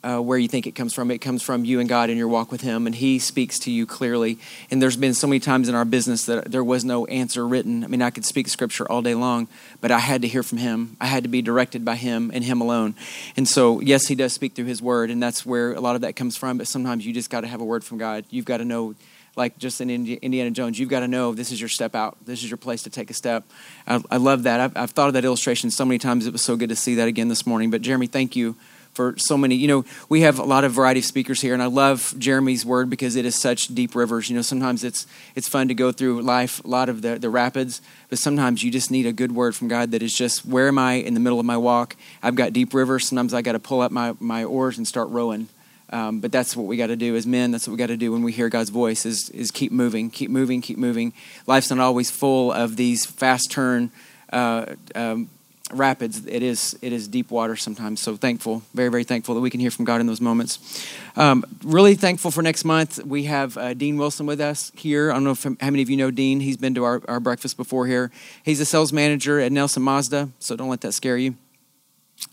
uh, 0.02 0.18
where 0.20 0.38
you 0.38 0.48
think 0.48 0.66
it 0.66 0.72
comes 0.72 0.94
from. 0.94 1.10
It 1.10 1.18
comes 1.18 1.42
from 1.42 1.64
you 1.64 1.80
and 1.80 1.88
God 1.88 2.08
in 2.08 2.16
your 2.16 2.28
walk 2.28 2.52
with 2.52 2.60
Him, 2.60 2.86
and 2.86 2.94
He 2.94 3.18
speaks 3.18 3.58
to 3.60 3.70
you 3.70 3.86
clearly. 3.86 4.38
And 4.70 4.80
there's 4.80 4.96
been 4.96 5.14
so 5.14 5.26
many 5.26 5.40
times 5.40 5.68
in 5.68 5.74
our 5.74 5.84
business 5.84 6.26
that 6.26 6.50
there 6.50 6.62
was 6.62 6.84
no 6.84 7.06
answer 7.06 7.46
written. 7.46 7.82
I 7.82 7.88
mean, 7.88 8.02
I 8.02 8.10
could 8.10 8.24
speak 8.24 8.48
Scripture 8.48 8.90
all 8.90 9.02
day 9.02 9.14
long, 9.14 9.48
but 9.80 9.90
I 9.90 9.98
had 9.98 10.22
to 10.22 10.28
hear 10.28 10.42
from 10.42 10.58
Him. 10.58 10.96
I 11.00 11.06
had 11.06 11.24
to 11.24 11.28
be 11.28 11.42
directed 11.42 11.84
by 11.84 11.96
Him 11.96 12.30
and 12.32 12.44
Him 12.44 12.60
alone. 12.60 12.94
And 13.36 13.48
so, 13.48 13.80
yes, 13.80 14.06
He 14.06 14.14
does 14.14 14.32
speak 14.32 14.54
through 14.54 14.66
His 14.66 14.80
Word, 14.80 15.10
and 15.10 15.22
that's 15.22 15.44
where 15.44 15.72
a 15.72 15.80
lot 15.80 15.96
of 15.96 16.02
that 16.02 16.14
comes 16.14 16.36
from. 16.36 16.58
But 16.58 16.68
sometimes 16.68 17.04
you 17.04 17.12
just 17.12 17.30
got 17.30 17.40
to 17.40 17.48
have 17.48 17.60
a 17.60 17.64
word 17.64 17.82
from 17.84 17.98
God. 17.98 18.24
You've 18.30 18.44
got 18.44 18.58
to 18.58 18.64
know 18.64 18.94
like 19.36 19.56
just 19.56 19.80
in 19.80 19.88
Indiana 19.88 20.50
Jones, 20.50 20.80
you've 20.80 20.88
got 20.88 21.00
to 21.00 21.08
know 21.08 21.32
this 21.32 21.52
is 21.52 21.60
your 21.60 21.68
step 21.68 21.94
out. 21.94 22.16
This 22.26 22.42
is 22.42 22.50
your 22.50 22.56
place 22.56 22.82
to 22.82 22.90
take 22.90 23.08
a 23.08 23.14
step. 23.14 23.44
I, 23.86 24.02
I 24.10 24.16
love 24.16 24.42
that. 24.42 24.58
I've, 24.58 24.76
I've, 24.76 24.90
thought 24.90 25.06
of 25.06 25.14
that 25.14 25.24
illustration 25.24 25.70
so 25.70 25.84
many 25.84 25.98
times. 25.98 26.26
It 26.26 26.32
was 26.32 26.42
so 26.42 26.56
good 26.56 26.70
to 26.70 26.76
see 26.76 26.96
that 26.96 27.06
again 27.06 27.28
this 27.28 27.46
morning. 27.46 27.70
But 27.70 27.80
Jeremy, 27.80 28.08
thank 28.08 28.34
you 28.34 28.56
for 28.98 29.14
so 29.16 29.38
many. 29.38 29.54
You 29.54 29.68
know, 29.68 29.84
we 30.08 30.22
have 30.22 30.40
a 30.40 30.42
lot 30.42 30.64
of 30.64 30.72
variety 30.72 30.98
of 30.98 31.06
speakers 31.06 31.40
here, 31.40 31.54
and 31.54 31.62
I 31.62 31.66
love 31.66 32.16
Jeremy's 32.18 32.66
word 32.66 32.90
because 32.90 33.14
it 33.14 33.24
is 33.24 33.36
such 33.36 33.68
deep 33.68 33.94
rivers. 33.94 34.28
You 34.28 34.34
know, 34.34 34.42
sometimes 34.42 34.82
it's 34.82 35.06
it's 35.36 35.46
fun 35.46 35.68
to 35.68 35.74
go 35.74 35.92
through 35.92 36.22
life, 36.22 36.64
a 36.64 36.66
lot 36.66 36.88
of 36.88 37.00
the, 37.02 37.16
the 37.16 37.30
rapids, 37.30 37.80
but 38.08 38.18
sometimes 38.18 38.64
you 38.64 38.72
just 38.72 38.90
need 38.90 39.06
a 39.06 39.12
good 39.12 39.30
word 39.30 39.54
from 39.54 39.68
God 39.68 39.92
that 39.92 40.02
is 40.02 40.12
just 40.12 40.44
where 40.44 40.66
am 40.66 40.80
I 40.80 40.94
in 40.94 41.14
the 41.14 41.20
middle 41.20 41.38
of 41.38 41.46
my 41.46 41.56
walk? 41.56 41.94
I've 42.24 42.34
got 42.34 42.52
deep 42.52 42.74
rivers. 42.74 43.06
Sometimes 43.06 43.34
I 43.34 43.40
got 43.40 43.52
to 43.52 43.60
pull 43.60 43.82
up 43.82 43.92
my, 43.92 44.16
my 44.18 44.42
oars 44.42 44.78
and 44.78 44.88
start 44.88 45.10
rowing. 45.10 45.46
Um, 45.90 46.18
but 46.18 46.32
that's 46.32 46.56
what 46.56 46.66
we 46.66 46.76
got 46.76 46.88
to 46.88 46.96
do 46.96 47.14
as 47.14 47.24
men. 47.24 47.52
That's 47.52 47.68
what 47.68 47.74
we 47.74 47.78
got 47.78 47.86
to 47.86 47.96
do 47.96 48.10
when 48.10 48.24
we 48.24 48.32
hear 48.32 48.48
God's 48.48 48.70
voice 48.70 49.06
is, 49.06 49.30
is 49.30 49.52
keep 49.52 49.70
moving, 49.70 50.10
keep 50.10 50.28
moving, 50.28 50.60
keep 50.60 50.76
moving. 50.76 51.12
Life's 51.46 51.70
not 51.70 51.78
always 51.78 52.10
full 52.10 52.50
of 52.50 52.74
these 52.74 53.06
fast 53.06 53.52
turn 53.52 53.92
uh, 54.32 54.74
um, 54.96 55.30
rapids, 55.72 56.26
it 56.26 56.42
is 56.42 56.78
it 56.82 56.92
is 56.92 57.08
deep 57.08 57.30
water 57.30 57.56
sometimes. 57.56 58.00
So 58.00 58.16
thankful, 58.16 58.62
very 58.74 58.90
very 58.90 59.04
thankful 59.04 59.34
that 59.34 59.40
we 59.40 59.50
can 59.50 59.60
hear 59.60 59.70
from 59.70 59.84
God 59.84 60.00
in 60.00 60.06
those 60.06 60.20
moments. 60.20 60.86
Um, 61.16 61.44
really 61.62 61.94
thankful 61.94 62.30
for 62.30 62.42
next 62.42 62.64
month. 62.64 63.04
We 63.04 63.24
have 63.24 63.56
uh, 63.56 63.74
Dean 63.74 63.96
Wilson 63.96 64.26
with 64.26 64.40
us 64.40 64.72
here. 64.74 65.10
I 65.10 65.14
don't 65.14 65.24
know 65.24 65.32
if, 65.32 65.44
how 65.44 65.54
many 65.60 65.82
of 65.82 65.90
you 65.90 65.96
know 65.96 66.10
Dean. 66.10 66.40
He's 66.40 66.56
been 66.56 66.74
to 66.74 66.84
our, 66.84 67.02
our 67.08 67.20
breakfast 67.20 67.56
before 67.56 67.86
here. 67.86 68.10
He's 68.42 68.60
a 68.60 68.64
sales 68.64 68.92
manager 68.92 69.40
at 69.40 69.52
Nelson 69.52 69.82
Mazda, 69.82 70.30
so 70.38 70.56
don't 70.56 70.68
let 70.68 70.80
that 70.82 70.92
scare 70.92 71.16
you. 71.16 71.36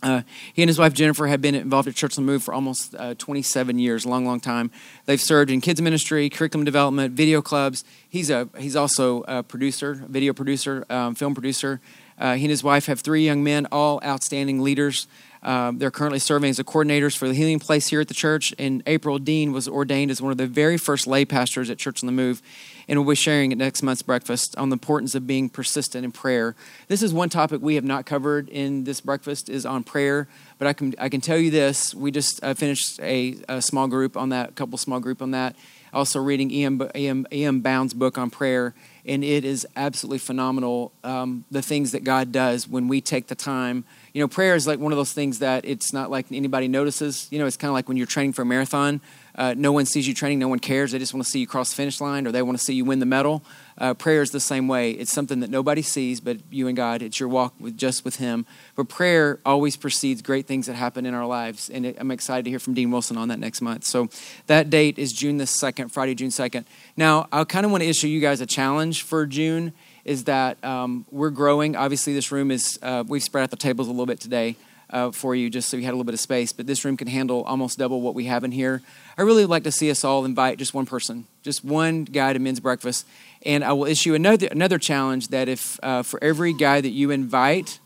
Uh, 0.01 0.21
he 0.53 0.61
and 0.61 0.69
his 0.69 0.79
wife 0.79 0.93
Jennifer 0.93 1.27
have 1.27 1.41
been 1.41 1.55
involved 1.55 1.87
at 1.87 1.95
Church 1.95 2.17
on 2.17 2.25
the 2.25 2.31
Move 2.31 2.43
for 2.43 2.53
almost 2.53 2.95
uh, 2.95 3.13
27 3.15 3.77
years, 3.77 4.05
long, 4.05 4.25
long 4.25 4.39
time. 4.39 4.71
They've 5.05 5.21
served 5.21 5.51
in 5.51 5.61
kids 5.61 5.81
ministry, 5.81 6.29
curriculum 6.29 6.65
development, 6.65 7.13
video 7.13 7.41
clubs. 7.41 7.83
He's 8.09 8.29
a 8.29 8.49
he's 8.57 8.75
also 8.75 9.23
a 9.27 9.43
producer, 9.43 9.93
video 9.93 10.33
producer, 10.33 10.85
um, 10.89 11.15
film 11.15 11.33
producer. 11.33 11.81
Uh, 12.17 12.35
he 12.35 12.45
and 12.45 12.49
his 12.49 12.63
wife 12.63 12.85
have 12.85 13.01
three 13.01 13.25
young 13.25 13.43
men, 13.43 13.67
all 13.71 14.01
outstanding 14.03 14.61
leaders. 14.61 15.07
Um, 15.45 15.77
they're 15.77 15.91
currently 15.91 16.17
serving 16.17 16.49
as 16.49 16.57
the 16.57 16.63
coordinators 16.63 17.15
for 17.15 17.27
the 17.27 17.35
Healing 17.35 17.59
Place 17.59 17.87
here 17.87 18.01
at 18.01 18.07
the 18.07 18.15
church. 18.15 18.51
In 18.53 18.81
April, 18.87 19.19
Dean 19.19 19.51
was 19.51 19.67
ordained 19.67 20.09
as 20.09 20.19
one 20.19 20.31
of 20.31 20.39
the 20.39 20.47
very 20.47 20.75
first 20.75 21.05
lay 21.05 21.23
pastors 21.23 21.69
at 21.69 21.77
Church 21.77 22.01
on 22.01 22.07
the 22.07 22.13
Move, 22.13 22.41
and 22.87 22.97
we'll 22.97 23.11
be 23.11 23.15
sharing 23.15 23.51
at 23.51 23.59
next 23.59 23.83
month's 23.83 24.01
breakfast 24.01 24.57
on 24.57 24.69
the 24.69 24.73
importance 24.73 25.13
of 25.13 25.27
being 25.27 25.47
persistent 25.49 26.03
in 26.03 26.11
prayer. 26.11 26.55
This 26.87 27.03
is 27.03 27.13
one 27.13 27.29
topic 27.29 27.61
we 27.61 27.75
have 27.75 27.83
not 27.83 28.07
covered 28.07 28.49
in 28.49 28.85
this 28.85 29.01
breakfast 29.01 29.47
is 29.47 29.67
on 29.67 29.83
prayer, 29.83 30.27
but 30.57 30.67
I 30.67 30.73
can 30.73 30.95
I 30.97 31.09
can 31.09 31.21
tell 31.21 31.37
you 31.37 31.51
this: 31.51 31.93
we 31.93 32.09
just 32.09 32.43
uh, 32.43 32.55
finished 32.55 32.99
a, 33.01 33.35
a, 33.47 33.61
small 33.61 33.87
group 33.87 34.17
on 34.17 34.29
that, 34.29 34.49
a 34.49 34.53
couple 34.53 34.79
small 34.79 34.99
group 34.99 35.21
on 35.21 35.29
that. 35.31 35.55
Also 35.93 36.19
reading 36.19 36.49
E.M. 36.49 36.81
E.M. 36.95 37.59
Bounds' 37.61 37.93
book 37.93 38.17
on 38.17 38.31
prayer 38.31 38.73
and 39.07 39.23
it 39.23 39.45
is 39.45 39.67
absolutely 39.75 40.17
phenomenal 40.17 40.91
um, 41.03 41.45
the 41.51 41.61
things 41.61 41.91
that 41.91 42.03
God 42.03 42.31
does 42.31 42.67
when 42.67 42.87
we 42.87 43.01
take 43.01 43.27
the 43.27 43.35
time. 43.35 43.85
You 44.13 44.21
know, 44.21 44.27
prayer 44.27 44.55
is 44.55 44.65
like 44.65 44.79
one 44.79 44.91
of 44.91 44.97
those 44.97 45.13
things 45.13 45.39
that 45.39 45.65
it's 45.65 45.93
not 45.93 46.09
like 46.09 46.25
anybody 46.31 46.67
notices. 46.67 47.27
You 47.31 47.39
know, 47.39 47.45
it's 47.45 47.57
kind 47.57 47.69
of 47.69 47.73
like 47.73 47.87
when 47.87 47.97
you're 47.97 48.07
training 48.07 48.33
for 48.33 48.41
a 48.41 48.45
marathon. 48.45 49.01
Uh, 49.35 49.53
no 49.57 49.71
one 49.71 49.85
sees 49.85 50.07
you 50.07 50.13
training, 50.13 50.39
no 50.39 50.47
one 50.47 50.59
cares. 50.59 50.91
They 50.91 50.99
just 50.99 51.13
want 51.13 51.25
to 51.25 51.29
see 51.29 51.39
you 51.39 51.47
cross 51.47 51.69
the 51.69 51.75
finish 51.75 51.99
line 51.99 52.25
or 52.25 52.31
they 52.31 52.41
want 52.41 52.57
to 52.57 52.63
see 52.63 52.73
you 52.73 52.85
win 52.85 52.99
the 52.99 53.05
medal. 53.05 53.43
Uh, 53.77 53.93
prayer 53.93 54.21
is 54.21 54.31
the 54.31 54.39
same 54.39 54.67
way. 54.67 54.91
It's 54.91 55.11
something 55.11 55.41
that 55.41 55.49
nobody 55.49 55.81
sees 55.81 56.21
but 56.21 56.37
you 56.49 56.67
and 56.67 56.77
God. 56.77 57.01
It's 57.01 57.19
your 57.19 57.27
walk 57.27 57.53
with 57.59 57.77
just 57.77 58.05
with 58.05 58.15
Him. 58.17 58.45
But 58.75 58.87
prayer 58.87 59.39
always 59.45 59.75
precedes 59.75 60.21
great 60.21 60.47
things 60.47 60.67
that 60.67 60.75
happen 60.75 61.05
in 61.05 61.13
our 61.13 61.25
lives. 61.25 61.69
And 61.69 61.85
it, 61.85 61.97
I'm 61.99 62.11
excited 62.11 62.45
to 62.45 62.49
hear 62.49 62.59
from 62.59 62.73
Dean 62.73 62.91
Wilson 62.91 63.17
on 63.17 63.27
that 63.27 63.39
next 63.39 63.61
month. 63.61 63.83
So 63.83 64.07
that 64.47 64.69
date 64.69 64.97
is 64.97 65.11
June 65.11 65.37
the 65.37 65.43
2nd, 65.43 65.91
Friday, 65.91 66.15
June 66.15 66.29
2nd. 66.29 66.63
Now, 66.95 67.27
I 67.31 67.43
kind 67.43 67.65
of 67.65 67.71
want 67.71 67.83
to 67.83 67.89
issue 67.89 68.07
you 68.07 68.21
guys 68.21 68.39
a 68.39 68.45
challenge 68.45 69.03
for 69.03 69.25
June 69.25 69.73
is 70.05 70.25
that 70.25 70.63
um, 70.63 71.05
we're 71.11 71.31
growing. 71.31 71.75
Obviously, 71.75 72.13
this 72.13 72.31
room 72.31 72.51
is, 72.51 72.79
uh, 72.81 73.03
we've 73.07 73.23
spread 73.23 73.43
out 73.43 73.49
the 73.49 73.57
tables 73.57 73.87
a 73.87 73.91
little 73.91 74.05
bit 74.05 74.19
today. 74.19 74.55
Uh, 74.87 75.09
for 75.09 75.33
you, 75.33 75.49
just 75.49 75.67
so 75.67 75.77
you 75.77 75.83
had 75.83 75.89
a 75.89 75.97
little 75.97 76.03
bit 76.03 76.13
of 76.13 76.19
space. 76.19 76.53
But 76.53 76.67
this 76.67 76.85
room 76.85 76.95
can 76.95 77.07
handle 77.07 77.43
almost 77.43 77.79
double 77.79 78.01
what 78.01 78.13
we 78.13 78.25
have 78.25 78.43
in 78.43 78.51
here. 78.51 78.83
I 79.17 79.23
really 79.23 79.43
would 79.43 79.49
like 79.49 79.63
to 79.63 79.71
see 79.71 79.89
us 79.89 80.03
all 80.03 80.25
invite 80.25 80.59
just 80.59 80.75
one 80.75 80.85
person, 80.85 81.25
just 81.41 81.65
one 81.65 82.03
guy 82.03 82.33
to 82.33 82.39
men's 82.39 82.59
breakfast. 82.59 83.07
And 83.43 83.63
I 83.63 83.73
will 83.73 83.85
issue 83.85 84.13
another, 84.13 84.47
another 84.51 84.77
challenge 84.77 85.29
that 85.29 85.49
if 85.49 85.79
uh, 85.81 86.03
for 86.03 86.23
every 86.23 86.53
guy 86.53 86.81
that 86.81 86.91
you 86.91 87.09
invite, 87.09 87.79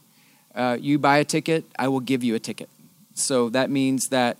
uh, 0.53 0.77
you 0.79 0.99
buy 0.99 1.19
a 1.19 1.23
ticket, 1.23 1.63
I 1.79 1.87
will 1.87 2.01
give 2.01 2.21
you 2.21 2.35
a 2.35 2.39
ticket. 2.39 2.69
So 3.13 3.49
that 3.49 3.69
means 3.69 4.09
that 4.09 4.37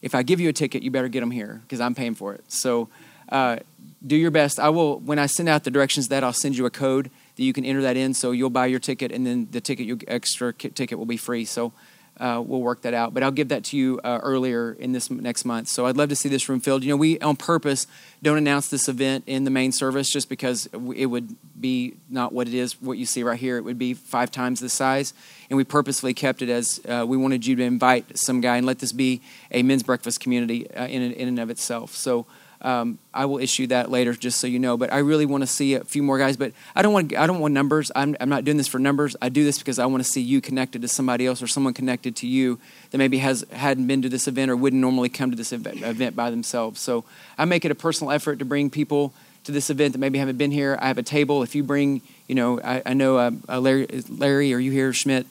if 0.00 0.14
I 0.14 0.22
give 0.22 0.40
you 0.40 0.48
a 0.48 0.52
ticket, 0.52 0.82
you 0.82 0.90
better 0.90 1.08
get 1.08 1.20
them 1.20 1.30
here 1.30 1.60
because 1.62 1.80
I'm 1.80 1.94
paying 1.94 2.14
for 2.14 2.32
it. 2.32 2.42
So 2.48 2.88
uh, 3.30 3.58
do 4.06 4.16
your 4.16 4.30
best. 4.30 4.58
I 4.58 4.70
will, 4.70 4.98
when 5.00 5.18
I 5.18 5.26
send 5.26 5.48
out 5.48 5.64
the 5.64 5.70
directions 5.70 6.08
that 6.08 6.24
I'll 6.24 6.32
send 6.32 6.56
you 6.56 6.64
a 6.66 6.70
code 6.70 7.10
that 7.36 7.42
you 7.42 7.52
can 7.52 7.64
enter 7.64 7.82
that 7.82 7.96
in. 7.96 8.14
So 8.14 8.30
you'll 8.30 8.50
buy 8.50 8.66
your 8.66 8.80
ticket 8.80 9.12
and 9.12 9.26
then 9.26 9.48
the 9.50 9.60
ticket, 9.60 9.86
your 9.86 9.98
extra 10.06 10.52
ticket 10.52 10.98
will 10.98 11.06
be 11.06 11.16
free. 11.16 11.44
So 11.44 11.72
uh, 12.20 12.42
we'll 12.44 12.60
work 12.60 12.82
that 12.82 12.94
out. 12.94 13.14
But 13.14 13.22
I'll 13.22 13.30
give 13.30 13.48
that 13.48 13.64
to 13.64 13.76
you 13.76 14.00
uh, 14.04 14.20
earlier 14.22 14.72
in 14.72 14.92
this 14.92 15.10
next 15.10 15.44
month. 15.44 15.68
So 15.68 15.86
I'd 15.86 15.96
love 15.96 16.08
to 16.08 16.16
see 16.16 16.28
this 16.28 16.48
room 16.48 16.60
filled. 16.60 16.84
You 16.84 16.90
know, 16.90 16.96
we 16.96 17.18
on 17.20 17.36
purpose 17.36 17.86
don't 18.22 18.38
announce 18.38 18.68
this 18.68 18.88
event 18.88 19.24
in 19.26 19.44
the 19.44 19.50
main 19.50 19.72
service 19.72 20.10
just 20.10 20.28
because 20.28 20.68
it 20.94 21.06
would 21.06 21.36
be 21.60 21.94
not 22.10 22.32
what 22.32 22.48
it 22.48 22.54
is, 22.54 22.80
what 22.82 22.98
you 22.98 23.06
see 23.06 23.22
right 23.22 23.38
here. 23.38 23.56
It 23.56 23.62
would 23.62 23.78
be 23.78 23.94
five 23.94 24.30
times 24.30 24.60
the 24.60 24.68
size. 24.68 25.14
And 25.50 25.56
we 25.56 25.64
purposefully 25.64 26.14
kept 26.14 26.42
it 26.42 26.48
as 26.48 26.80
uh, 26.88 27.04
we 27.06 27.16
wanted 27.16 27.46
you 27.46 27.56
to 27.56 27.62
invite 27.62 28.18
some 28.18 28.40
guy 28.40 28.56
and 28.56 28.66
let 28.66 28.80
this 28.80 28.92
be 28.92 29.20
a 29.50 29.62
men's 29.62 29.82
breakfast 29.82 30.20
community 30.20 30.70
uh, 30.72 30.86
in, 30.86 31.02
in 31.12 31.28
and 31.28 31.38
of 31.38 31.50
itself. 31.50 31.94
So 31.94 32.26
um, 32.60 32.98
I 33.14 33.26
will 33.26 33.38
issue 33.38 33.68
that 33.68 33.90
later, 33.90 34.12
just 34.14 34.40
so 34.40 34.46
you 34.46 34.58
know. 34.58 34.76
But 34.76 34.92
I 34.92 34.98
really 34.98 35.26
want 35.26 35.42
to 35.42 35.46
see 35.46 35.74
a 35.74 35.84
few 35.84 36.02
more 36.02 36.18
guys. 36.18 36.36
But 36.36 36.52
I 36.74 36.82
don't 36.82 36.92
want 36.92 37.16
I 37.16 37.26
don't 37.26 37.38
want 37.38 37.54
numbers. 37.54 37.92
I'm, 37.94 38.16
I'm 38.20 38.28
not 38.28 38.44
doing 38.44 38.56
this 38.56 38.66
for 38.66 38.78
numbers. 38.78 39.14
I 39.22 39.28
do 39.28 39.44
this 39.44 39.58
because 39.58 39.78
I 39.78 39.86
want 39.86 40.02
to 40.02 40.08
see 40.08 40.20
you 40.20 40.40
connected 40.40 40.82
to 40.82 40.88
somebody 40.88 41.26
else 41.26 41.40
or 41.40 41.46
someone 41.46 41.74
connected 41.74 42.16
to 42.16 42.26
you 42.26 42.58
that 42.90 42.98
maybe 42.98 43.18
has 43.18 43.44
hadn't 43.52 43.86
been 43.86 44.02
to 44.02 44.08
this 44.08 44.26
event 44.26 44.50
or 44.50 44.56
wouldn't 44.56 44.80
normally 44.80 45.08
come 45.08 45.30
to 45.30 45.36
this 45.36 45.52
event 45.52 46.16
by 46.16 46.30
themselves. 46.30 46.80
So 46.80 47.04
I 47.36 47.44
make 47.44 47.64
it 47.64 47.70
a 47.70 47.76
personal 47.76 48.10
effort 48.10 48.40
to 48.40 48.44
bring 48.44 48.70
people 48.70 49.12
to 49.44 49.52
this 49.52 49.70
event 49.70 49.92
that 49.92 49.98
maybe 49.98 50.18
haven't 50.18 50.36
been 50.36 50.50
here. 50.50 50.76
I 50.80 50.88
have 50.88 50.98
a 50.98 51.02
table. 51.02 51.42
If 51.42 51.54
you 51.54 51.62
bring, 51.62 52.02
you 52.26 52.34
know, 52.34 52.60
I, 52.60 52.82
I 52.84 52.94
know 52.94 53.18
uh, 53.18 53.30
uh 53.48 53.60
Larry, 53.60 53.86
Larry, 54.08 54.52
are 54.52 54.58
you 54.58 54.72
here, 54.72 54.92
Schmidt? 54.92 55.26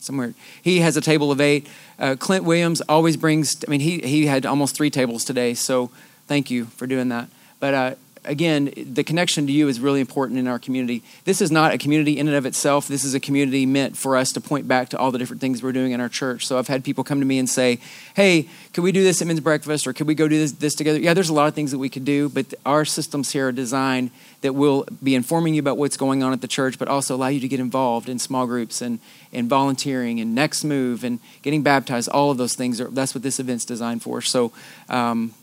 Somewhere 0.00 0.34
he 0.62 0.80
has 0.80 0.96
a 0.96 1.00
table 1.00 1.30
of 1.30 1.40
eight. 1.40 1.68
Uh, 1.98 2.16
Clint 2.18 2.44
Williams 2.44 2.80
always 2.82 3.16
brings. 3.16 3.64
I 3.66 3.70
mean, 3.70 3.80
he 3.80 3.98
he 3.98 4.26
had 4.26 4.46
almost 4.46 4.76
three 4.76 4.90
tables 4.90 5.24
today. 5.24 5.54
So 5.54 5.90
thank 6.28 6.50
you 6.50 6.66
for 6.66 6.86
doing 6.86 7.08
that. 7.08 7.28
But 7.60 7.74
uh, 7.74 7.94
again, 8.24 8.72
the 8.76 9.02
connection 9.02 9.46
to 9.46 9.52
you 9.52 9.68
is 9.68 9.80
really 9.80 10.00
important 10.00 10.38
in 10.38 10.46
our 10.46 10.58
community. 10.58 11.02
This 11.24 11.40
is 11.40 11.50
not 11.50 11.72
a 11.72 11.78
community 11.78 12.18
in 12.18 12.28
and 12.28 12.36
of 12.36 12.46
itself. 12.46 12.86
This 12.86 13.04
is 13.04 13.14
a 13.14 13.20
community 13.20 13.66
meant 13.66 13.96
for 13.96 14.16
us 14.16 14.30
to 14.32 14.40
point 14.40 14.68
back 14.68 14.90
to 14.90 14.98
all 14.98 15.10
the 15.10 15.18
different 15.18 15.40
things 15.40 15.62
we're 15.62 15.72
doing 15.72 15.92
in 15.92 16.00
our 16.00 16.08
church. 16.08 16.46
So 16.46 16.58
I've 16.58 16.68
had 16.68 16.84
people 16.84 17.04
come 17.04 17.20
to 17.20 17.26
me 17.26 17.38
and 17.38 17.48
say, 17.48 17.78
hey, 18.14 18.48
could 18.72 18.84
we 18.84 18.92
do 18.92 19.02
this 19.02 19.20
at 19.20 19.26
men's 19.26 19.40
breakfast 19.40 19.86
or 19.86 19.92
could 19.92 20.06
we 20.06 20.14
go 20.14 20.28
do 20.28 20.38
this, 20.38 20.52
this 20.52 20.74
together? 20.74 21.00
Yeah, 21.00 21.14
there's 21.14 21.30
a 21.30 21.34
lot 21.34 21.48
of 21.48 21.54
things 21.54 21.70
that 21.70 21.78
we 21.78 21.88
could 21.88 22.04
do, 22.04 22.28
but 22.28 22.54
our 22.66 22.84
systems 22.84 23.32
here 23.32 23.48
are 23.48 23.52
designed 23.52 24.10
that 24.42 24.52
will 24.52 24.86
be 25.02 25.14
informing 25.14 25.54
you 25.54 25.60
about 25.60 25.78
what's 25.78 25.96
going 25.96 26.22
on 26.22 26.32
at 26.32 26.40
the 26.40 26.48
church, 26.48 26.78
but 26.78 26.88
also 26.88 27.16
allow 27.16 27.28
you 27.28 27.40
to 27.40 27.48
get 27.48 27.60
involved 27.60 28.08
in 28.08 28.18
small 28.18 28.46
groups 28.46 28.82
and, 28.82 29.00
and 29.32 29.48
volunteering 29.48 30.20
and 30.20 30.34
next 30.34 30.64
move 30.64 31.02
and 31.02 31.18
getting 31.42 31.62
baptized. 31.62 32.08
All 32.10 32.30
of 32.30 32.36
those 32.36 32.54
things, 32.54 32.80
are, 32.80 32.88
that's 32.88 33.14
what 33.14 33.22
this 33.22 33.40
event's 33.40 33.64
designed 33.64 34.02
for. 34.02 34.20
So, 34.20 34.52
um, 34.88 35.34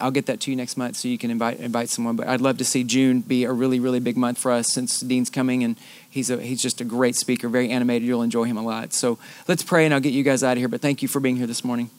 I'll 0.00 0.10
get 0.10 0.26
that 0.26 0.40
to 0.40 0.50
you 0.50 0.56
next 0.56 0.76
month 0.76 0.96
so 0.96 1.08
you 1.08 1.18
can 1.18 1.30
invite 1.30 1.58
invite 1.58 1.88
someone. 1.88 2.16
But 2.16 2.28
I'd 2.28 2.40
love 2.40 2.58
to 2.58 2.64
see 2.64 2.84
June 2.84 3.20
be 3.20 3.44
a 3.44 3.52
really 3.52 3.80
really 3.80 4.00
big 4.00 4.16
month 4.16 4.38
for 4.38 4.52
us 4.52 4.68
since 4.68 5.00
Dean's 5.00 5.30
coming 5.30 5.64
and 5.64 5.76
he's 6.08 6.30
a 6.30 6.40
he's 6.40 6.62
just 6.62 6.80
a 6.80 6.84
great 6.84 7.16
speaker, 7.16 7.48
very 7.48 7.70
animated. 7.70 8.06
You'll 8.06 8.22
enjoy 8.22 8.44
him 8.44 8.56
a 8.56 8.62
lot. 8.62 8.92
So 8.92 9.18
let's 9.48 9.62
pray 9.62 9.84
and 9.84 9.92
I'll 9.92 10.00
get 10.00 10.12
you 10.12 10.22
guys 10.22 10.42
out 10.42 10.52
of 10.52 10.58
here. 10.58 10.68
But 10.68 10.80
thank 10.80 11.02
you 11.02 11.08
for 11.08 11.20
being 11.20 11.36
here 11.36 11.46
this 11.46 11.64
morning. 11.64 11.90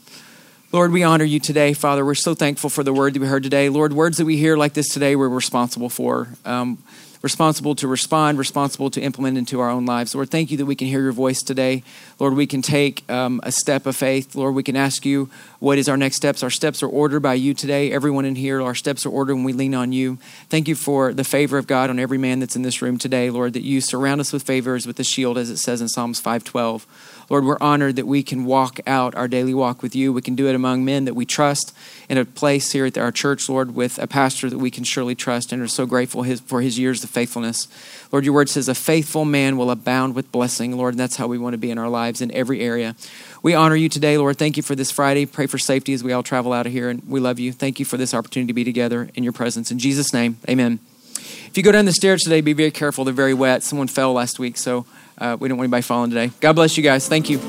Lord, 0.71 0.91
we 0.91 1.01
honor 1.01 1.23
you 1.23 1.39
today, 1.39 1.73
Father. 1.73 2.05
We're 2.05 2.13
so 2.13 2.35
thankful 2.35 2.69
for 2.69 2.83
the 2.83 2.93
word 2.93 3.15
that 3.15 3.19
we 3.19 3.25
heard 3.25 3.41
today. 3.41 3.69
Lord, 3.69 3.91
words 3.91 4.17
that 4.17 4.25
we 4.25 4.37
hear 4.37 4.55
like 4.55 4.73
this 4.73 4.89
today, 4.89 5.15
we're 5.15 5.27
responsible 5.27 5.89
for. 5.89 6.27
Um, 6.45 6.77
responsible 7.21 7.75
to 7.75 7.87
respond, 7.87 8.37
responsible 8.37 8.89
to 8.89 9.01
implement 9.01 9.37
into 9.37 9.59
our 9.59 9.69
own 9.69 9.85
lives. 9.85 10.15
Lord, 10.15 10.29
thank 10.29 10.51
you 10.51 10.57
that 10.57 10.65
we 10.65 10.75
can 10.75 10.87
hear 10.87 11.01
your 11.01 11.11
voice 11.11 11.41
today. 11.41 11.83
Lord, 12.17 12.33
we 12.33 12.47
can 12.47 12.61
take 12.61 13.09
um, 13.09 13.41
a 13.43 13.51
step 13.51 13.85
of 13.85 13.95
faith. 13.95 14.35
Lord, 14.35 14.55
we 14.55 14.63
can 14.63 14.77
ask 14.77 15.05
you 15.05 15.29
what 15.59 15.77
is 15.77 15.89
our 15.89 15.97
next 15.97 16.15
steps. 16.15 16.43
Our 16.43 16.49
steps 16.49 16.81
are 16.81 16.87
ordered 16.87 17.19
by 17.19 17.33
you 17.33 17.53
today. 17.53 17.91
Everyone 17.91 18.25
in 18.25 18.35
here, 18.35 18.61
our 18.61 18.75
steps 18.75 19.05
are 19.05 19.09
ordered 19.09 19.35
when 19.35 19.43
we 19.43 19.53
lean 19.53 19.75
on 19.75 19.91
you. 19.91 20.17
Thank 20.49 20.67
you 20.67 20.75
for 20.75 21.13
the 21.13 21.23
favor 21.23 21.57
of 21.57 21.67
God 21.67 21.89
on 21.89 21.99
every 21.99 22.17
man 22.17 22.39
that's 22.39 22.55
in 22.55 22.61
this 22.61 22.81
room 22.81 22.97
today, 22.97 23.29
Lord, 23.29 23.53
that 23.53 23.63
you 23.63 23.81
surround 23.81 24.21
us 24.21 24.31
with 24.31 24.43
favors 24.43 24.87
with 24.87 24.95
the 24.95 25.03
shield, 25.03 25.37
as 25.37 25.49
it 25.49 25.57
says 25.57 25.81
in 25.81 25.89
Psalms 25.89 26.19
512. 26.19 26.87
Lord, 27.29 27.45
we're 27.45 27.57
honored 27.61 27.95
that 27.97 28.07
we 28.07 28.23
can 28.23 28.43
walk 28.43 28.79
out 28.87 29.13
our 29.13 29.27
daily 29.27 29.53
walk 29.53 29.83
with 29.83 29.95
you. 29.95 30.11
We 30.11 30.21
can 30.21 30.35
do 30.35 30.47
it 30.47 30.55
among 30.55 30.83
men 30.83 31.05
that 31.05 31.13
we 31.13 31.25
trust 31.25 31.75
in 32.09 32.17
a 32.17 32.25
place 32.25 32.71
here 32.71 32.87
at 32.87 32.97
our 32.97 33.11
church, 33.11 33.47
Lord, 33.47 33.75
with 33.75 33.99
a 33.99 34.07
pastor 34.07 34.49
that 34.49 34.57
we 34.57 34.71
can 34.71 34.83
surely 34.83 35.13
trust 35.13 35.51
and 35.51 35.61
are 35.61 35.67
so 35.67 35.85
grateful 35.85 36.23
for 36.37 36.61
his 36.61 36.79
years 36.79 37.03
of 37.03 37.11
faithfulness. 37.11 37.67
Lord, 38.11 38.25
your 38.25 38.33
word 38.33 38.49
says, 38.49 38.67
a 38.67 38.73
faithful 38.73 39.25
man 39.25 39.57
will 39.57 39.69
abound 39.69 40.15
with 40.15 40.31
blessing, 40.31 40.75
Lord, 40.75 40.95
and 40.95 40.99
that's 40.99 41.17
how 41.17 41.27
we 41.27 41.37
want 41.37 41.53
to 41.53 41.59
be 41.59 41.69
in 41.69 41.77
our 41.77 41.89
lives 41.89 42.19
in 42.19 42.31
every 42.31 42.61
area. 42.61 42.95
We 43.43 43.53
honor 43.53 43.75
you 43.75 43.89
today, 43.89 44.17
Lord. 44.17 44.37
Thank 44.37 44.57
you 44.57 44.63
for 44.63 44.73
this 44.73 44.89
Friday. 44.89 45.27
Pray 45.27 45.45
for 45.45 45.59
safety 45.59 45.93
as 45.93 46.03
we 46.03 46.11
all 46.11 46.23
travel 46.23 46.51
out 46.51 46.65
of 46.65 46.71
here, 46.71 46.89
and 46.89 47.07
we 47.07 47.19
love 47.19 47.37
you. 47.37 47.51
Thank 47.53 47.79
you 47.79 47.85
for 47.85 47.97
this 47.97 48.15
opportunity 48.15 48.47
to 48.47 48.53
be 48.53 48.63
together 48.63 49.09
in 49.13 49.23
your 49.23 49.33
presence. 49.33 49.69
In 49.69 49.77
Jesus' 49.77 50.11
name, 50.13 50.37
amen. 50.49 50.79
If 51.15 51.57
you 51.57 51.63
go 51.63 51.71
down 51.71 51.85
the 51.85 51.93
stairs 51.93 52.23
today, 52.23 52.41
be 52.41 52.53
very 52.53 52.71
careful. 52.71 53.03
They're 53.03 53.13
very 53.13 53.33
wet. 53.33 53.63
Someone 53.63 53.87
fell 53.87 54.13
last 54.13 54.39
week, 54.39 54.57
so 54.57 54.85
uh, 55.19 55.37
we 55.39 55.49
don't 55.49 55.57
want 55.57 55.65
anybody 55.67 55.81
falling 55.81 56.09
today. 56.11 56.31
God 56.39 56.53
bless 56.53 56.77
you 56.77 56.83
guys. 56.83 57.07
Thank 57.07 57.29
you. 57.29 57.39